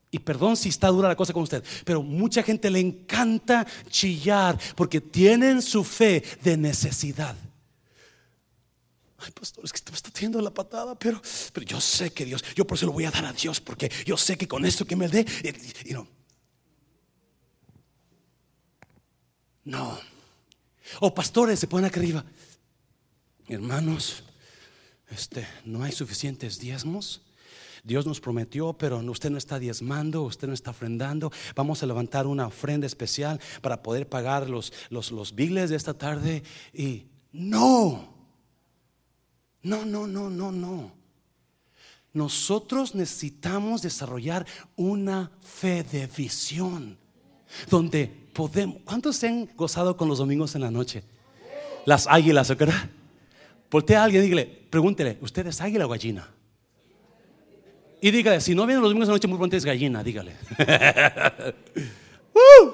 Y 0.10 0.18
perdón 0.18 0.58
si 0.58 0.70
está 0.70 0.88
dura 0.88 1.10
la 1.10 1.16
cosa 1.16 1.34
con 1.34 1.44
usted, 1.44 1.64
pero 1.84 2.02
mucha 2.02 2.42
gente 2.42 2.72
le 2.72 2.80
encanta 2.80 3.68
chillar 3.90 4.58
porque 4.76 5.02
tienen 5.02 5.62
su 5.62 5.84
fe 5.84 6.24
de 6.42 6.58
necesidad. 6.58 7.36
Ay, 9.26 9.32
pastor, 9.32 9.66
es 9.66 9.74
que 9.74 9.82
me 9.90 9.96
está 9.96 10.12
teniendo 10.12 10.40
la 10.40 10.54
patada, 10.54 10.94
pero, 10.94 11.20
pero 11.52 11.66
yo 11.66 11.82
sé 11.82 12.14
que 12.14 12.26
Dios, 12.26 12.44
yo 12.56 12.68
por 12.68 12.78
eso 12.78 12.86
lo 12.86 12.92
voy 12.92 13.06
a 13.06 13.12
dar 13.12 13.26
a 13.26 13.34
Dios, 13.34 13.60
porque 13.60 13.92
yo 14.06 14.18
sé 14.18 14.38
que 14.38 14.48
con 14.48 14.66
esto 14.66 14.86
que 14.86 14.96
me 14.96 15.08
dé, 15.08 15.26
y, 15.84 15.94
no. 15.94 16.08
No. 19.64 20.00
O 21.00 21.12
pastores 21.16 21.60
se 21.60 21.66
ponen 21.66 21.86
acá 21.86 22.00
arriba. 22.00 22.24
Hermanos, 23.48 24.24
este, 25.10 25.48
no 25.66 25.84
hay 25.84 25.92
suficientes 25.92 26.60
diezmos. 26.60 27.24
Dios 27.84 28.06
nos 28.06 28.22
prometió, 28.22 28.74
pero 28.74 29.00
usted 29.00 29.32
no 29.32 29.40
está 29.40 29.58
diezmando, 29.58 30.22
usted 30.22 30.48
no 30.48 30.54
está 30.54 30.70
ofrendando. 30.70 31.32
Vamos 31.56 31.82
a 31.82 31.88
levantar 31.88 32.28
una 32.28 32.46
ofrenda 32.46 32.86
especial 32.86 33.40
para 33.62 33.82
poder 33.82 34.08
pagar 34.08 34.50
los, 34.52 34.72
los, 34.90 35.12
los 35.12 35.34
biles 35.34 35.72
de 35.72 35.78
esta 35.78 35.96
tarde. 35.96 36.44
Y 36.74 37.08
no. 37.32 38.15
No, 39.66 39.84
no, 39.84 40.06
no, 40.06 40.30
no, 40.30 40.52
no. 40.52 40.92
Nosotros 42.14 42.94
necesitamos 42.94 43.82
desarrollar 43.82 44.46
una 44.76 45.32
fe 45.42 45.84
de 45.84 46.06
visión 46.06 46.96
donde 47.68 48.06
podemos. 48.06 48.78
¿Cuántos 48.86 49.16
se 49.16 49.28
han 49.28 49.50
gozado 49.56 49.98
con 49.98 50.08
los 50.08 50.20
domingos 50.20 50.54
en 50.54 50.62
la 50.62 50.70
noche? 50.70 51.04
Las 51.84 52.06
águilas, 52.06 52.52
¿o 52.52 52.58
qué? 52.58 52.68
Voltea 53.72 54.02
a 54.02 54.04
alguien 54.04 54.22
y 54.22 54.26
dígale, 54.26 54.46
pregúntele, 54.70 55.18
¿usted 55.20 55.48
es 55.48 55.60
águila 55.60 55.88
o 55.88 55.90
gallina? 55.90 56.30
Y 58.02 58.12
dígale, 58.12 58.42
si 58.42 58.54
no 58.54 58.68
vienen 58.68 58.84
los 58.84 58.92
domingos 58.92 59.08
en 59.08 59.14
la 59.14 59.16
noche, 59.16 59.28
muy 59.28 59.40
pronto 59.40 59.58
es 59.58 59.66
gallina, 59.66 60.04
dígale. 60.04 60.36
Uh. 62.36 62.70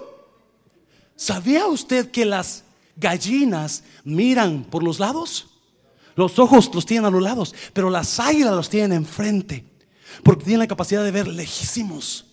¿Sabía 1.15 1.67
usted 1.67 2.09
que 2.09 2.25
las 2.25 2.63
gallinas 2.95 3.83
miran 4.03 4.63
por 4.63 4.81
los 4.81 4.97
lados? 4.99 5.50
Los 6.15 6.39
ojos 6.39 6.69
los 6.73 6.85
tienen 6.85 7.05
a 7.05 7.09
los 7.09 7.21
lados, 7.21 7.55
pero 7.73 7.89
las 7.89 8.19
águilas 8.19 8.53
los 8.53 8.69
tienen 8.69 8.93
enfrente, 8.93 9.63
porque 10.23 10.43
tienen 10.43 10.59
la 10.59 10.67
capacidad 10.67 11.03
de 11.03 11.11
ver 11.11 11.27
lejísimos. 11.27 12.25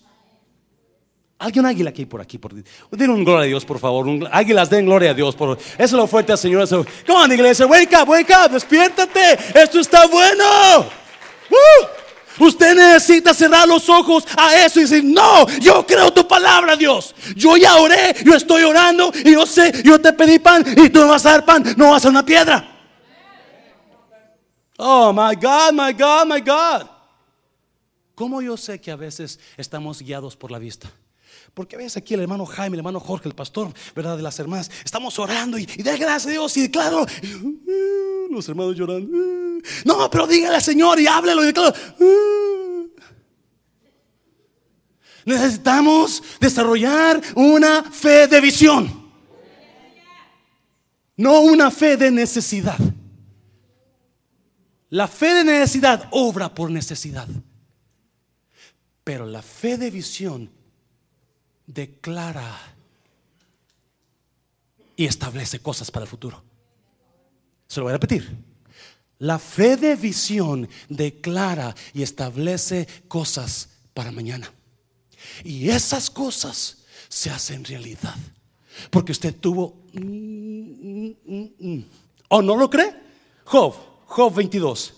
Alguien 1.39 1.65
águila 1.65 1.91
aquí 1.91 2.05
por 2.05 2.19
aquí, 2.19 2.37
por 2.37 2.53
Den 2.53 3.09
un 3.09 3.23
gloria 3.23 3.45
a 3.45 3.47
Dios, 3.47 3.63
por 3.63 3.79
favor. 3.79 4.05
águilas 4.29 4.69
den 4.69 4.85
gloria 4.85 5.11
a 5.11 5.13
Dios. 5.13 5.35
Por, 5.35 5.57
eso 5.57 5.63
es 5.77 5.91
lo 5.93 6.05
fuerte 6.05 6.33
al 6.33 6.37
Señor. 6.37 6.67
Come 6.67 6.85
on, 7.07 7.31
iglesia, 7.31 7.65
wake 7.65 7.95
up, 7.95 8.09
wake 8.09 8.33
up, 8.33 8.51
despiértate. 8.51 9.39
Esto 9.55 9.79
está 9.79 10.05
bueno. 10.07 10.43
Usted 12.39 12.75
necesita 12.75 13.33
cerrar 13.33 13.67
los 13.67 13.87
ojos 13.87 14.25
a 14.37 14.65
eso 14.65 14.79
y 14.79 14.83
decir, 14.83 15.03
no, 15.03 15.47
yo 15.59 15.85
creo 15.85 16.11
tu 16.11 16.27
palabra, 16.27 16.75
Dios. 16.75 17.15
Yo 17.35 17.55
ya 17.55 17.77
oré, 17.77 18.15
yo 18.25 18.35
estoy 18.35 18.63
orando 18.63 19.11
y 19.23 19.33
yo 19.33 19.45
sé, 19.45 19.81
yo 19.83 19.99
te 19.99 20.11
pedí 20.11 20.39
pan 20.39 20.65
y 20.75 20.89
tú 20.89 20.99
no 20.99 21.07
vas 21.07 21.25
a 21.25 21.31
dar 21.31 21.45
pan, 21.45 21.63
no 21.77 21.91
vas 21.91 22.05
a 22.05 22.09
una 22.09 22.25
piedra. 22.25 22.78
Oh, 24.81 25.11
my 25.11 25.35
God, 25.35 25.73
my 25.73 25.91
God, 25.91 26.25
my 26.25 26.39
God. 26.39 26.89
¿Cómo 28.15 28.41
yo 28.41 28.55
sé 28.55 28.79
que 28.79 28.91
a 28.91 28.95
veces 28.95 29.37
estamos 29.57 30.01
guiados 30.01 30.37
por 30.37 30.51
la 30.51 30.57
vista? 30.57 30.89
Porque 31.53 31.75
a 31.75 31.79
veces 31.79 31.97
aquí 31.97 32.13
el 32.13 32.21
hermano 32.21 32.45
Jaime, 32.45 32.75
el 32.75 32.79
hermano 32.79 33.01
Jorge, 33.01 33.27
el 33.27 33.35
pastor, 33.35 33.73
¿verdad? 33.93 34.15
De 34.15 34.23
las 34.23 34.39
hermanas, 34.39 34.71
estamos 34.85 35.19
orando 35.19 35.57
y, 35.57 35.63
y 35.63 35.83
de 35.83 35.97
gracias 35.97 36.27
a 36.27 36.29
Dios 36.29 36.55
y 36.55 36.61
declaro. 36.61 37.05
Los 38.29 38.47
hermanos 38.47 38.77
llorando. 38.77 39.09
No, 39.83 40.09
pero 40.09 40.27
dígale 40.27 40.55
al 40.55 40.61
Señor 40.61 40.97
y 40.99 41.07
háblelo 41.07 41.43
y 41.43 41.47
declaro. 41.47 41.73
Necesitamos 45.25 46.23
desarrollar 46.39 47.21
una 47.35 47.83
fe 47.83 48.27
de 48.27 48.39
visión, 48.39 49.11
no 51.17 51.41
una 51.41 51.69
fe 51.69 51.97
de 51.97 52.09
necesidad. 52.11 52.77
La 54.89 55.07
fe 55.07 55.33
de 55.33 55.43
necesidad 55.43 56.07
obra 56.11 56.53
por 56.53 56.71
necesidad. 56.71 57.27
Pero 59.03 59.25
la 59.25 59.41
fe 59.41 59.77
de 59.77 59.91
visión 59.91 60.49
declara 61.65 62.75
y 64.95 65.05
establece 65.05 65.59
cosas 65.59 65.91
para 65.91 66.05
el 66.05 66.09
futuro. 66.09 66.43
Se 67.67 67.79
lo 67.79 67.85
voy 67.85 67.91
a 67.91 67.97
repetir. 67.97 68.37
La 69.19 69.37
fe 69.37 69.77
de 69.77 69.95
visión 69.95 70.67
declara 70.87 71.75
y 71.93 72.01
establece 72.01 72.87
cosas 73.07 73.69
para 73.93 74.11
mañana. 74.11 74.51
Y 75.43 75.69
esas 75.69 76.09
cosas 76.09 76.85
se 77.07 77.29
hacen 77.29 77.63
realidad. 77.63 78.15
Porque 78.89 79.11
usted 79.11 79.35
tuvo... 79.35 79.83
Mm, 79.93 81.11
mm, 81.25 81.49
mm, 81.59 81.85
¿O 82.29 82.41
no 82.41 82.55
lo 82.55 82.69
cree? 82.69 82.95
Job 83.43 83.88
Job 84.09 84.33
22. 84.33 84.93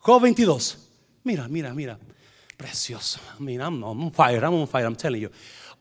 Job 0.00 0.22
22. 0.22 0.78
Mira, 1.22 1.48
mira, 1.48 1.72
mira. 1.72 1.98
Precioso. 2.56 3.20
Mira, 3.38 3.66
I'm 3.66 3.82
on 3.84 4.10
fire, 4.10 4.44
I'm 4.44 4.54
on 4.54 4.66
fire, 4.66 4.86
I'm 4.86 4.96
telling 4.96 5.22
you. 5.22 5.30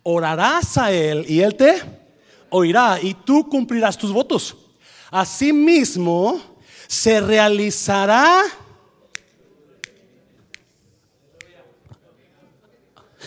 Orarás 0.03 0.77
a 0.77 0.91
Él 0.91 1.25
y 1.27 1.39
Él 1.39 1.55
te 1.55 1.81
oirá 2.51 2.99
y 3.01 3.15
tú 3.15 3.49
cumplirás 3.49 3.97
tus 3.97 4.11
votos. 4.11 4.55
Asimismo, 5.09 6.39
se 6.87 7.19
realizará. 7.21 8.43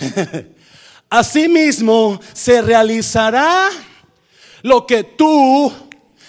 Asimismo, 1.11 2.21
se 2.33 2.63
realizará 2.63 3.71
lo 4.63 4.87
que 4.87 5.03
tú 5.03 5.73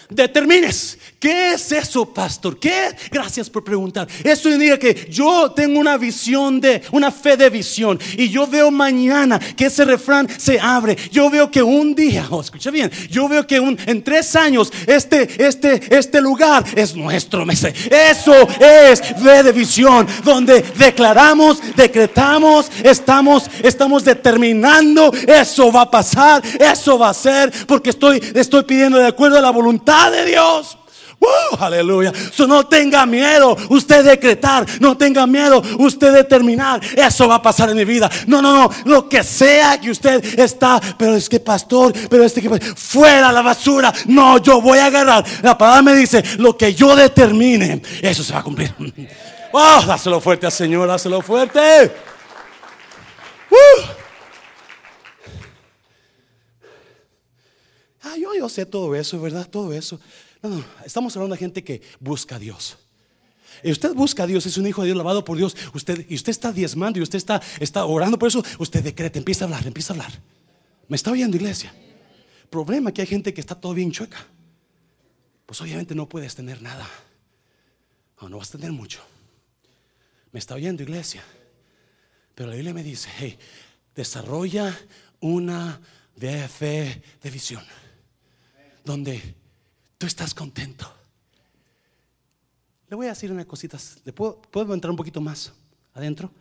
determines. 0.09 0.97
¿Qué 1.19 1.51
es 1.51 1.71
eso, 1.73 2.05
pastor? 2.05 2.57
¿Qué? 2.57 2.95
Gracias 3.11 3.49
por 3.49 3.61
preguntar. 3.61 4.07
Eso 4.23 4.49
indica 4.49 4.79
que 4.79 5.07
yo 5.09 5.51
tengo 5.51 5.77
una 5.77 5.97
visión 5.97 6.61
de, 6.61 6.81
una 6.91 7.11
fe 7.11 7.35
de 7.35 7.49
visión. 7.49 7.99
Y 8.17 8.29
yo 8.29 8.47
veo 8.47 8.71
mañana 8.71 9.37
que 9.37 9.65
ese 9.65 9.83
refrán 9.83 10.29
se 10.39 10.57
abre. 10.57 10.95
Yo 11.11 11.29
veo 11.29 11.51
que 11.51 11.61
un 11.61 11.93
día, 11.93 12.25
oh, 12.29 12.39
escucha 12.39 12.71
bien, 12.71 12.89
yo 13.09 13.27
veo 13.27 13.45
que 13.45 13.59
un, 13.59 13.77
en 13.85 14.01
tres 14.01 14.33
años 14.37 14.71
este, 14.87 15.45
este, 15.45 15.93
este 15.93 16.21
lugar 16.21 16.63
es 16.73 16.95
nuestro. 16.95 17.45
Eso 17.49 18.33
es 18.59 19.01
fe 19.01 19.43
de 19.43 19.51
visión, 19.51 20.07
donde 20.23 20.61
declaramos, 20.77 21.59
decretamos, 21.75 22.71
estamos, 22.81 23.49
estamos 23.61 24.05
determinando, 24.05 25.11
eso 25.27 25.69
va 25.69 25.81
a 25.81 25.91
pasar, 25.91 26.41
eso 26.59 26.97
va 26.97 27.09
a 27.09 27.13
ser, 27.13 27.51
porque 27.67 27.89
estoy, 27.89 28.23
estoy 28.35 28.63
pidiendo 28.63 28.97
de 28.97 29.07
acuerdo 29.07 29.37
a 29.37 29.41
la 29.41 29.51
voluntad 29.51 30.11
de 30.11 30.25
Dios. 30.25 30.78
Aleluya. 31.59 32.13
So, 32.31 32.47
no 32.47 32.67
tenga 32.67 33.05
miedo 33.05 33.55
usted 33.69 34.05
decretar, 34.05 34.65
no 34.79 34.97
tenga 34.97 35.27
miedo 35.27 35.61
usted 35.77 36.13
determinar. 36.13 36.81
Eso 36.95 37.27
va 37.27 37.35
a 37.35 37.41
pasar 37.41 37.69
en 37.69 37.77
mi 37.77 37.85
vida. 37.85 38.09
No, 38.27 38.41
no, 38.41 38.53
no. 38.53 38.69
Lo 38.85 39.09
que 39.09 39.23
sea 39.23 39.79
que 39.79 39.91
usted 39.91 40.39
está, 40.39 40.79
pero 40.97 41.15
es 41.15 41.27
que 41.27 41.39
pastor, 41.39 41.93
pero 42.09 42.23
este 42.23 42.41
que 42.41 42.49
fuera 42.75 43.31
la 43.31 43.41
basura. 43.41 43.93
No, 44.05 44.37
yo 44.37 44.61
voy 44.61 44.79
a 44.79 44.85
agarrar. 44.85 45.25
La 45.41 45.57
palabra 45.57 45.81
me 45.81 45.95
dice, 45.95 46.23
lo 46.37 46.57
que 46.57 46.73
yo 46.73 46.95
determine, 46.95 47.81
eso 48.01 48.23
se 48.23 48.33
va 48.33 48.39
a 48.39 48.43
cumplir. 48.43 48.73
Oh, 49.51 49.83
dáselo 49.83 50.21
fuerte 50.21 50.45
al 50.45 50.51
Señor, 50.51 50.87
dáselo 50.87 51.23
fuerte. 51.23 51.91
¡Uh! 53.49 53.81
Ah, 58.03 58.13
yo, 58.15 58.35
yo 58.35 58.47
sé 58.47 58.67
todo 58.67 58.93
eso, 58.93 59.19
¿verdad? 59.19 59.47
Todo 59.49 59.73
eso. 59.73 59.99
No, 60.41 60.49
no, 60.49 60.65
estamos 60.85 61.15
hablando 61.15 61.35
de 61.35 61.39
gente 61.39 61.63
que 61.63 61.81
busca 61.99 62.35
a 62.35 62.39
Dios. 62.39 62.77
Y 63.63 63.71
usted 63.71 63.93
busca 63.93 64.23
a 64.23 64.27
Dios, 64.27 64.45
es 64.45 64.57
un 64.57 64.67
hijo 64.67 64.81
de 64.81 64.87
Dios, 64.87 64.97
lavado 64.97 65.25
por 65.25 65.37
Dios. 65.37 65.55
Usted, 65.73 66.05
y 66.07 66.15
usted 66.15 66.29
está 66.29 66.51
diezmando 66.51 66.99
y 66.99 67.01
usted 67.01 67.17
está, 67.17 67.41
está 67.59 67.85
orando 67.85 68.17
por 68.17 68.29
eso. 68.29 68.43
Usted 68.57 68.83
decreta, 68.83 69.19
empieza 69.19 69.43
a 69.43 69.47
hablar, 69.47 69.67
empieza 69.67 69.93
a 69.93 69.95
hablar. 69.97 70.21
¿Me 70.87 70.95
está 70.95 71.11
oyendo, 71.11 71.35
iglesia? 71.35 71.73
Problema 72.49 72.91
que 72.93 73.01
hay 73.01 73.07
gente 73.07 73.33
que 73.33 73.41
está 73.41 73.55
todo 73.55 73.73
bien 73.73 73.91
chueca. 73.91 74.25
Pues 75.45 75.59
obviamente 75.61 75.93
no 75.93 76.07
puedes 76.07 76.35
tener 76.35 76.61
nada. 76.61 76.87
No, 78.21 78.37
vas 78.37 78.49
a 78.49 78.57
tener 78.57 78.71
mucho. 78.71 79.01
¿Me 80.31 80.39
está 80.39 80.55
oyendo, 80.55 80.83
iglesia? 80.83 81.23
Pero 82.35 82.49
la 82.49 82.55
Biblia 82.55 82.73
me 82.73 82.83
dice, 82.83 83.09
hey, 83.17 83.37
desarrolla 83.95 84.77
una 85.19 85.79
fe 86.17 87.01
de 87.21 87.29
visión. 87.29 87.63
Donde 88.85 89.35
tú 89.99 90.07
estás 90.07 90.33
contento. 90.33 90.91
Le 92.89 92.95
voy 92.95 93.05
a 93.05 93.09
decir 93.09 93.31
una 93.31 93.45
cosita. 93.45 93.77
¿Le 94.05 94.13
puedo, 94.13 94.41
¿Puedo 94.41 94.73
entrar 94.73 94.89
un 94.89 94.97
poquito 94.97 95.21
más 95.21 95.51
adentro? 95.93 96.31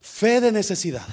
Fe 0.00 0.40
de 0.40 0.52
necesidad. 0.52 1.06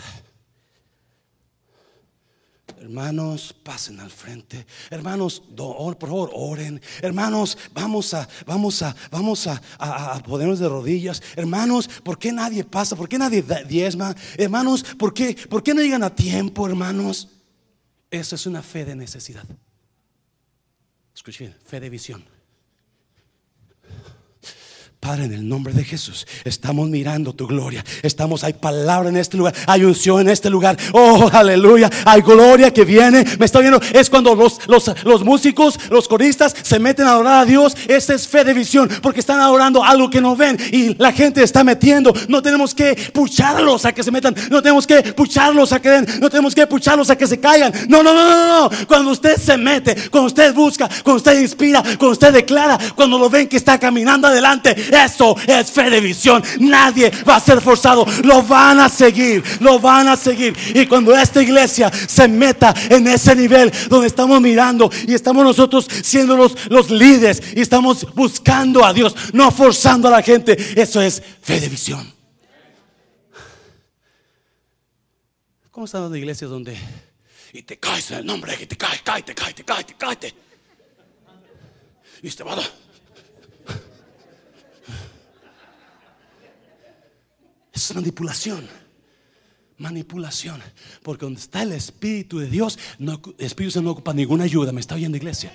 Hermanos, 2.80 3.56
pasen 3.64 4.00
al 4.02 4.12
frente. 4.12 4.68
Hermanos, 4.90 5.42
por 5.56 5.98
favor, 5.98 6.30
oren. 6.34 6.80
Hermanos, 7.02 7.58
vamos 7.74 8.14
a, 8.14 8.28
vamos 8.46 8.82
a, 8.82 8.96
vamos 9.10 9.48
a, 9.48 9.62
a, 9.80 10.22
ponernos 10.22 10.60
de 10.60 10.68
rodillas. 10.68 11.24
Hermanos, 11.36 11.90
¿por 12.04 12.20
qué 12.20 12.32
nadie 12.32 12.64
pasa? 12.64 12.96
¿Por 12.96 13.10
qué 13.10 13.18
nadie 13.18 13.44
diezma? 13.68 14.16
Hermanos, 14.38 14.84
¿por 14.84 15.14
qué, 15.14 15.36
¿por 15.50 15.64
qué 15.64 15.74
no 15.74 15.82
llegan 15.82 16.04
a 16.04 16.14
tiempo, 16.14 16.68
hermanos? 16.68 17.30
Eso 18.10 18.36
es 18.36 18.46
una 18.46 18.62
fe 18.62 18.86
de 18.86 18.96
necesidad. 18.96 19.46
Escuchen, 21.14 21.56
fe 21.66 21.80
de 21.80 21.90
visión. 21.90 22.37
Padre, 25.08 25.24
en 25.24 25.32
el 25.32 25.48
nombre 25.48 25.72
de 25.72 25.86
Jesús, 25.86 26.28
estamos 26.44 26.90
mirando 26.90 27.32
tu 27.32 27.48
gloria. 27.48 27.82
Estamos, 28.04 28.44
hay 28.44 28.52
palabra 28.52 29.08
en 29.08 29.16
este 29.16 29.38
lugar, 29.38 29.54
hay 29.66 29.86
unción 29.86 30.20
en 30.20 30.28
este 30.28 30.50
lugar. 30.50 30.76
Oh, 30.92 31.30
aleluya, 31.32 31.90
hay 32.04 32.20
gloria 32.20 32.74
que 32.74 32.84
viene. 32.84 33.24
Me 33.40 33.46
está 33.46 33.60
viendo, 33.60 33.80
es 33.94 34.10
cuando 34.10 34.36
los, 34.36 34.60
los, 34.68 35.24
músicos, 35.24 35.80
los 35.90 36.10
coristas 36.10 36.54
se 36.62 36.78
meten 36.78 37.08
a 37.08 37.12
adorar 37.12 37.44
a 37.44 37.46
Dios. 37.46 37.78
Esa 37.88 38.16
es 38.16 38.28
fe 38.28 38.44
de 38.44 38.54
visión, 38.54 38.90
porque 39.02 39.22
están 39.22 39.40
adorando 39.40 39.82
algo 39.82 40.10
que 40.10 40.20
no 40.20 40.36
ven 40.36 40.58
y 40.74 40.94
la 40.96 41.14
gente 41.14 41.42
está 41.42 41.64
metiendo. 41.64 42.12
No 42.28 42.42
tenemos 42.42 42.76
que 42.76 42.94
pucharlos 43.14 43.86
a 43.86 43.94
que 43.94 44.04
se 44.04 44.12
metan, 44.12 44.36
no 44.52 44.62
tenemos 44.62 44.86
que 44.86 45.02
pucharlos 45.14 45.72
a 45.72 45.82
que 45.82 45.90
den, 45.90 46.20
no 46.20 46.30
tenemos 46.30 46.54
que 46.54 46.68
pucharlos 46.68 47.10
a 47.10 47.16
que 47.16 47.28
se 47.28 47.40
caigan. 47.40 47.72
No, 47.88 48.04
no, 48.04 48.14
no, 48.14 48.28
no, 48.28 48.70
no. 48.70 48.86
Cuando 48.86 49.12
usted 49.12 49.38
se 49.38 49.56
mete, 49.56 50.10
cuando 50.10 50.28
usted 50.28 50.54
busca, 50.54 50.90
cuando 51.02 51.20
usted 51.20 51.40
inspira, 51.40 51.82
cuando 51.82 52.10
usted 52.10 52.34
declara, 52.34 52.78
cuando 52.94 53.18
lo 53.18 53.30
ven 53.30 53.48
que 53.48 53.56
está 53.56 53.80
caminando 53.80 54.28
adelante 54.28 54.76
eso 55.06 55.36
es 55.48 55.72
fe 55.72 55.90
de 55.90 56.00
visión. 56.00 56.44
Nadie 56.60 57.12
va 57.28 57.38
a 57.38 57.40
ser 57.40 57.62
forzado. 57.62 58.06
Lo 58.24 58.44
van 58.44 58.80
a 58.80 58.90
seguir. 58.90 59.44
Lo 59.60 59.80
van 59.80 60.08
a 60.08 60.18
seguir. 60.18 60.56
Y 60.74 60.86
cuando 60.88 61.16
esta 61.16 61.42
iglesia 61.42 61.92
se 61.92 62.28
meta 62.28 62.74
en 62.90 63.08
ese 63.08 63.36
nivel 63.36 63.72
donde 63.90 64.08
estamos 64.08 64.42
mirando 64.42 64.90
y 65.08 65.14
estamos 65.14 65.44
nosotros 65.44 65.88
siendo 66.04 66.36
los, 66.36 66.70
los 66.70 66.90
líderes 66.90 67.42
y 67.56 67.62
estamos 67.62 68.06
buscando 68.14 68.84
a 68.86 68.94
Dios, 68.94 69.16
no 69.34 69.52
forzando 69.52 70.08
a 70.08 70.12
la 70.12 70.22
gente, 70.22 70.58
eso 70.80 71.02
es 71.02 71.22
fe 71.42 71.60
de 71.60 71.70
visión. 71.70 72.14
¿Cómo 75.72 75.86
están 75.86 76.10
las 76.10 76.18
iglesias 76.18 76.50
donde 76.50 76.76
y 77.54 77.62
te 77.62 77.78
caes 77.78 78.12
en 78.12 78.18
el 78.18 78.26
nombre 78.26 78.58
y 78.60 78.66
te 78.66 78.76
cae, 78.76 79.00
cae, 79.04 79.22
te 79.22 79.36
cae, 79.36 79.54
te 79.54 79.64
cae, 79.64 79.84
te 79.84 79.94
cae? 79.94 80.34
Y 82.24 82.30
te 82.32 82.44
va 82.44 82.54
a 82.54 82.87
Es 87.78 87.94
manipulación. 87.94 88.68
Manipulación. 89.78 90.60
Porque 91.04 91.26
donde 91.26 91.40
está 91.40 91.62
el 91.62 91.74
Espíritu 91.74 92.40
de 92.40 92.48
Dios, 92.48 92.80
el 92.98 93.20
Espíritu 93.38 93.84
no 93.84 93.92
ocupa 93.92 94.14
ninguna 94.14 94.46
ayuda. 94.46 94.72
¿Me 94.72 94.82
está 94.82 94.96
oyendo, 94.96 95.16
iglesia? 95.16 95.52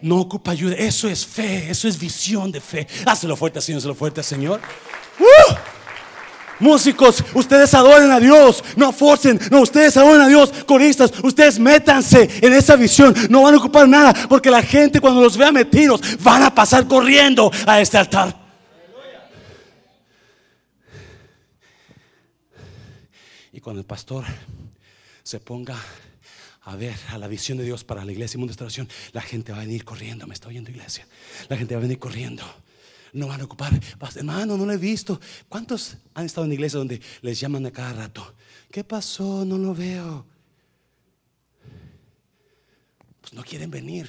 No 0.00 0.20
ocupa 0.20 0.52
ayuda. 0.52 0.76
Eso 0.76 1.08
es 1.08 1.26
fe. 1.26 1.68
Eso 1.68 1.88
es 1.88 1.98
visión 1.98 2.52
de 2.52 2.60
fe. 2.60 2.86
Hazlo 3.04 3.36
fuerte, 3.36 3.60
Señor. 3.60 3.78
Hazlo 3.78 3.96
fuerte, 3.96 4.22
Señor. 4.22 4.60
¡Uh! 5.18 5.54
Músicos, 6.60 7.24
ustedes 7.34 7.74
adoren 7.74 8.12
a 8.12 8.20
Dios, 8.20 8.64
no 8.76 8.90
forcen, 8.90 9.38
no, 9.50 9.60
ustedes 9.60 9.94
adoren 9.98 10.22
a 10.22 10.28
Dios, 10.28 10.50
coristas, 10.64 11.12
ustedes 11.22 11.58
métanse 11.58 12.30
en 12.40 12.54
esa 12.54 12.76
visión, 12.76 13.14
no 13.28 13.42
van 13.42 13.52
a 13.52 13.58
ocupar 13.58 13.86
nada, 13.86 14.14
porque 14.26 14.50
la 14.50 14.62
gente 14.62 14.98
cuando 14.98 15.20
los 15.20 15.36
vea 15.36 15.52
metidos 15.52 16.00
van 16.22 16.42
a 16.44 16.54
pasar 16.54 16.86
corriendo 16.86 17.52
a 17.66 17.78
este 17.82 17.98
altar. 17.98 18.45
Cuando 23.66 23.80
el 23.80 23.86
pastor 23.86 24.24
se 25.24 25.40
ponga 25.40 25.76
a 26.62 26.76
ver 26.76 26.94
a 27.08 27.18
la 27.18 27.26
visión 27.26 27.58
de 27.58 27.64
Dios 27.64 27.82
para 27.82 28.04
la 28.04 28.12
iglesia 28.12 28.36
y 28.36 28.38
mundo 28.38 28.54
de 28.54 28.88
la 29.10 29.20
gente 29.20 29.50
va 29.50 29.58
a 29.58 29.62
venir 29.62 29.84
corriendo. 29.84 30.24
Me 30.28 30.34
está 30.34 30.46
oyendo, 30.46 30.70
iglesia. 30.70 31.04
La 31.48 31.56
gente 31.56 31.74
va 31.74 31.80
a 31.80 31.82
venir 31.82 31.98
corriendo. 31.98 32.44
No 33.12 33.26
van 33.26 33.40
a 33.40 33.44
ocupar, 33.44 33.72
hermano, 34.14 34.56
no 34.56 34.64
lo 34.64 34.72
he 34.72 34.76
visto. 34.76 35.20
¿Cuántos 35.48 35.96
han 36.14 36.26
estado 36.26 36.44
en 36.44 36.52
iglesia 36.52 36.78
donde 36.78 37.00
les 37.22 37.40
llaman 37.40 37.66
a 37.66 37.72
cada 37.72 37.92
rato? 37.92 38.34
¿Qué 38.70 38.84
pasó? 38.84 39.44
No 39.44 39.58
lo 39.58 39.74
veo. 39.74 40.24
Pues 43.20 43.32
no 43.32 43.42
quieren 43.42 43.72
venir. 43.72 44.06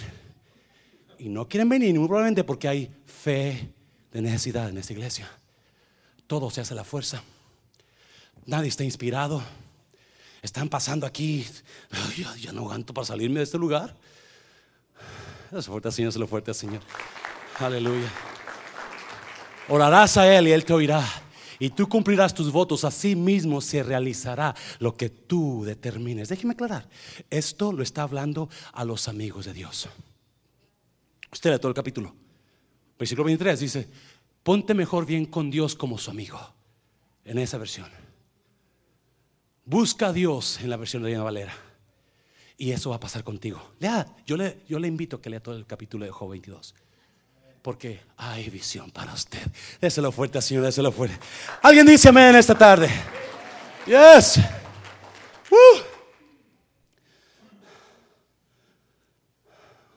Y 1.18 1.30
no 1.30 1.48
quieren 1.48 1.68
venir, 1.68 1.98
muy 1.98 2.08
probablemente 2.08 2.44
porque 2.44 2.68
hay 2.68 2.92
fe 3.08 3.74
de 4.12 4.22
necesidad 4.22 4.70
en 4.70 4.78
esta 4.78 4.94
iglesia. 4.94 5.28
Todo 6.28 6.52
se 6.52 6.62
hace 6.62 6.76
a 6.76 6.78
la 6.78 6.84
fuerza. 6.84 7.24
Nadie 8.48 8.70
está 8.70 8.86
inspirado. 8.86 9.44
Están 10.42 10.70
pasando 10.70 11.06
aquí. 11.06 11.46
ya, 12.40 12.54
no 12.54 12.62
aguanto 12.62 12.94
para 12.94 13.06
salirme 13.06 13.42
de 13.42 13.44
este 13.44 13.58
lugar. 13.58 13.94
Se 15.52 15.62
fuerte 15.64 15.90
al 15.90 15.94
Señor, 15.94 16.14
se 16.14 16.20
lo 16.20 16.28
fuerte 16.28 16.52
al 16.52 16.56
Señor. 16.56 16.82
Aleluya. 17.60 18.10
Orarás 19.68 20.16
a 20.16 20.34
Él 20.34 20.48
y 20.48 20.54
Él 20.54 20.64
te 20.64 20.74
oirá. 20.74 21.06
Y 21.60 21.72
tú 21.72 21.90
cumplirás 21.90 22.34
tus 22.34 22.50
votos. 22.50 22.86
Así 22.86 23.18
mismo 23.18 23.60
se 23.60 23.84
realizará 23.84 24.56
lo 24.80 24.96
que 24.96 25.10
tú 25.10 25.64
determines. 25.66 26.30
Déjeme 26.30 26.54
aclarar. 26.54 26.88
Esto 27.30 27.74
lo 27.74 27.84
está 27.84 28.04
hablando 28.04 28.50
a 28.72 28.86
los 28.86 29.10
amigos 29.10 29.46
de 29.46 29.54
Dios. 29.54 29.90
Usted 31.34 31.52
lee 31.52 31.60
todo 31.60 31.70
el 31.70 31.76
capítulo. 31.76 32.16
Versículo 32.98 33.26
23 33.26 33.60
dice: 33.60 33.90
Ponte 34.42 34.74
mejor 34.74 35.06
bien 35.06 35.26
con 35.26 35.52
Dios 35.52 35.76
como 35.76 35.98
su 35.98 36.12
amigo. 36.12 36.40
En 37.26 37.40
esa 37.40 37.58
versión. 37.58 38.07
Busca 39.68 40.08
a 40.08 40.14
Dios 40.14 40.62
en 40.62 40.70
la 40.70 40.78
versión 40.78 41.04
de 41.04 41.10
Reina 41.10 41.24
Valera. 41.24 41.54
Y 42.58 42.72
eso 42.72 42.92
va 42.92 42.96
a 42.96 43.00
pasar 43.02 43.26
contigo. 43.26 43.74
Lea, 43.80 44.08
yo 44.26 44.38
le, 44.38 44.62
yo 44.66 44.80
le 44.80 44.88
invito 44.88 45.18
a 45.18 45.22
que 45.22 45.30
lea 45.30 45.42
todo 45.42 45.58
el 45.58 45.66
capítulo 45.66 46.06
de 46.06 46.12
Job 46.12 46.30
22. 46.30 46.74
Porque 47.62 48.00
hay 48.16 48.50
visión 48.50 48.90
para 48.92 49.12
usted. 49.14 49.42
Déselo 49.82 50.14
fuerte, 50.14 50.42
Señor, 50.42 50.64
déselo 50.64 50.90
fuerte. 50.90 51.20
Alguien 51.62 51.86
dice 51.86 52.08
amén 52.08 52.34
esta 52.38 52.58
tarde. 52.58 52.90
Yes. 53.86 54.38
Uh. 55.52 55.80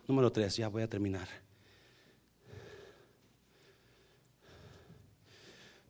Número 0.09 0.33
3, 0.33 0.57
ya 0.57 0.67
voy 0.67 0.83
a 0.83 0.89
terminar. 0.89 1.29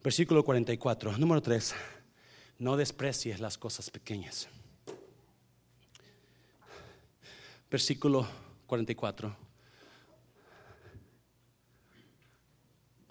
Versículo 0.05 0.45
44, 0.45 1.16
número 1.16 1.41
3. 1.41 1.74
No 2.61 2.76
desprecies 2.76 3.40
las 3.40 3.56
cosas 3.56 3.88
pequeñas. 3.88 4.46
Versículo 7.70 8.28
44. 8.66 9.34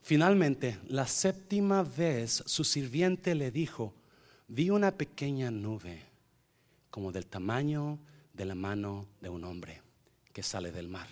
Finalmente, 0.03 0.77
la 0.87 1.07
séptima 1.07 1.81
vez 1.81 2.43
su 2.45 2.63
sirviente 2.63 3.33
le 3.33 3.49
dijo, 3.49 3.95
vi 4.47 4.69
una 4.69 4.91
pequeña 4.91 5.49
nube 5.49 6.03
como 6.91 7.11
del 7.11 7.25
tamaño 7.25 7.97
de 8.33 8.45
la 8.45 8.53
mano 8.53 9.07
de 9.19 9.29
un 9.29 9.43
hombre 9.45 9.81
que 10.31 10.43
sale 10.43 10.71
del 10.71 10.89
mar. 10.89 11.07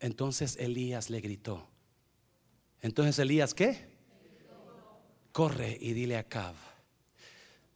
Entonces 0.00 0.58
Elías 0.58 1.08
le 1.08 1.22
gritó. 1.22 1.66
Entonces 2.82 3.18
Elías, 3.18 3.54
¿qué? 3.54 3.88
Corre 5.32 5.78
y 5.80 5.94
dile 5.94 6.18
a 6.18 6.24
Cab. 6.24 6.54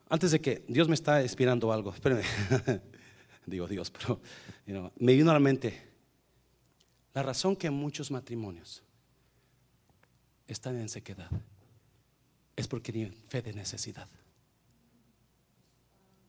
Antes 0.08 0.30
de 0.30 0.40
que 0.40 0.64
Dios 0.68 0.88
me 0.88 0.94
está 0.94 1.22
inspirando 1.22 1.72
algo, 1.72 1.92
espérenme. 1.92 2.24
Digo 3.46 3.66
Dios, 3.66 3.90
pero 3.90 4.20
me 4.98 5.14
vino 5.14 5.30
a 5.30 5.34
la 5.34 5.40
mente 5.40 5.88
la 7.18 7.22
razón 7.24 7.56
que 7.56 7.68
muchos 7.68 8.12
matrimonios 8.12 8.82
están 10.46 10.78
en 10.80 10.88
sequedad 10.88 11.28
es 12.54 12.68
porque 12.68 12.92
tienen 12.92 13.12
fe 13.28 13.42
de 13.42 13.52
necesidad. 13.52 14.08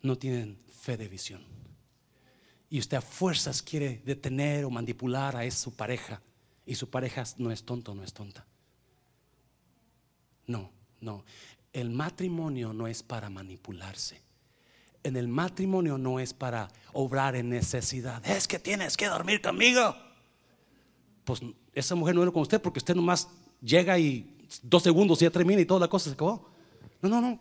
No 0.02 0.18
tienen 0.18 0.58
fe 0.68 0.98
de 0.98 1.08
visión. 1.08 1.44
Y 2.72 2.80
usted 2.80 2.98
a 2.98 3.02
fuerzas 3.02 3.62
quiere 3.62 4.02
detener 4.04 4.66
o 4.66 4.72
manipular 4.72 5.36
a 5.36 5.52
su 5.52 5.76
pareja. 5.76 6.22
Y 6.66 6.74
su 6.74 6.90
pareja 6.90 7.24
no 7.38 7.52
es 7.52 7.64
tonto, 7.64 7.94
no 7.94 8.04
es 8.04 8.14
tonta. 8.14 8.48
No, 10.48 10.72
no. 11.02 11.24
El 11.74 11.92
matrimonio 11.92 12.74
no 12.74 12.88
es 12.88 13.04
para 13.04 13.30
manipularse. 13.30 14.22
En 15.04 15.16
el 15.16 15.28
matrimonio 15.28 15.98
no 15.98 16.20
es 16.20 16.34
para 16.34 16.70
obrar 16.94 17.36
en 17.36 17.50
necesidad. 17.50 18.26
Es 18.28 18.48
que 18.48 18.60
tienes 18.60 18.98
que 18.98 19.08
dormir 19.08 19.42
conmigo. 19.42 19.96
Pues 21.24 21.42
esa 21.74 21.96
mujer 21.96 22.16
no 22.16 22.24
era 22.24 22.32
con 22.32 22.42
usted 22.42 22.62
porque 22.62 22.80
usted 22.80 22.96
nomás 22.96 23.30
llega 23.62 23.98
y 23.98 24.38
dos 24.64 24.84
segundos 24.84 25.20
ya 25.20 25.30
termina 25.30 25.62
y 25.62 25.66
toda 25.66 25.82
la 25.82 25.88
cosa 25.88 26.10
se 26.10 26.14
acabó. 26.14 26.50
No, 27.02 27.10
no, 27.10 27.22
no. 27.22 27.40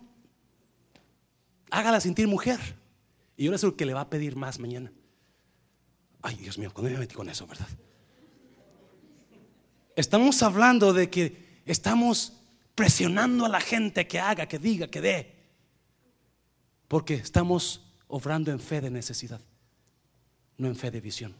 Hágala 1.71 1.99
sentir 1.99 2.27
mujer. 2.27 2.59
Y 3.35 3.45
yo 3.45 3.51
le 3.51 3.55
aseguro 3.55 3.77
que 3.77 3.85
le 3.85 3.93
va 3.93 4.01
a 4.01 4.09
pedir 4.09 4.35
más 4.35 4.59
mañana. 4.59 4.91
Ay, 6.21 6.35
Dios 6.35 6.57
mío, 6.57 6.71
cuando 6.73 6.91
me 6.91 6.97
metí 6.97 7.15
con 7.15 7.29
eso, 7.29 7.47
verdad? 7.47 7.67
Estamos 9.95 10.41
hablando 10.43 10.93
de 10.93 11.09
que 11.09 11.61
estamos 11.65 12.38
presionando 12.79 13.45
a 13.45 13.49
la 13.49 13.59
gente 13.59 14.07
que 14.07 14.21
haga, 14.21 14.47
que 14.47 14.57
diga, 14.57 14.87
que 14.87 15.01
dé. 15.01 15.35
Porque 16.87 17.15
estamos 17.15 17.81
obrando 18.07 18.53
en 18.53 18.59
fe 18.61 18.79
de 18.79 18.89
necesidad, 18.89 19.41
no 20.57 20.69
en 20.69 20.77
fe 20.77 20.89
de 20.89 21.01
visión. 21.01 21.35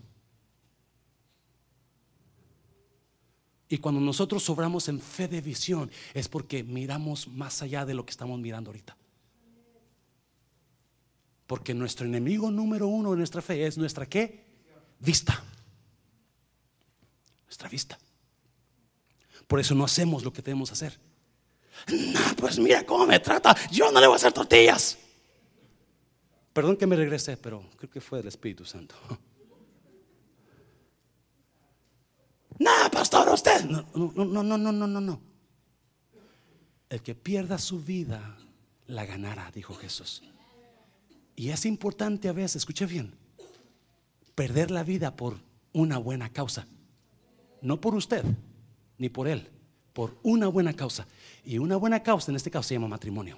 Y 3.69 3.77
cuando 3.77 4.01
nosotros 4.01 4.49
obramos 4.49 4.89
en 4.89 4.99
fe 4.99 5.29
de 5.29 5.39
visión 5.39 5.89
es 6.13 6.27
porque 6.27 6.61
miramos 6.61 7.29
más 7.29 7.61
allá 7.61 7.85
de 7.85 7.93
lo 7.93 8.05
que 8.05 8.11
estamos 8.11 8.37
mirando 8.37 8.71
ahorita. 8.71 8.97
Porque 11.47 11.73
nuestro 11.73 12.05
enemigo 12.05 12.51
número 12.51 12.89
uno 12.89 13.11
de 13.11 13.17
nuestra 13.17 13.41
fe 13.41 13.65
es 13.65 13.77
nuestra 13.77 14.05
qué? 14.05 14.43
Vista. 14.99 15.41
Nuestra 17.45 17.69
vista. 17.69 17.97
Por 19.47 19.61
eso 19.61 19.73
no 19.73 19.85
hacemos 19.85 20.25
lo 20.25 20.33
que 20.33 20.41
debemos 20.41 20.73
hacer. 20.73 21.07
No, 21.87 22.35
pues 22.37 22.59
mira 22.59 22.85
cómo 22.85 23.05
me 23.05 23.19
trata. 23.19 23.55
Yo 23.71 23.91
no 23.91 23.99
le 23.99 24.07
voy 24.07 24.13
a 24.13 24.17
hacer 24.17 24.33
tortillas. 24.33 24.97
Perdón 26.53 26.77
que 26.77 26.87
me 26.87 26.95
regrese, 26.95 27.37
pero 27.37 27.63
creo 27.77 27.89
que 27.89 28.01
fue 28.01 28.19
el 28.19 28.27
Espíritu 28.27 28.65
Santo. 28.65 28.95
No, 32.59 32.91
pastor, 32.91 33.29
usted. 33.29 33.63
No, 33.63 33.85
no, 33.95 34.25
no, 34.25 34.43
no, 34.43 34.57
no, 34.57 34.85
no, 34.85 34.99
no. 34.99 35.21
El 36.89 37.01
que 37.01 37.15
pierda 37.15 37.57
su 37.57 37.81
vida 37.81 38.37
la 38.85 39.05
ganará, 39.05 39.49
dijo 39.51 39.73
Jesús. 39.75 40.21
Y 41.37 41.51
es 41.51 41.65
importante 41.65 42.27
a 42.27 42.33
veces, 42.33 42.57
escuche 42.57 42.85
bien, 42.85 43.13
perder 44.35 44.71
la 44.71 44.83
vida 44.83 45.15
por 45.15 45.37
una 45.71 45.97
buena 45.97 46.33
causa. 46.33 46.67
No 47.61 47.79
por 47.79 47.95
usted, 47.95 48.25
ni 48.97 49.07
por 49.07 49.29
él, 49.29 49.49
por 49.99 50.15
una 50.23 50.47
buena 50.47 50.71
causa. 50.71 51.05
Y 51.43 51.57
una 51.57 51.75
buena 51.75 52.01
causa 52.01 52.31
en 52.31 52.37
este 52.37 52.49
caso 52.49 52.69
se 52.69 52.73
llama 52.73 52.87
matrimonio. 52.87 53.37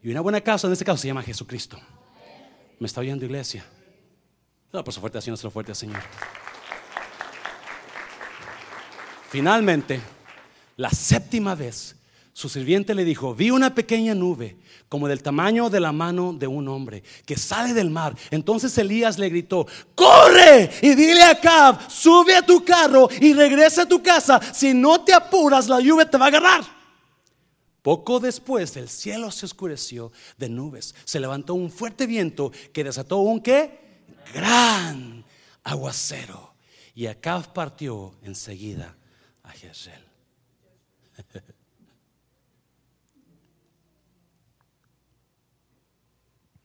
Y 0.00 0.08
una 0.08 0.20
buena 0.20 0.40
causa 0.40 0.68
en 0.68 0.72
este 0.72 0.84
caso 0.84 0.98
se 0.98 1.08
llama 1.08 1.20
Jesucristo. 1.20 1.76
¿Me 2.78 2.86
está 2.86 3.00
oyendo 3.00 3.24
iglesia? 3.24 3.66
No, 4.72 4.84
por 4.84 4.94
su 4.94 5.00
fuerte 5.00 5.18
nuestro 5.26 5.50
fuerte 5.50 5.74
Señor. 5.74 6.00
Finalmente, 9.30 10.00
la 10.76 10.90
séptima 10.90 11.56
vez, 11.56 11.96
su 12.38 12.48
sirviente 12.48 12.94
le 12.94 13.04
dijo, 13.04 13.34
vi 13.34 13.50
una 13.50 13.74
pequeña 13.74 14.14
nube 14.14 14.58
como 14.88 15.08
del 15.08 15.24
tamaño 15.24 15.70
de 15.70 15.80
la 15.80 15.90
mano 15.90 16.32
de 16.32 16.46
un 16.46 16.68
hombre 16.68 17.02
que 17.26 17.36
sale 17.36 17.74
del 17.74 17.90
mar. 17.90 18.16
Entonces 18.30 18.78
Elías 18.78 19.18
le 19.18 19.28
gritó, 19.28 19.66
corre 19.96 20.70
y 20.80 20.94
dile 20.94 21.24
a 21.24 21.40
Cab, 21.40 21.90
sube 21.90 22.36
a 22.36 22.46
tu 22.46 22.64
carro 22.64 23.08
y 23.20 23.32
regresa 23.34 23.82
a 23.82 23.88
tu 23.88 24.00
casa. 24.00 24.40
Si 24.54 24.72
no 24.72 25.02
te 25.02 25.12
apuras, 25.12 25.66
la 25.66 25.80
lluvia 25.80 26.08
te 26.08 26.16
va 26.16 26.26
a 26.26 26.28
agarrar. 26.28 26.64
Poco 27.82 28.20
después 28.20 28.76
el 28.76 28.88
cielo 28.88 29.32
se 29.32 29.44
oscureció 29.44 30.12
de 30.36 30.48
nubes. 30.48 30.94
Se 31.04 31.18
levantó 31.18 31.54
un 31.54 31.72
fuerte 31.72 32.06
viento 32.06 32.52
que 32.72 32.84
desató 32.84 33.18
un 33.18 33.40
qué? 33.40 34.04
Gran 34.32 35.24
aguacero. 35.64 36.54
Y 36.94 37.06
Acab 37.06 37.52
partió 37.52 38.14
enseguida 38.22 38.96
a 39.42 39.50
Jezreel. 39.50 40.04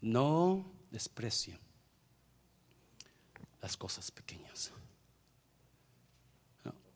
No 0.03 0.69
desprecie 0.91 1.57
las 3.61 3.77
cosas 3.77 4.11
pequeñas. 4.11 4.69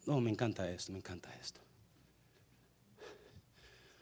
No, 0.06 0.20
me 0.20 0.30
encanta 0.30 0.70
esto, 0.70 0.92
me 0.92 0.98
encanta 0.98 1.34
esto. 1.42 1.62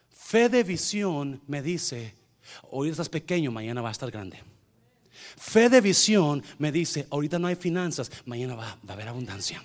Fe 0.10 0.50
de 0.50 0.64
visión 0.64 1.40
me 1.46 1.62
dice, 1.62 2.16
hoy 2.72 2.90
estás 2.90 3.08
pequeño, 3.08 3.52
mañana 3.52 3.80
va 3.80 3.90
a 3.90 3.92
estar 3.92 4.10
grande. 4.10 4.42
Fe 5.38 5.70
de 5.70 5.82
visión 5.82 6.44
me 6.58 6.72
dice, 6.72 7.06
ahorita 7.12 7.38
no 7.38 7.46
hay 7.46 7.56
finanzas, 7.56 8.10
mañana 8.26 8.56
va 8.56 8.70
a 8.88 8.94
haber 8.94 9.08
abundancia. 9.08 9.64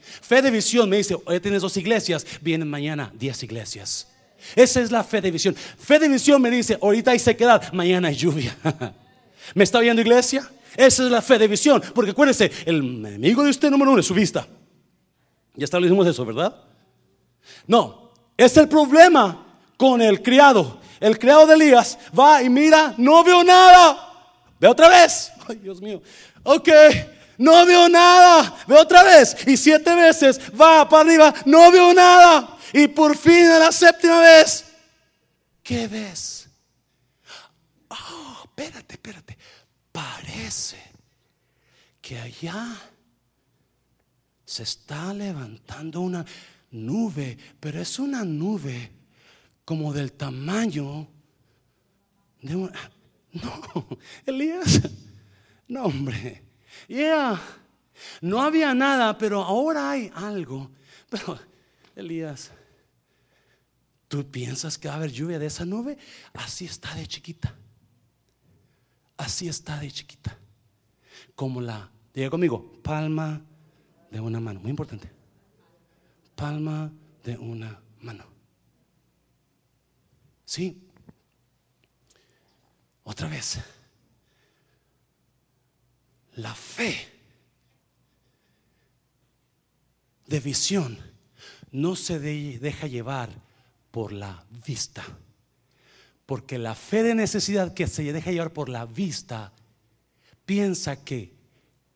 Fe 0.00 0.42
de 0.42 0.50
visión 0.50 0.90
me 0.90 0.96
dice, 0.96 1.16
hoy 1.26 1.38
tienes 1.38 1.62
dos 1.62 1.76
iglesias, 1.76 2.26
vienen 2.40 2.68
mañana 2.68 3.12
diez 3.14 3.40
iglesias. 3.44 4.09
Esa 4.56 4.80
es 4.80 4.90
la 4.90 5.04
fe 5.04 5.20
de 5.20 5.30
visión. 5.30 5.54
Fe 5.54 5.98
de 5.98 6.08
visión 6.08 6.40
me 6.40 6.50
dice, 6.50 6.78
ahorita 6.80 7.12
hay 7.12 7.18
sequedad, 7.18 7.72
mañana 7.72 8.08
hay 8.08 8.16
lluvia. 8.16 8.56
¿Me 9.54 9.64
está 9.64 9.78
oyendo 9.78 10.00
iglesia? 10.02 10.48
Esa 10.76 11.04
es 11.04 11.10
la 11.10 11.22
fe 11.22 11.38
de 11.38 11.48
visión. 11.48 11.82
Porque 11.94 12.12
acuérdense, 12.12 12.50
el 12.64 12.76
enemigo 12.76 13.42
de 13.42 13.50
usted 13.50 13.70
número 13.70 13.90
uno 13.92 14.00
es 14.00 14.06
su 14.06 14.14
vista. 14.14 14.46
Ya 15.54 15.64
establecimos 15.64 16.06
eso, 16.06 16.24
¿verdad? 16.24 16.54
No, 17.66 18.12
es 18.36 18.56
el 18.56 18.68
problema 18.68 19.46
con 19.76 20.00
el 20.00 20.22
criado. 20.22 20.80
El 21.00 21.18
criado 21.18 21.46
de 21.46 21.54
Elías 21.54 21.98
va 22.18 22.42
y 22.42 22.48
mira, 22.48 22.94
no 22.98 23.24
veo 23.24 23.42
nada. 23.42 24.10
Ve 24.58 24.68
otra 24.68 24.88
vez. 24.88 25.32
Ay, 25.48 25.56
Dios 25.56 25.80
mío. 25.80 26.02
Ok, 26.42 26.68
no 27.38 27.64
veo 27.66 27.88
nada. 27.88 28.54
Ve 28.66 28.76
otra 28.76 29.02
vez. 29.02 29.36
Y 29.46 29.56
siete 29.56 29.94
veces 29.94 30.40
va 30.58 30.88
para 30.88 31.02
arriba, 31.02 31.34
no 31.46 31.70
veo 31.72 31.92
nada. 31.94 32.56
Y 32.72 32.88
por 32.88 33.16
fin 33.16 33.46
a 33.46 33.58
la 33.58 33.72
séptima 33.72 34.20
vez, 34.20 34.64
¿qué 35.62 35.88
ves? 35.88 36.48
Oh, 37.88 38.42
espérate, 38.44 38.94
espérate. 38.94 39.38
Parece 39.90 40.78
que 42.00 42.18
allá 42.18 42.76
se 44.44 44.62
está 44.62 45.12
levantando 45.12 46.00
una 46.00 46.24
nube, 46.72 47.36
pero 47.58 47.80
es 47.80 47.98
una 47.98 48.24
nube 48.24 48.92
como 49.64 49.92
del 49.92 50.12
tamaño 50.12 51.08
de 52.42 52.56
una... 52.56 52.72
No, 53.32 53.86
Elías, 54.26 54.80
no 55.68 55.84
hombre, 55.84 56.42
ya, 56.88 57.40
no 58.20 58.42
había 58.42 58.74
nada, 58.74 59.16
pero 59.16 59.40
ahora 59.40 59.88
hay 59.88 60.10
algo. 60.16 60.68
Pero, 61.08 61.38
Elías, 61.94 62.50
¿tú 64.10 64.28
piensas 64.28 64.76
que 64.76 64.88
va 64.88 64.94
a 64.94 64.96
haber 64.96 65.12
lluvia 65.12 65.38
de 65.38 65.46
esa 65.46 65.64
nube? 65.64 65.96
Así 66.32 66.64
está 66.64 66.92
de 66.96 67.06
chiquita. 67.06 67.54
Así 69.16 69.46
está 69.46 69.78
de 69.78 69.88
chiquita. 69.88 70.36
Como 71.36 71.60
la, 71.60 71.92
diga 72.12 72.28
conmigo, 72.28 72.82
palma 72.82 73.40
de 74.10 74.18
una 74.18 74.40
mano. 74.40 74.58
Muy 74.58 74.70
importante. 74.70 75.08
Palma 76.34 76.92
de 77.22 77.38
una 77.38 77.80
mano. 78.00 78.24
Sí. 80.44 80.82
Otra 83.04 83.28
vez 83.28 83.60
la 86.34 86.54
fe 86.54 87.06
de 90.26 90.40
visión 90.40 90.98
no 91.70 91.94
se 91.94 92.18
deja 92.18 92.88
llevar 92.88 93.49
por 93.90 94.12
la 94.12 94.44
vista. 94.64 95.04
Porque 96.26 96.58
la 96.58 96.74
fe 96.74 97.02
de 97.02 97.14
necesidad 97.14 97.74
que 97.74 97.86
se 97.86 98.12
deja 98.12 98.30
llevar 98.30 98.52
por 98.52 98.68
la 98.68 98.86
vista 98.86 99.52
piensa 100.44 101.04
que 101.04 101.34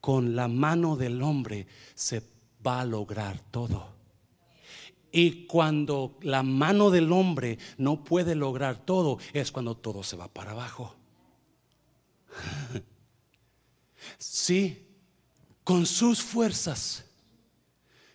con 0.01 0.37
la 0.37 0.49
mano 0.49 0.97
del 0.97 1.23
hombre 1.23 1.67
se 1.95 2.23
va 2.67 2.81
a 2.81 2.85
lograr 2.85 3.41
todo. 3.51 3.95
Y 5.13 5.47
cuando 5.47 6.19
la 6.23 6.43
mano 6.43 6.91
del 6.91 7.13
hombre 7.13 7.59
no 7.79 8.03
puede 8.03 8.35
lograr 8.35 8.85
todo, 8.85 9.19
es 9.33 9.53
cuando 9.53 9.77
todo 9.77 10.03
se 10.03 10.17
va 10.17 10.29
para 10.29 10.51
abajo. 10.51 10.95
Sí, 14.19 14.87
con 15.63 15.87
sus 15.87 16.23
fuerzas. 16.23 17.07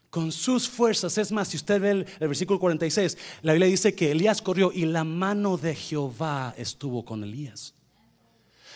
Con 0.10 0.32
sus 0.32 0.68
fuerzas. 0.68 1.18
Es 1.18 1.32
más, 1.32 1.50
si 1.50 1.58
usted 1.58 1.80
ve 1.80 1.92
el, 1.92 2.08
versículo 2.20 2.60
46, 2.60 3.18
la 3.42 3.54
Biblia 3.54 3.70
dice 3.70 3.94
que 3.94 4.12
Elías 4.12 4.42
corrió 4.42 4.72
y 4.74 4.86
la 4.86 5.04
mano 5.04 5.58
de 5.58 5.76
Jehová 5.76 6.54
estuvo 6.58 7.06
con 7.06 7.24
Elías. 7.24 7.76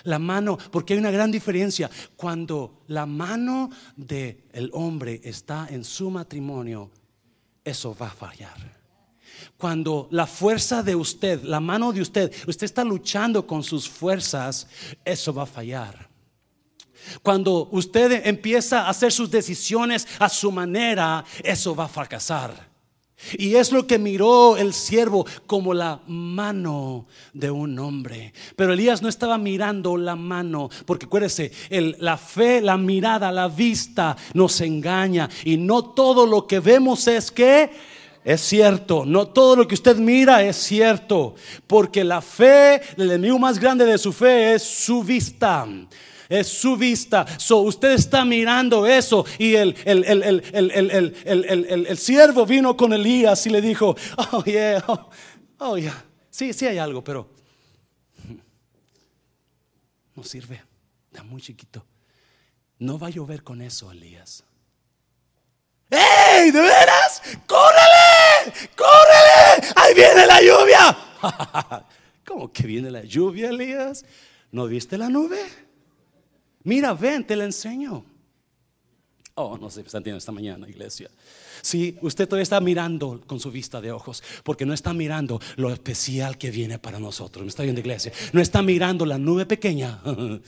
La 0.03 0.19
mano, 0.19 0.57
porque 0.71 0.93
hay 0.93 0.99
una 0.99 1.11
gran 1.11 1.31
diferencia. 1.31 1.89
Cuando 2.15 2.83
la 2.87 3.05
mano 3.05 3.69
del 3.95 4.43
el 4.51 4.69
hombre 4.73 5.21
está 5.23 5.67
en 5.69 5.83
su 5.83 6.09
matrimonio, 6.09 6.91
eso 7.63 7.95
va 7.99 8.07
a 8.07 8.11
fallar. 8.11 8.83
Cuando 9.57 10.07
la 10.11 10.27
fuerza 10.27 10.83
de 10.83 10.95
usted, 10.95 11.43
la 11.43 11.59
mano 11.59 11.91
de 11.93 12.01
usted, 12.01 12.31
usted 12.47 12.65
está 12.65 12.83
luchando 12.83 13.47
con 13.47 13.63
sus 13.63 13.89
fuerzas, 13.89 14.67
eso 15.05 15.33
va 15.33 15.43
a 15.43 15.47
fallar. 15.47 16.12
Cuando 17.21 17.69
usted 17.71 18.25
empieza 18.25 18.81
a 18.81 18.89
hacer 18.89 19.11
sus 19.11 19.29
decisiones 19.29 20.07
a 20.19 20.29
su 20.29 20.51
manera, 20.51 21.23
eso 21.43 21.75
va 21.75 21.85
a 21.85 21.89
fracasar. 21.89 22.73
Y 23.37 23.55
es 23.55 23.71
lo 23.71 23.87
que 23.87 23.97
miró 23.97 24.57
el 24.57 24.73
siervo 24.73 25.25
como 25.47 25.73
la 25.73 26.01
mano 26.07 27.07
de 27.33 27.49
un 27.49 27.79
hombre. 27.79 28.33
Pero 28.55 28.73
Elías 28.73 29.01
no 29.01 29.07
estaba 29.07 29.37
mirando 29.37 29.95
la 29.95 30.15
mano, 30.15 30.69
porque 30.85 31.05
acuérdese, 31.05 31.51
la 31.99 32.17
fe, 32.17 32.61
la 32.61 32.77
mirada, 32.77 33.31
la 33.31 33.47
vista 33.47 34.17
nos 34.33 34.59
engaña. 34.61 35.29
Y 35.45 35.57
no 35.57 35.85
todo 35.85 36.25
lo 36.25 36.45
que 36.45 36.59
vemos 36.59 37.07
es 37.07 37.31
que 37.31 37.71
es 38.25 38.41
cierto, 38.41 39.03
no 39.05 39.27
todo 39.27 39.55
lo 39.55 39.67
que 39.67 39.75
usted 39.75 39.97
mira 39.97 40.43
es 40.43 40.55
cierto, 40.55 41.35
porque 41.67 42.05
la 42.05 42.21
fe, 42.21 42.81
el 42.95 43.11
enemigo 43.11 43.37
más 43.37 43.59
grande 43.59 43.85
de 43.85 43.97
su 43.97 44.13
fe 44.13 44.53
es 44.53 44.63
su 44.63 45.03
vista 45.03 45.67
es 46.39 46.47
su 46.47 46.75
vista. 46.75 47.25
So, 47.39 47.59
usted 47.59 47.91
está 47.91 48.25
mirando 48.25 48.87
eso 48.87 49.25
y 49.37 49.55
el, 49.55 49.75
el, 49.85 50.03
el, 50.03 51.85
el, 51.87 51.97
siervo 51.97 52.45
vino 52.45 52.75
con 52.75 52.91
Elías 52.93 53.45
y 53.45 53.49
le 53.51 53.61
dijo, 53.61 53.95
oh, 54.31 54.43
yeah, 54.43 54.83
oh, 54.87 55.09
oh, 55.59 55.77
yeah. 55.77 56.05
Sí, 56.29 56.53
sí 56.53 56.65
hay 56.65 56.79
algo, 56.79 57.03
pero 57.03 57.29
no 60.15 60.23
sirve. 60.23 60.63
Está 61.11 61.23
muy 61.23 61.41
chiquito. 61.41 61.85
No 62.79 62.97
va 62.97 63.07
a 63.07 63.11
llover 63.11 63.43
con 63.43 63.61
eso, 63.61 63.91
Elías. 63.91 64.43
¡Ey! 65.91 66.49
¿De 66.49 66.59
veras? 66.59 67.21
¡Córrele! 67.45 68.51
¡Córrele! 68.75 69.73
¡Ahí 69.75 69.93
viene 69.93 70.25
la 70.25 70.41
lluvia! 70.41 71.85
¿Cómo 72.25 72.51
que 72.51 72.63
viene 72.63 72.89
la 72.89 73.03
lluvia, 73.03 73.49
Elías? 73.49 74.03
¿No 74.51 74.65
viste 74.65 74.97
la 74.97 75.09
nube? 75.09 75.39
Mira, 76.63 76.93
ven, 76.93 77.25
te 77.25 77.35
la 77.35 77.45
enseño. 77.45 78.05
Oh, 79.35 79.57
no 79.57 79.69
sé, 79.69 79.81
está 79.81 79.99
esta 79.99 80.31
mañana, 80.31 80.69
iglesia. 80.69 81.09
Sí, 81.61 81.97
usted 82.01 82.27
todavía 82.27 82.43
está 82.43 82.59
mirando 82.59 83.21
con 83.25 83.39
su 83.39 83.49
vista 83.49 83.81
de 83.81 83.91
ojos, 83.91 84.21
porque 84.43 84.65
no 84.65 84.73
está 84.73 84.93
mirando 84.93 85.39
lo 85.55 85.71
especial 85.71 86.37
que 86.37 86.51
viene 86.51 86.77
para 86.77 86.99
nosotros. 86.99 87.43
¿Me 87.43 87.49
está 87.49 87.63
viendo, 87.63 87.79
iglesia? 87.79 88.11
No 88.31 88.41
está 88.41 88.61
mirando 88.61 89.05
la 89.05 89.17
nube 89.17 89.45
pequeña. 89.45 90.01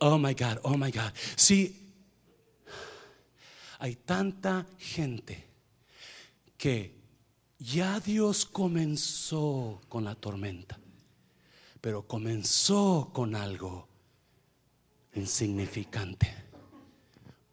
Oh 0.00 0.18
my 0.18 0.34
God, 0.34 0.58
oh 0.64 0.76
my 0.76 0.90
God. 0.90 1.12
Sí, 1.36 1.92
hay 3.78 3.94
tanta 3.94 4.66
gente 4.76 5.46
que 6.58 6.96
ya 7.58 8.00
Dios 8.00 8.44
comenzó 8.44 9.80
con 9.88 10.04
la 10.04 10.16
tormenta, 10.16 10.78
pero 11.80 12.06
comenzó 12.08 13.10
con 13.14 13.36
algo 13.36 13.88
insignificante. 15.14 16.34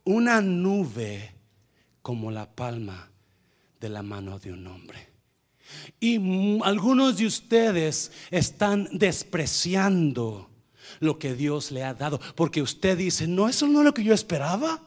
Una 0.04 0.42
nube 0.42 1.36
como 2.02 2.32
la 2.32 2.50
palma 2.50 3.10
de 3.80 3.90
la 3.90 4.02
mano 4.02 4.40
de 4.40 4.52
un 4.52 4.66
hombre. 4.68 5.10
Y 6.00 6.60
algunos 6.64 7.18
de 7.18 7.26
ustedes 7.26 8.12
están 8.30 8.90
despreciando 8.92 10.50
lo 11.00 11.18
que 11.18 11.34
Dios 11.34 11.72
le 11.72 11.84
ha 11.84 11.94
dado, 11.94 12.20
porque 12.36 12.62
usted 12.62 12.98
dice, 12.98 13.28
no, 13.28 13.48
eso 13.48 13.68
no 13.68 13.80
es 13.80 13.86
lo 13.86 13.94
que 13.94 14.04
yo 14.04 14.14
esperaba. 14.14 14.82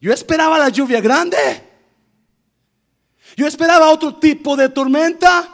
Yo 0.00 0.12
esperaba 0.12 0.58
la 0.58 0.68
lluvia 0.68 1.00
grande. 1.00 1.38
Yo 3.36 3.46
esperaba 3.46 3.90
otro 3.90 4.16
tipo 4.16 4.56
de 4.56 4.68
tormenta. 4.68 5.50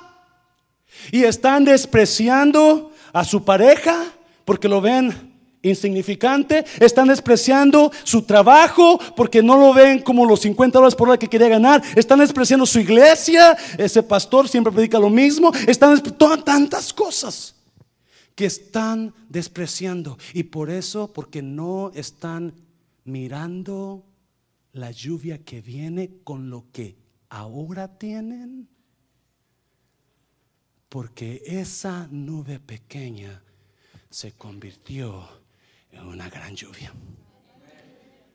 Y 1.13 1.23
están 1.23 1.65
despreciando 1.65 2.93
a 3.13 3.25
su 3.25 3.45
pareja 3.45 4.07
porque 4.45 4.69
lo 4.69 4.81
ven 4.81 5.30
insignificante, 5.63 6.65
están 6.81 7.09
despreciando 7.09 7.93
su 8.05 8.23
trabajo 8.23 8.99
porque 9.17 9.43
no 9.43 9.59
lo 9.59 9.75
ven 9.75 10.01
como 10.01 10.25
los 10.25 10.41
50 10.41 10.79
dólares 10.79 10.95
por 10.95 11.09
hora 11.09 11.19
que 11.19 11.29
quería 11.29 11.49
ganar, 11.49 11.83
están 11.97 12.21
despreciando 12.21 12.67
su 12.67 12.81
iglesia, 12.81 13.57
ese 13.77 14.03
pastor 14.03 14.49
siempre 14.49 14.73
predica 14.73 14.99
lo 14.99 15.11
mismo, 15.11 15.53
están 15.67 16.01
todas 16.03 16.45
tantas 16.45 16.93
cosas 16.93 17.55
que 18.35 18.47
están 18.47 19.13
despreciando 19.29 20.17
y 20.33 20.45
por 20.45 20.71
eso 20.71 21.13
porque 21.13 21.43
no 21.43 21.91
están 21.95 22.55
mirando 23.05 24.05
la 24.73 24.91
lluvia 24.91 25.45
que 25.45 25.61
viene 25.61 26.11
con 26.25 26.49
lo 26.49 26.65
que 26.73 26.97
ahora 27.29 27.99
tienen. 27.99 28.69
Porque 30.89 31.43
esa 31.47 32.09
nube 32.11 32.59
pequeña 32.59 33.43
se 34.11 34.33
convirtió 34.33 35.40
en 35.93 36.03
una 36.07 36.29
gran 36.29 36.55
lluvia. 36.55 36.93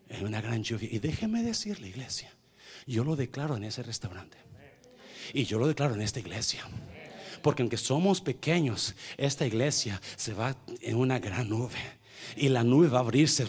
En 0.10 0.26
una 0.26 0.42
gran 0.42 0.64
lluvia. 0.64 0.90
Y 0.92 1.00
déjeme 1.00 1.44
decirle, 1.44 1.88
iglesia, 1.88 2.32
yo 2.86 3.04
lo 3.04 3.16
declaro 3.16 3.58
en 3.58 3.64
ese 3.64 3.84
restaurante. 3.84 4.38
Y 5.34 5.46
yo 5.46 5.58
lo 5.58 5.68
declaro 5.68 5.96
en 5.96 6.02
esta 6.02 6.20
iglesia. 6.20 6.62
Porque 7.42 7.64
aunque 7.64 7.78
somos 7.78 8.22
pequeños, 8.22 8.96
esta 9.18 9.46
iglesia 9.46 10.02
se 10.16 10.34
va 10.34 10.58
en 10.82 10.98
una 10.98 11.20
gran 11.20 11.50
nube 11.50 12.00
y 12.36 12.50
la 12.50 12.64
nube 12.64 12.88
va 12.88 13.00
a 13.00 13.02
abrirse 13.02 13.46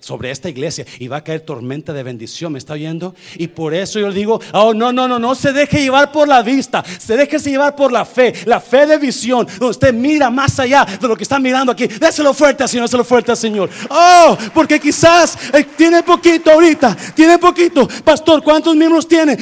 sobre, 0.00 0.30
esta 0.30 0.48
iglesia 0.48 0.84
y 0.98 1.08
va 1.08 1.18
a 1.18 1.24
caer 1.24 1.40
tormenta 1.40 1.92
de 1.92 2.02
bendición. 2.02 2.52
¿Me 2.52 2.58
está 2.58 2.74
oyendo? 2.74 3.14
Y 3.36 3.48
por 3.48 3.74
eso 3.74 3.98
yo 3.98 4.10
digo, 4.12 4.40
oh, 4.52 4.74
no, 4.74 4.92
no, 4.92 5.06
no, 5.08 5.18
no 5.18 5.34
se 5.34 5.52
deje 5.52 5.82
llevar 5.82 6.12
por 6.12 6.28
la 6.28 6.42
vista, 6.42 6.84
se 6.84 7.16
deje 7.16 7.38
llevar 7.38 7.76
por 7.76 7.92
la 7.92 8.04
fe, 8.04 8.32
la 8.46 8.60
fe 8.60 8.86
de 8.86 8.98
visión, 8.98 9.46
donde 9.46 9.70
usted 9.70 9.94
mira 9.94 10.30
más 10.30 10.58
allá 10.58 10.84
de 10.84 11.08
lo 11.08 11.16
que 11.16 11.22
está 11.22 11.38
mirando 11.38 11.72
aquí. 11.72 11.86
Déselo 11.86 12.34
fuerte 12.34 12.62
al 12.62 12.68
Señor, 12.68 12.86
déselo 12.86 13.04
fuerte 13.04 13.30
al 13.30 13.36
Señor. 13.36 13.70
Oh, 13.90 14.36
porque 14.54 14.80
quizás 14.80 15.36
eh, 15.52 15.66
tiene 15.76 16.02
poquito 16.02 16.50
ahorita, 16.50 16.96
tiene 17.14 17.38
poquito. 17.38 17.86
Pastor, 18.04 18.42
¿cuántos 18.42 18.74
miembros 18.74 19.06
tiene? 19.06 19.36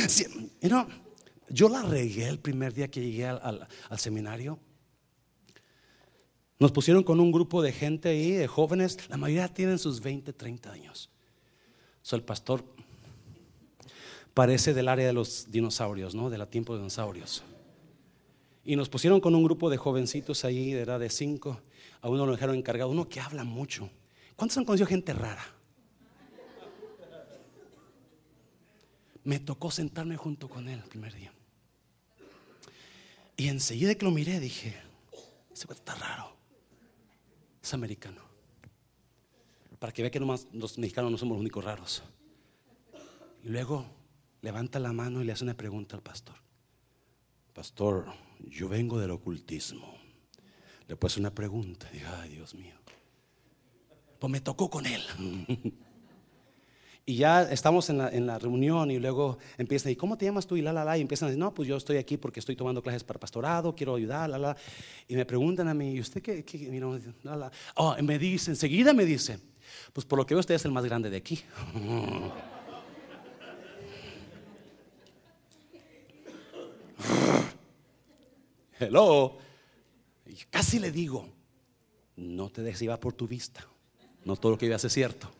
yo 1.50 1.68
la 1.68 1.82
regué 1.82 2.28
el 2.28 2.38
primer 2.38 2.72
día 2.72 2.88
que 2.88 3.00
llegué 3.00 3.26
al 3.26 3.68
seminario. 3.96 4.58
Nos 6.64 6.72
pusieron 6.72 7.02
con 7.02 7.20
un 7.20 7.30
grupo 7.30 7.60
de 7.60 7.72
gente 7.72 8.08
ahí, 8.08 8.30
de 8.30 8.46
jóvenes, 8.46 9.10
la 9.10 9.18
mayoría 9.18 9.52
tienen 9.52 9.78
sus 9.78 10.00
20, 10.00 10.32
30 10.32 10.72
años. 10.72 11.10
So, 12.00 12.16
el 12.16 12.22
pastor 12.22 12.64
parece 14.32 14.72
del 14.72 14.88
área 14.88 15.06
de 15.06 15.12
los 15.12 15.50
dinosaurios, 15.50 16.14
¿no? 16.14 16.30
De 16.30 16.38
la 16.38 16.46
tiempo 16.46 16.72
de 16.72 16.78
dinosaurios. 16.78 17.44
Y 18.64 18.76
nos 18.76 18.88
pusieron 18.88 19.20
con 19.20 19.34
un 19.34 19.44
grupo 19.44 19.68
de 19.68 19.76
jovencitos 19.76 20.46
ahí 20.46 20.72
de 20.72 20.80
edad 20.80 20.98
de 20.98 21.10
5. 21.10 21.60
A 22.00 22.08
uno 22.08 22.24
lo 22.24 22.32
dejaron 22.32 22.56
encargado, 22.56 22.88
uno 22.88 23.10
que 23.10 23.20
habla 23.20 23.44
mucho. 23.44 23.90
¿Cuántos 24.34 24.56
han 24.56 24.64
conocido 24.64 24.86
gente 24.86 25.12
rara? 25.12 25.44
Me 29.22 29.38
tocó 29.38 29.70
sentarme 29.70 30.16
junto 30.16 30.48
con 30.48 30.66
él 30.70 30.80
el 30.82 30.88
primer 30.88 31.12
día. 31.12 31.30
Y 33.36 33.48
enseguida 33.48 33.94
que 33.96 34.06
lo 34.06 34.12
miré 34.12 34.40
dije, 34.40 34.74
ese 35.52 35.70
está 35.70 35.94
raro 35.96 36.34
es 37.64 37.74
americano. 37.74 38.20
Para 39.78 39.92
que 39.92 40.02
vea 40.02 40.10
que 40.10 40.20
nomás 40.20 40.46
los 40.52 40.78
mexicanos 40.78 41.10
no 41.10 41.18
somos 41.18 41.36
los 41.36 41.40
únicos 41.40 41.64
raros. 41.64 42.02
Y 43.42 43.48
luego 43.48 43.86
levanta 44.42 44.78
la 44.78 44.92
mano 44.92 45.20
y 45.20 45.24
le 45.24 45.32
hace 45.32 45.44
una 45.44 45.56
pregunta 45.56 45.96
al 45.96 46.02
pastor. 46.02 46.36
Pastor, 47.52 48.06
yo 48.40 48.68
vengo 48.68 48.98
del 48.98 49.10
ocultismo. 49.10 49.94
Le 50.88 50.96
puse 50.96 51.20
una 51.20 51.34
pregunta. 51.34 51.88
Y 51.92 52.00
ay, 52.00 52.30
Dios 52.30 52.54
mío. 52.54 52.74
Pues 54.18 54.30
me 54.30 54.40
tocó 54.40 54.68
con 54.68 54.86
él. 54.86 55.02
Y 57.06 57.16
ya 57.16 57.42
estamos 57.42 57.90
en 57.90 57.98
la, 57.98 58.08
en 58.08 58.26
la, 58.26 58.38
reunión 58.38 58.90
y 58.90 58.98
luego 58.98 59.36
empiezan, 59.58 59.92
¿y 59.92 59.96
cómo 59.96 60.16
te 60.16 60.24
llamas 60.24 60.46
tú? 60.46 60.56
Y 60.56 60.62
la, 60.62 60.72
la, 60.72 60.86
la, 60.86 60.96
y 60.96 61.02
empiezan 61.02 61.26
a 61.26 61.30
decir, 61.30 61.38
no, 61.38 61.52
pues 61.52 61.68
yo 61.68 61.76
estoy 61.76 61.98
aquí 61.98 62.16
porque 62.16 62.40
estoy 62.40 62.56
tomando 62.56 62.82
clases 62.82 63.04
para 63.04 63.20
pastorado, 63.20 63.74
quiero 63.74 63.96
ayudar, 63.96 64.30
la, 64.30 64.38
la. 64.38 64.56
Y 65.06 65.14
me 65.14 65.26
preguntan 65.26 65.68
a 65.68 65.74
mí, 65.74 65.92
¿y 65.92 66.00
usted 66.00 66.22
qué? 66.22 66.42
qué. 66.44 66.82
Oh, 67.76 67.94
me 68.02 68.18
dice, 68.18 68.52
enseguida 68.52 68.94
me 68.94 69.04
dice, 69.04 69.38
pues 69.92 70.06
por 70.06 70.18
lo 70.18 70.24
que 70.24 70.32
veo 70.32 70.40
usted 70.40 70.54
es 70.54 70.64
el 70.64 70.72
más 70.72 70.86
grande 70.86 71.10
de 71.10 71.18
aquí. 71.18 71.40
Hello. 78.80 79.36
Y 80.26 80.36
casi 80.50 80.78
le 80.78 80.90
digo, 80.90 81.28
no 82.16 82.48
te 82.48 82.62
dejes 82.62 82.80
llevar 82.80 82.98
por 82.98 83.12
tu 83.12 83.28
vista. 83.28 83.66
No 84.24 84.36
todo 84.36 84.52
lo 84.52 84.58
que 84.58 84.68
veas 84.68 84.82
es 84.84 84.92
cierto. 84.92 85.30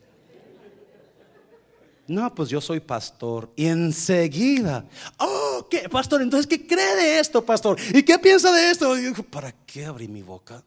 No, 2.07 2.33
pues 2.33 2.49
yo 2.49 2.61
soy 2.61 2.79
pastor. 2.79 3.51
Y 3.55 3.65
enseguida, 3.65 4.85
oh, 5.17 5.67
¿qué, 5.69 5.89
pastor? 5.89 6.21
Entonces, 6.21 6.45
¿qué 6.45 6.65
cree 6.65 6.95
de 6.95 7.19
esto, 7.19 7.43
pastor? 7.43 7.77
¿Y 7.93 8.03
qué 8.03 8.19
piensa 8.19 8.51
de 8.51 8.69
esto? 8.69 8.97
Y 8.97 9.11
¿para 9.23 9.51
qué 9.51 9.85
abrí 9.85 10.07
mi 10.07 10.21
boca? 10.21 10.63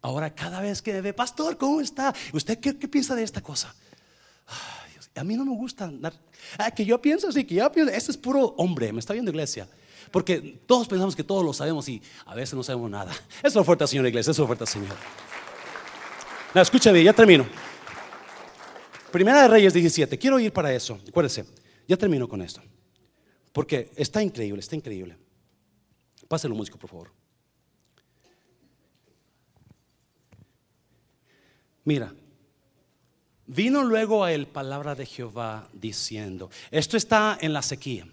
Ahora, 0.00 0.34
cada 0.34 0.60
vez 0.60 0.80
que 0.80 0.92
me 0.92 1.00
ve, 1.00 1.12
pastor, 1.12 1.56
¿cómo 1.56 1.80
está? 1.80 2.14
¿Usted 2.32 2.58
qué, 2.58 2.74
piensa 2.74 3.14
de 3.14 3.22
esta 3.22 3.40
cosa? 3.40 3.74
a 5.16 5.22
mí 5.22 5.36
no 5.36 5.44
me 5.44 5.54
gusta 5.54 5.84
andar. 5.84 6.12
Ah, 6.58 6.70
que 6.70 6.84
yo 6.84 7.00
pienso 7.00 7.28
así, 7.28 7.44
que 7.44 7.54
yo 7.54 7.70
pienso, 7.70 7.92
este 7.92 8.10
es 8.10 8.16
puro 8.16 8.54
hombre, 8.58 8.92
me 8.92 8.98
está 8.98 9.12
viendo 9.12 9.30
iglesia. 9.30 9.68
Porque 10.10 10.60
todos 10.66 10.88
pensamos 10.88 11.14
que 11.14 11.24
todos 11.24 11.44
lo 11.44 11.52
sabemos 11.52 11.88
y 11.88 12.02
a 12.26 12.34
veces 12.34 12.54
no 12.54 12.62
sabemos 12.62 12.90
nada. 12.90 13.12
Es 13.42 13.54
la 13.54 13.60
oferta, 13.60 13.86
Señor 13.86 14.06
Iglesia, 14.06 14.30
es 14.30 14.38
la 14.38 14.44
oferta, 14.44 14.66
Señor. 14.66 14.94
No, 16.54 16.60
escúchame, 16.60 17.02
ya 17.02 17.12
termino. 17.12 17.46
Primera 19.14 19.42
de 19.42 19.46
Reyes 19.46 19.72
17, 19.72 20.18
quiero 20.18 20.40
ir 20.40 20.52
para 20.52 20.74
eso. 20.74 20.98
Acuérdense, 21.08 21.44
ya 21.86 21.96
termino 21.96 22.28
con 22.28 22.42
esto. 22.42 22.60
Porque 23.52 23.92
está 23.94 24.20
increíble, 24.20 24.58
está 24.58 24.74
increíble. 24.74 25.16
Páselo, 26.26 26.56
músico, 26.56 26.78
por 26.78 26.90
favor. 26.90 27.12
Mira, 31.84 32.12
vino 33.46 33.84
luego 33.84 34.24
a 34.24 34.32
él 34.32 34.48
palabra 34.48 34.96
de 34.96 35.06
Jehová 35.06 35.68
diciendo, 35.72 36.50
esto 36.72 36.96
está 36.96 37.38
en 37.40 37.52
la 37.52 37.62
sequía. 37.62 38.08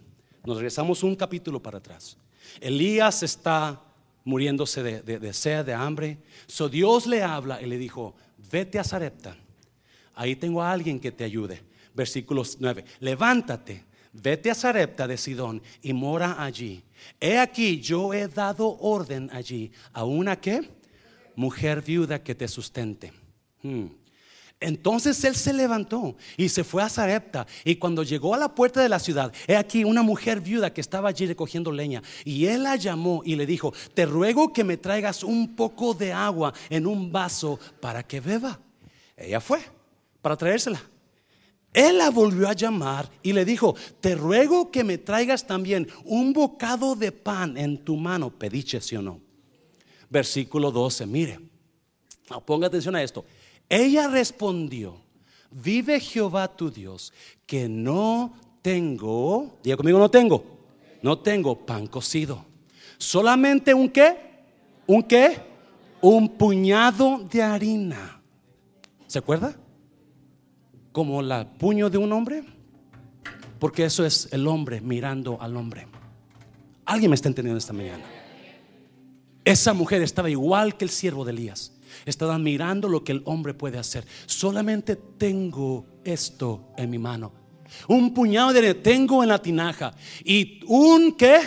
Nos 0.45 0.58
regresamos 0.58 1.02
un 1.02 1.16
capítulo 1.16 1.60
para 1.60 1.80
atrás. 1.80 2.16
Elías 2.60 3.24
está 3.24 3.82
muriéndose 4.24 4.84
de, 4.84 5.34
sed, 5.34 5.66
de 5.66 5.74
hambre. 5.74 6.20
So 6.45 6.70
Dios 6.70 7.08
le 7.08 7.24
habla 7.24 7.60
y 7.60 7.66
le 7.66 7.80
dijo, 7.80 8.14
vete 8.52 8.78
a 8.78 8.84
Sarepta. 8.84 9.36
Ahí 10.16 10.36
tengo 10.36 10.62
a 10.62 10.72
alguien 10.72 10.99
que 10.99 11.12
te 11.12 11.24
ayude. 11.24 11.62
Versículos 11.93 12.57
9. 12.59 12.86
Levántate, 12.99 13.86
vete 14.14 14.51
a 14.51 14.55
Sarepta 14.55 15.07
de 15.07 15.18
Sidón 15.18 15.62
y 15.82 15.93
mora 15.93 16.41
allí. 16.43 16.84
He 17.20 17.38
aquí, 17.39 17.80
yo 17.80 18.14
he 18.14 18.28
dado 18.28 18.78
orden 18.80 19.30
allí 19.32 19.72
a 19.93 20.05
una 20.05 20.39
que 20.39 20.70
mujer 21.36 21.82
viuda 21.82 22.24
que 22.24 22.36
te 22.36 22.47
sustente. 22.47 23.12
Hmm. 23.62 23.88
Entonces 24.59 25.24
él 25.24 25.36
se 25.36 25.53
levantó 25.53 26.16
y 26.38 26.49
se 26.49 26.64
fue 26.64 26.84
a 26.84 26.89
Zarepta. 26.89 27.47
Y 27.66 27.78
cuando 27.78 28.03
llegó 28.03 28.36
a 28.36 28.38
la 28.38 28.53
puerta 28.53 28.80
de 28.80 28.89
la 28.89 28.99
ciudad, 28.99 29.34
he 29.47 29.55
aquí 29.55 29.84
una 29.84 30.03
mujer 30.03 30.39
viuda 30.39 30.72
que 30.72 30.82
estaba 30.82 31.09
allí 31.09 31.26
recogiendo 31.26 31.72
leña. 31.72 32.03
Y 32.24 32.45
él 32.45 32.64
la 32.64 32.76
llamó 32.76 33.24
y 33.26 33.36
le 33.36 33.47
dijo: 33.47 33.74
Te 33.95 34.05
ruego 34.05 34.53
que 34.53 34.64
me 34.64 34.78
traigas 34.78 35.24
un 35.24 35.55
poco 35.55 35.95
de 35.95 36.14
agua 36.14 36.53
en 36.70 36.86
un 36.86 37.12
vaso 37.12 37.59
para 37.80 38.03
que 38.03 38.20
beba. 38.22 38.59
Ella 39.18 39.41
fue 39.41 39.62
para 40.22 40.38
traérsela. 40.38 40.82
Él 41.74 42.00
la 42.00 42.10
volvió 42.10 42.50
a 42.50 42.54
llamar 42.54 43.10
y 43.24 43.34
le 43.34 43.46
dijo: 43.46 43.76
Te 44.00 44.16
ruego 44.16 44.72
que 44.72 44.84
me 44.84 44.98
traigas 44.98 45.48
también 45.48 45.88
un 46.04 46.34
bocado 46.34 46.96
de 46.96 47.12
pan 47.12 47.58
en 47.58 47.78
tu 47.78 47.96
mano. 47.96 48.30
Pediche, 48.30 48.82
sí 48.82 48.96
o 48.96 49.02
no. 49.02 49.22
Versículo 50.10 50.72
12. 50.72 51.06
Mire, 51.06 51.40
ponga 52.46 52.68
atención 52.68 52.96
a 52.96 53.04
esto. 53.04 53.26
Ella 53.70 54.10
respondió, 54.10 54.98
vive 55.50 56.00
Jehová 56.02 56.50
tu 56.50 56.70
Dios, 56.70 57.14
que 57.46 57.70
no 57.70 58.34
tengo, 58.62 59.58
diga 59.64 59.78
conmigo, 59.78 59.98
no 59.98 60.12
tengo, 60.12 60.44
no 61.02 61.20
tengo 61.20 61.66
pan 61.66 61.88
cocido. 61.88 62.46
Solamente 62.98 63.74
un 63.74 63.90
qué, 63.90 64.18
un 64.88 65.04
qué, 65.04 65.38
un 66.02 66.28
puñado 66.30 67.20
de 67.32 67.42
harina. 67.42 68.22
¿Se 69.08 69.20
acuerda? 69.20 69.56
Como 70.92 71.22
el 71.22 71.48
puño 71.58 71.89
de 71.89 71.98
un 71.98 72.12
hombre. 72.12 72.44
Porque 73.60 73.86
eso 73.86 74.06
es 74.06 74.28
el 74.32 74.48
hombre 74.48 74.82
mirando 74.82 75.39
al 75.39 75.56
hombre. 75.56 75.88
¿Alguien 76.86 77.12
me 77.12 77.16
está 77.16 77.28
entendiendo 77.28 77.60
esta 77.60 77.74
mañana? 77.74 78.04
Esa 79.46 79.74
mujer 79.74 80.02
estaba 80.02 80.30
igual 80.30 80.78
que 80.78 80.86
el 80.86 80.89
siervo 80.89 81.24
de 81.24 81.32
Elías. 81.32 81.72
Estaba 82.06 82.38
mirando 82.39 82.89
lo 82.89 83.04
que 83.04 83.12
el 83.12 83.22
hombre 83.26 83.54
puede 83.54 83.78
hacer. 83.78 84.06
Solamente 84.26 84.96
tengo 84.96 85.86
esto 86.04 86.74
en 86.78 86.89
mi 86.89 86.98
mano. 86.98 87.32
Un 87.88 88.14
puñado 88.14 88.52
de 88.52 88.74
tengo 88.74 89.22
en 89.22 89.30
la 89.30 89.42
tinaja. 89.42 89.94
Y 90.24 90.62
un 90.68 91.14
qué? 91.14 91.39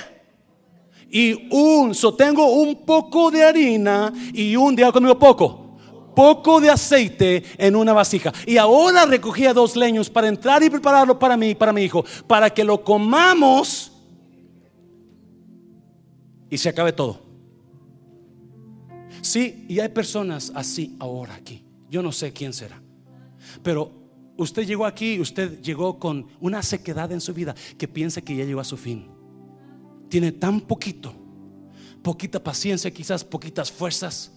Y 1.11 1.49
un, 1.51 1.95
so 1.95 2.15
tengo 2.15 2.47
un 2.47 2.85
poco 2.85 3.31
de 3.31 3.45
harina 3.45 4.13
y 4.33 4.57
un, 4.57 4.75
diga 4.75 4.91
conmigo 4.91 5.19
poco 5.19 5.64
poco 6.15 6.61
de 6.61 6.71
aceite 6.71 7.43
en 7.59 7.77
una 7.77 7.93
vasija. 7.93 8.33
Y 8.47 8.57
ahora 8.57 9.07
recogía 9.07 9.53
dos 9.53 9.77
leños 9.77 10.09
para 10.11 10.29
entrar 10.29 10.63
y 10.63 10.71
prepararlo 10.71 11.19
para 11.19 11.37
mí 11.37 11.51
y 11.51 11.55
para 11.55 11.73
mi 11.73 11.83
hijo, 11.83 12.05
para 12.27 12.51
que 12.51 12.65
lo 12.65 12.83
comamos 12.85 13.93
y 16.51 16.59
se 16.59 16.69
acabe 16.69 16.93
todo. 16.93 17.21
Sí, 19.23 19.65
y 19.69 19.81
hay 19.81 19.89
personas 19.89 20.53
así 20.55 20.97
ahora 20.99 21.35
aquí. 21.35 21.65
Yo 21.89 22.03
no 22.03 22.13
sé 22.13 22.33
quién 22.33 22.53
será. 22.53 22.81
Pero 23.63 23.91
usted 24.37 24.67
llegó 24.67 24.85
aquí, 24.85 25.19
usted 25.19 25.61
llegó 25.63 25.99
con 25.99 26.27
una 26.41 26.63
sequedad 26.63 27.11
en 27.13 27.21
su 27.21 27.33
vida 27.33 27.55
que 27.79 27.89
piensa 27.89 28.21
que 28.21 28.37
ya 28.37 28.45
llegó 28.45 28.61
a 28.61 28.65
su 28.65 28.77
fin. 28.77 29.11
Tiene 30.09 30.33
tan 30.33 30.61
poquito, 30.61 31.15
poquita 32.03 32.43
paciencia, 32.43 32.91
quizás 32.93 33.25
poquitas 33.25 33.73
fuerzas, 33.73 34.31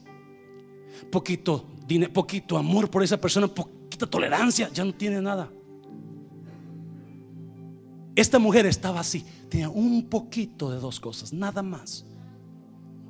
poquito 1.12 1.66
dinero, 1.88 2.12
poquito 2.14 2.58
amor 2.58 2.89
por 2.89 3.04
esa 3.04 3.20
persona, 3.20 3.48
poquita 3.48 4.08
tolerancia, 4.08 4.70
ya 4.74 4.84
no 4.84 4.93
tiene 4.93 5.22
nada. 5.22 5.50
Esta 8.16 8.39
mujer 8.39 8.66
estaba 8.66 9.00
así, 9.00 9.24
tenía 9.48 9.70
un 9.70 10.04
poquito 10.10 10.72
de 10.72 10.80
dos 10.80 11.00
cosas, 11.00 11.34
nada 11.34 11.62
más. 11.62 12.04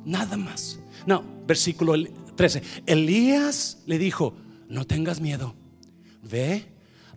Nada 0.04 0.38
más. 0.38 0.80
No, 1.06 1.24
versículo 1.46 1.94
13. 2.36 2.62
Elías 2.86 3.80
le 3.86 3.98
dijo, 3.98 4.34
no 4.70 4.86
tengas 4.86 5.22
miedo. 5.22 5.56
Ve, 6.22 6.66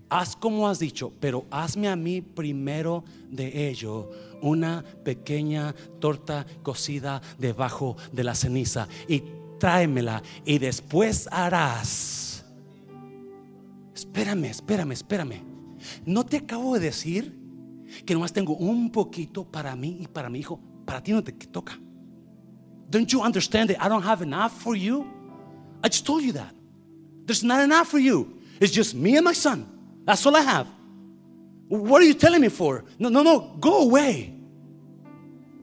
haz 0.08 0.36
como 0.36 0.68
has 0.68 0.78
dicho, 0.78 1.12
pero 1.20 1.46
hazme 1.50 1.88
a 1.88 1.96
mí 1.96 2.20
primero 2.20 3.04
de 3.28 3.68
ello 3.68 4.10
una 4.42 4.84
pequeña 5.04 5.74
torta 5.98 6.46
cocida 6.62 7.20
debajo 7.38 7.96
de 8.12 8.24
la 8.24 8.34
ceniza 8.34 8.88
y 9.08 9.22
tráemela 9.60 10.24
y 10.44 10.58
después 10.58 11.28
harás. 11.30 12.44
Espérame, 13.94 14.46
espérame, 14.46 14.92
espérame. 14.92 15.44
¿No 16.04 16.26
te 16.26 16.38
acabo 16.38 16.74
de 16.74 16.80
decir 16.80 17.38
que 18.04 18.14
nomás 18.14 18.32
tengo 18.32 18.56
un 18.56 18.90
poquito 18.90 19.44
para 19.44 19.76
mí 19.76 19.98
y 20.00 20.08
para 20.08 20.28
mi 20.28 20.40
hijo? 20.40 20.58
Para 20.84 21.00
ti 21.00 21.12
no 21.12 21.22
te 21.22 21.30
toca. 21.32 21.78
Don't 22.90 23.08
you 23.12 23.22
understand 23.22 23.70
that 23.70 23.80
I 23.80 23.88
don't 23.88 24.04
have 24.04 24.20
enough 24.20 24.50
for 24.50 24.74
you? 24.74 25.06
I 25.84 25.88
just 25.88 26.04
told 26.04 26.24
you 26.24 26.32
that. 26.32 26.52
There's 27.26 27.44
not 27.44 27.60
enough 27.62 27.86
for 27.86 28.00
you. 28.00 28.40
It's 28.60 28.72
just 28.72 28.96
me 28.96 29.16
and 29.16 29.24
my 29.24 29.32
son. 29.34 29.64
That's 30.04 30.26
all 30.26 30.34
I 30.34 30.40
have. 30.40 30.66
What 31.68 32.02
are 32.02 32.04
you 32.04 32.14
telling 32.14 32.40
me 32.40 32.48
for? 32.48 32.84
No, 32.98 33.08
no, 33.10 33.22
no, 33.22 33.56
go 33.60 33.82
away. 33.82 34.34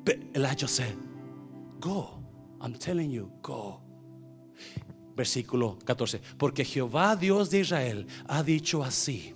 But 0.06 0.16
Elijah 0.34 0.70
said, 0.70 0.96
Go. 1.82 2.18
I'm 2.60 2.74
telling 2.74 3.12
you, 3.12 3.32
go. 3.42 3.80
Versículo 5.18 5.80
14. 5.84 6.22
Porque 6.38 6.64
Jehová, 6.64 7.16
Dios 7.16 7.50
de 7.50 7.62
Israel, 7.62 8.06
ha 8.28 8.44
dicho 8.44 8.84
así. 8.84 9.34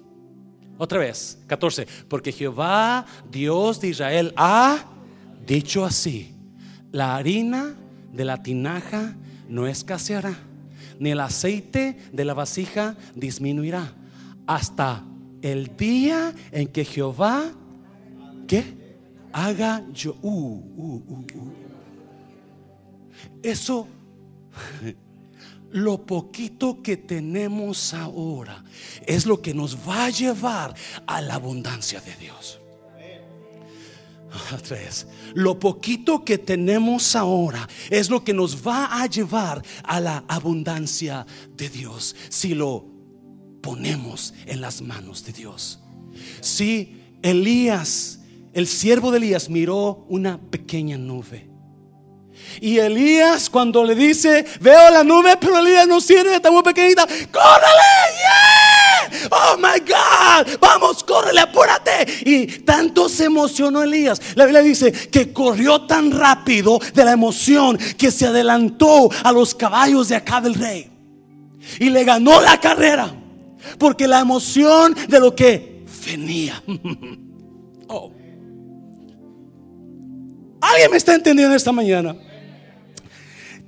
Otra 0.77 0.99
vez, 0.99 1.39
14. 1.47 1.87
Porque 2.07 2.31
Jehová, 2.31 3.07
Dios 3.31 3.81
de 3.81 3.87
Israel, 3.87 4.31
ha 4.37 4.85
dicho 5.45 5.83
así. 5.83 6.35
La 6.91 7.15
harina 7.15 7.75
de 8.13 8.25
la 8.25 8.43
tinaja 8.43 9.15
no 9.49 9.65
escaseará, 9.65 10.37
ni 10.99 11.09
el 11.09 11.19
aceite 11.19 11.97
de 12.13 12.25
la 12.25 12.35
vasija 12.35 12.95
disminuirá, 13.15 13.91
hasta 14.45 15.03
el 15.41 15.75
día 15.75 16.35
en 16.51 16.67
que 16.67 16.85
Jehová, 16.85 17.51
¿qué? 18.47 18.79
Haga 19.33 19.83
yo. 19.93 20.15
Uh, 20.21 20.61
uh, 20.77 21.03
uh, 21.07 21.51
Eso 23.41 23.87
lo 25.71 26.05
poquito 26.05 26.81
que 26.81 26.97
tenemos 26.97 27.93
ahora 27.93 28.63
es 29.05 29.25
lo 29.25 29.41
que 29.41 29.53
nos 29.53 29.77
va 29.87 30.05
a 30.05 30.09
llevar 30.09 30.75
a 31.07 31.21
la 31.21 31.35
abundancia 31.35 32.01
de 32.01 32.15
Dios. 32.15 32.59
Tres. 34.63 35.07
Lo 35.33 35.59
poquito 35.59 36.23
que 36.23 36.37
tenemos 36.37 37.15
ahora 37.15 37.67
es 37.89 38.09
lo 38.09 38.23
que 38.23 38.33
nos 38.33 38.65
va 38.65 39.01
a 39.01 39.05
llevar 39.07 39.61
a 39.83 39.99
la 39.99 40.23
abundancia 40.27 41.25
de 41.55 41.69
Dios 41.69 42.15
si 42.29 42.53
lo 42.53 42.85
ponemos 43.61 44.33
en 44.45 44.61
las 44.61 44.81
manos 44.81 45.25
de 45.25 45.33
Dios. 45.33 45.79
Si 46.39 47.01
Elías, 47.21 48.19
el 48.53 48.67
siervo 48.67 49.11
de 49.11 49.17
Elías, 49.17 49.49
miró 49.49 50.05
una 50.09 50.39
pequeña 50.39 50.97
nube. 50.97 51.50
Y 52.59 52.77
Elías 52.79 53.49
cuando 53.49 53.83
le 53.83 53.95
dice, 53.95 54.45
veo 54.59 54.89
la 54.89 55.03
nube, 55.03 55.37
pero 55.39 55.59
Elías 55.59 55.87
no 55.87 56.01
sirve, 56.01 56.35
está 56.35 56.51
muy 56.51 56.63
pequeñita, 56.63 57.05
córrele, 57.05 57.91
oh 59.29 59.57
my 59.57 59.79
God, 59.79 60.59
vamos, 60.59 61.03
córrele, 61.03 61.41
apúrate. 61.41 62.07
Y 62.25 62.47
tanto 62.63 63.09
se 63.09 63.25
emocionó 63.25 63.83
Elías. 63.83 64.21
La 64.35 64.45
Biblia 64.45 64.61
dice 64.61 64.91
que 64.91 65.31
corrió 65.33 65.81
tan 65.81 66.11
rápido 66.11 66.79
de 66.93 67.05
la 67.05 67.13
emoción 67.13 67.77
que 67.97 68.11
se 68.11 68.27
adelantó 68.27 69.09
a 69.23 69.31
los 69.31 69.55
caballos 69.55 70.09
de 70.09 70.15
acá 70.15 70.41
del 70.41 70.55
rey. 70.55 70.89
Y 71.79 71.89
le 71.89 72.03
ganó 72.03 72.41
la 72.41 72.59
carrera. 72.59 73.13
Porque 73.77 74.07
la 74.07 74.19
emoción 74.19 74.95
de 75.07 75.19
lo 75.19 75.35
que 75.35 75.83
venía. 76.05 76.61
oh. 77.87 78.11
¿Alguien 80.61 80.91
me 80.91 80.97
está 80.97 81.15
entendiendo 81.15 81.55
esta 81.55 81.71
mañana? 81.71 82.15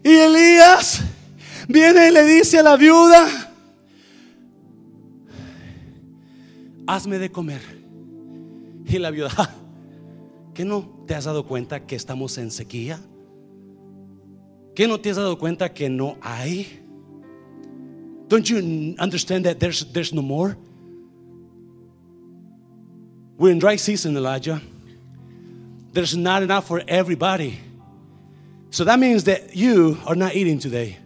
Y 0.03 0.09
Elías 0.09 1.01
viene 1.67 2.09
y 2.09 2.11
le 2.11 2.25
dice 2.25 2.59
a 2.59 2.63
la 2.63 2.75
viuda, 2.75 3.25
hazme 6.85 7.17
de 7.19 7.31
comer. 7.31 7.61
Y 8.85 8.99
la 8.99 9.11
viuda, 9.11 9.55
¿que 10.53 10.65
no 10.65 11.05
te 11.07 11.15
has 11.15 11.23
dado 11.23 11.45
cuenta 11.45 11.85
que 11.85 11.95
estamos 11.95 12.37
en 12.37 12.51
sequía? 12.51 12.99
¿Que 14.75 14.87
no 14.87 14.99
te 14.99 15.09
has 15.09 15.15
dado 15.15 15.37
cuenta 15.37 15.73
que 15.73 15.89
no 15.89 16.17
hay? 16.21 16.79
Don't 18.27 18.45
you 18.45 18.95
understand 18.99 19.45
that 19.45 19.59
there's, 19.59 19.85
there's 19.93 20.13
no 20.13 20.21
more? 20.21 20.57
We're 23.37 23.51
in 23.51 23.59
dry 23.59 23.77
season, 23.77 24.17
Elijah. 24.17 24.61
There's 25.91 26.15
not 26.15 26.43
enough 26.43 26.67
for 26.67 26.83
everybody. 26.87 27.59
So 28.73 28.83
that 28.85 28.97
means 28.97 29.25
that 29.25 29.55
you 29.55 29.99
are 30.03 30.15
not 30.15 30.33
eating 30.33 30.57
today. 30.57 30.97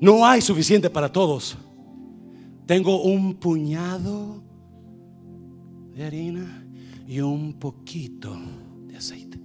No 0.00 0.24
hay 0.24 0.40
suficiente 0.40 0.88
para 0.88 1.08
todos. 1.08 1.56
Tengo 2.66 3.02
un 3.02 3.34
puñado 3.34 4.40
de 5.92 6.04
harina 6.04 6.64
y 7.08 7.18
un 7.18 7.54
poquito 7.54 8.32
de 8.86 8.96
aceite. 8.96 9.40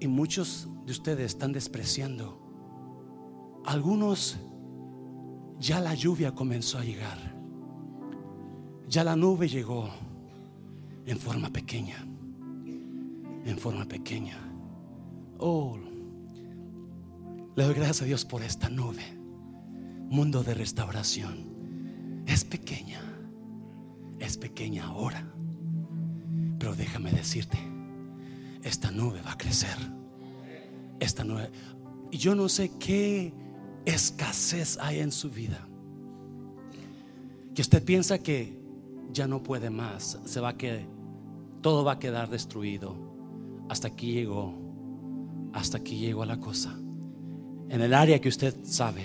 Y 0.00 0.08
muchos 0.08 0.68
de 0.86 0.92
ustedes 0.92 1.26
están 1.26 1.52
despreciando. 1.52 2.40
Algunos 3.66 4.38
ya 5.58 5.80
la 5.80 5.92
lluvia 5.92 6.34
comenzó 6.34 6.78
a 6.78 6.82
llegar. 6.82 7.18
Ya 8.88 9.04
la 9.04 9.16
nube 9.16 9.48
llegó 9.48 9.90
en 11.06 11.18
forma 11.18 11.50
pequeña. 11.50 11.96
En 13.44 13.56
forma 13.58 13.86
pequeña. 13.86 14.36
Oh, 15.38 15.78
le 17.54 17.64
doy 17.64 17.74
gracias 17.74 18.02
a 18.02 18.04
Dios 18.04 18.24
por 18.24 18.42
esta 18.42 18.68
nube. 18.68 19.02
Mundo 20.10 20.42
de 20.42 20.54
restauración. 20.54 22.24
Es 22.26 22.44
pequeña. 22.44 23.00
Es 24.18 24.36
pequeña 24.36 24.86
ahora. 24.86 25.32
Pero 26.58 26.74
déjame 26.74 27.12
decirte, 27.12 27.58
esta 28.62 28.90
nube 28.90 29.22
va 29.22 29.32
a 29.32 29.38
crecer 29.38 29.76
esta 30.98 31.24
nueva. 31.24 31.48
Yo 32.10 32.34
no 32.34 32.48
sé 32.48 32.72
qué 32.78 33.32
escasez 33.84 34.78
hay 34.80 35.00
en 35.00 35.12
su 35.12 35.30
vida. 35.30 35.68
Que 37.54 37.62
usted 37.62 37.82
piensa 37.84 38.18
que 38.18 38.60
ya 39.12 39.26
no 39.26 39.42
puede 39.42 39.70
más, 39.70 40.18
se 40.24 40.40
va 40.40 40.50
a 40.50 40.56
que 40.56 40.86
todo 41.66 41.82
va 41.82 41.94
a 41.94 41.98
quedar 41.98 42.30
destruido. 42.30 42.94
Hasta 43.68 43.88
aquí 43.88 44.12
llegó, 44.12 44.54
hasta 45.52 45.78
aquí 45.78 45.98
llegó 45.98 46.24
la 46.24 46.38
cosa. 46.38 46.78
En 47.68 47.80
el 47.80 47.92
área 47.92 48.20
que 48.20 48.28
usted 48.28 48.54
sabe. 48.62 49.02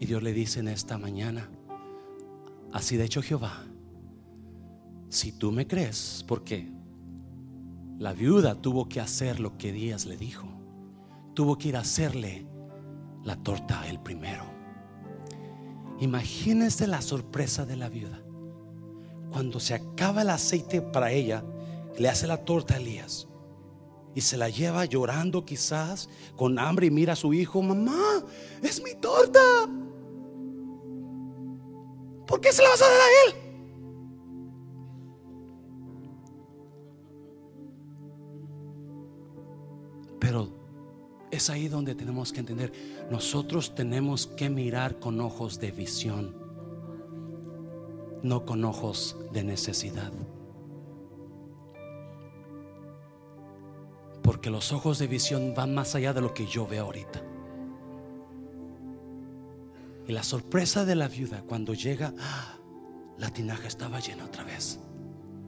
Y 0.00 0.06
Dios 0.06 0.20
le 0.24 0.32
dice 0.32 0.58
en 0.58 0.66
esta 0.66 0.98
mañana, 0.98 1.48
así 2.72 2.96
de 2.96 3.04
hecho 3.04 3.22
Jehová, 3.22 3.62
si 5.10 5.30
tú 5.30 5.52
me 5.52 5.68
crees, 5.68 6.24
¿por 6.26 6.42
qué? 6.42 6.68
La 8.00 8.14
viuda 8.14 8.56
tuvo 8.56 8.88
que 8.88 9.00
hacer 9.00 9.38
lo 9.38 9.56
que 9.56 9.70
Díaz 9.70 10.06
le 10.06 10.16
dijo. 10.16 10.48
Tuvo 11.34 11.56
que 11.56 11.68
ir 11.68 11.76
a 11.76 11.82
hacerle 11.82 12.48
la 13.22 13.36
torta 13.36 13.88
el 13.88 14.00
primero. 14.00 14.42
Imagínense 16.00 16.88
la 16.88 17.00
sorpresa 17.00 17.64
de 17.64 17.76
la 17.76 17.88
viuda. 17.88 18.25
Cuando 19.30 19.60
se 19.60 19.74
acaba 19.74 20.22
el 20.22 20.30
aceite 20.30 20.80
para 20.80 21.12
ella, 21.12 21.44
le 21.98 22.08
hace 22.08 22.26
la 22.26 22.44
torta 22.44 22.74
a 22.74 22.76
Elías. 22.78 23.28
Y 24.14 24.22
se 24.22 24.36
la 24.36 24.48
lleva 24.48 24.84
llorando 24.86 25.44
quizás, 25.44 26.08
con 26.36 26.58
hambre 26.58 26.86
y 26.86 26.90
mira 26.90 27.12
a 27.12 27.16
su 27.16 27.34
hijo, 27.34 27.60
mamá, 27.60 28.24
es 28.62 28.82
mi 28.82 28.94
torta. 28.94 29.40
¿Por 32.26 32.40
qué 32.40 32.52
se 32.52 32.62
la 32.62 32.70
vas 32.70 32.82
a 32.82 32.86
dar 32.86 33.00
a 33.00 33.04
él? 33.26 33.46
Pero 40.18 40.48
es 41.30 41.50
ahí 41.50 41.68
donde 41.68 41.94
tenemos 41.94 42.32
que 42.32 42.40
entender, 42.40 42.72
nosotros 43.10 43.74
tenemos 43.74 44.26
que 44.26 44.48
mirar 44.48 44.98
con 44.98 45.20
ojos 45.20 45.60
de 45.60 45.70
visión, 45.70 46.34
no 48.22 48.44
con 48.44 48.64
ojos 48.64 49.16
de 49.32 49.44
necesidad. 49.44 50.12
Porque 54.22 54.50
los 54.50 54.72
ojos 54.72 54.98
de 54.98 55.06
visión 55.06 55.54
van 55.54 55.74
más 55.74 55.94
allá 55.94 56.12
de 56.12 56.20
lo 56.20 56.34
que 56.34 56.46
yo 56.46 56.66
veo 56.66 56.84
ahorita. 56.84 57.22
Y 60.08 60.12
la 60.12 60.22
sorpresa 60.22 60.84
de 60.84 60.94
la 60.94 61.08
viuda 61.08 61.42
cuando 61.46 61.74
llega, 61.74 62.14
¡ah! 62.18 62.58
la 63.18 63.30
tinaja 63.30 63.66
estaba 63.66 64.00
llena 64.00 64.24
otra 64.24 64.44
vez 64.44 64.78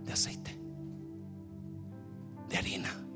de 0.05 0.12
aceite, 0.12 0.59
de 2.49 2.57
harina. 2.57 3.09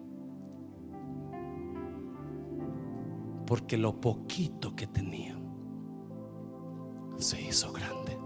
porque 3.53 3.77
lo 3.77 4.01
poquito 4.01 4.75
que 4.75 4.87
tenía 4.87 5.39
se 7.19 7.39
hizo 7.39 7.71
grande. 7.71 8.22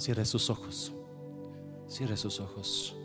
Cierre 0.00 0.24
sus 0.24 0.48
ojos, 0.48 0.94
cierre 1.86 2.16
sus 2.16 2.40
ojos. 2.40 2.96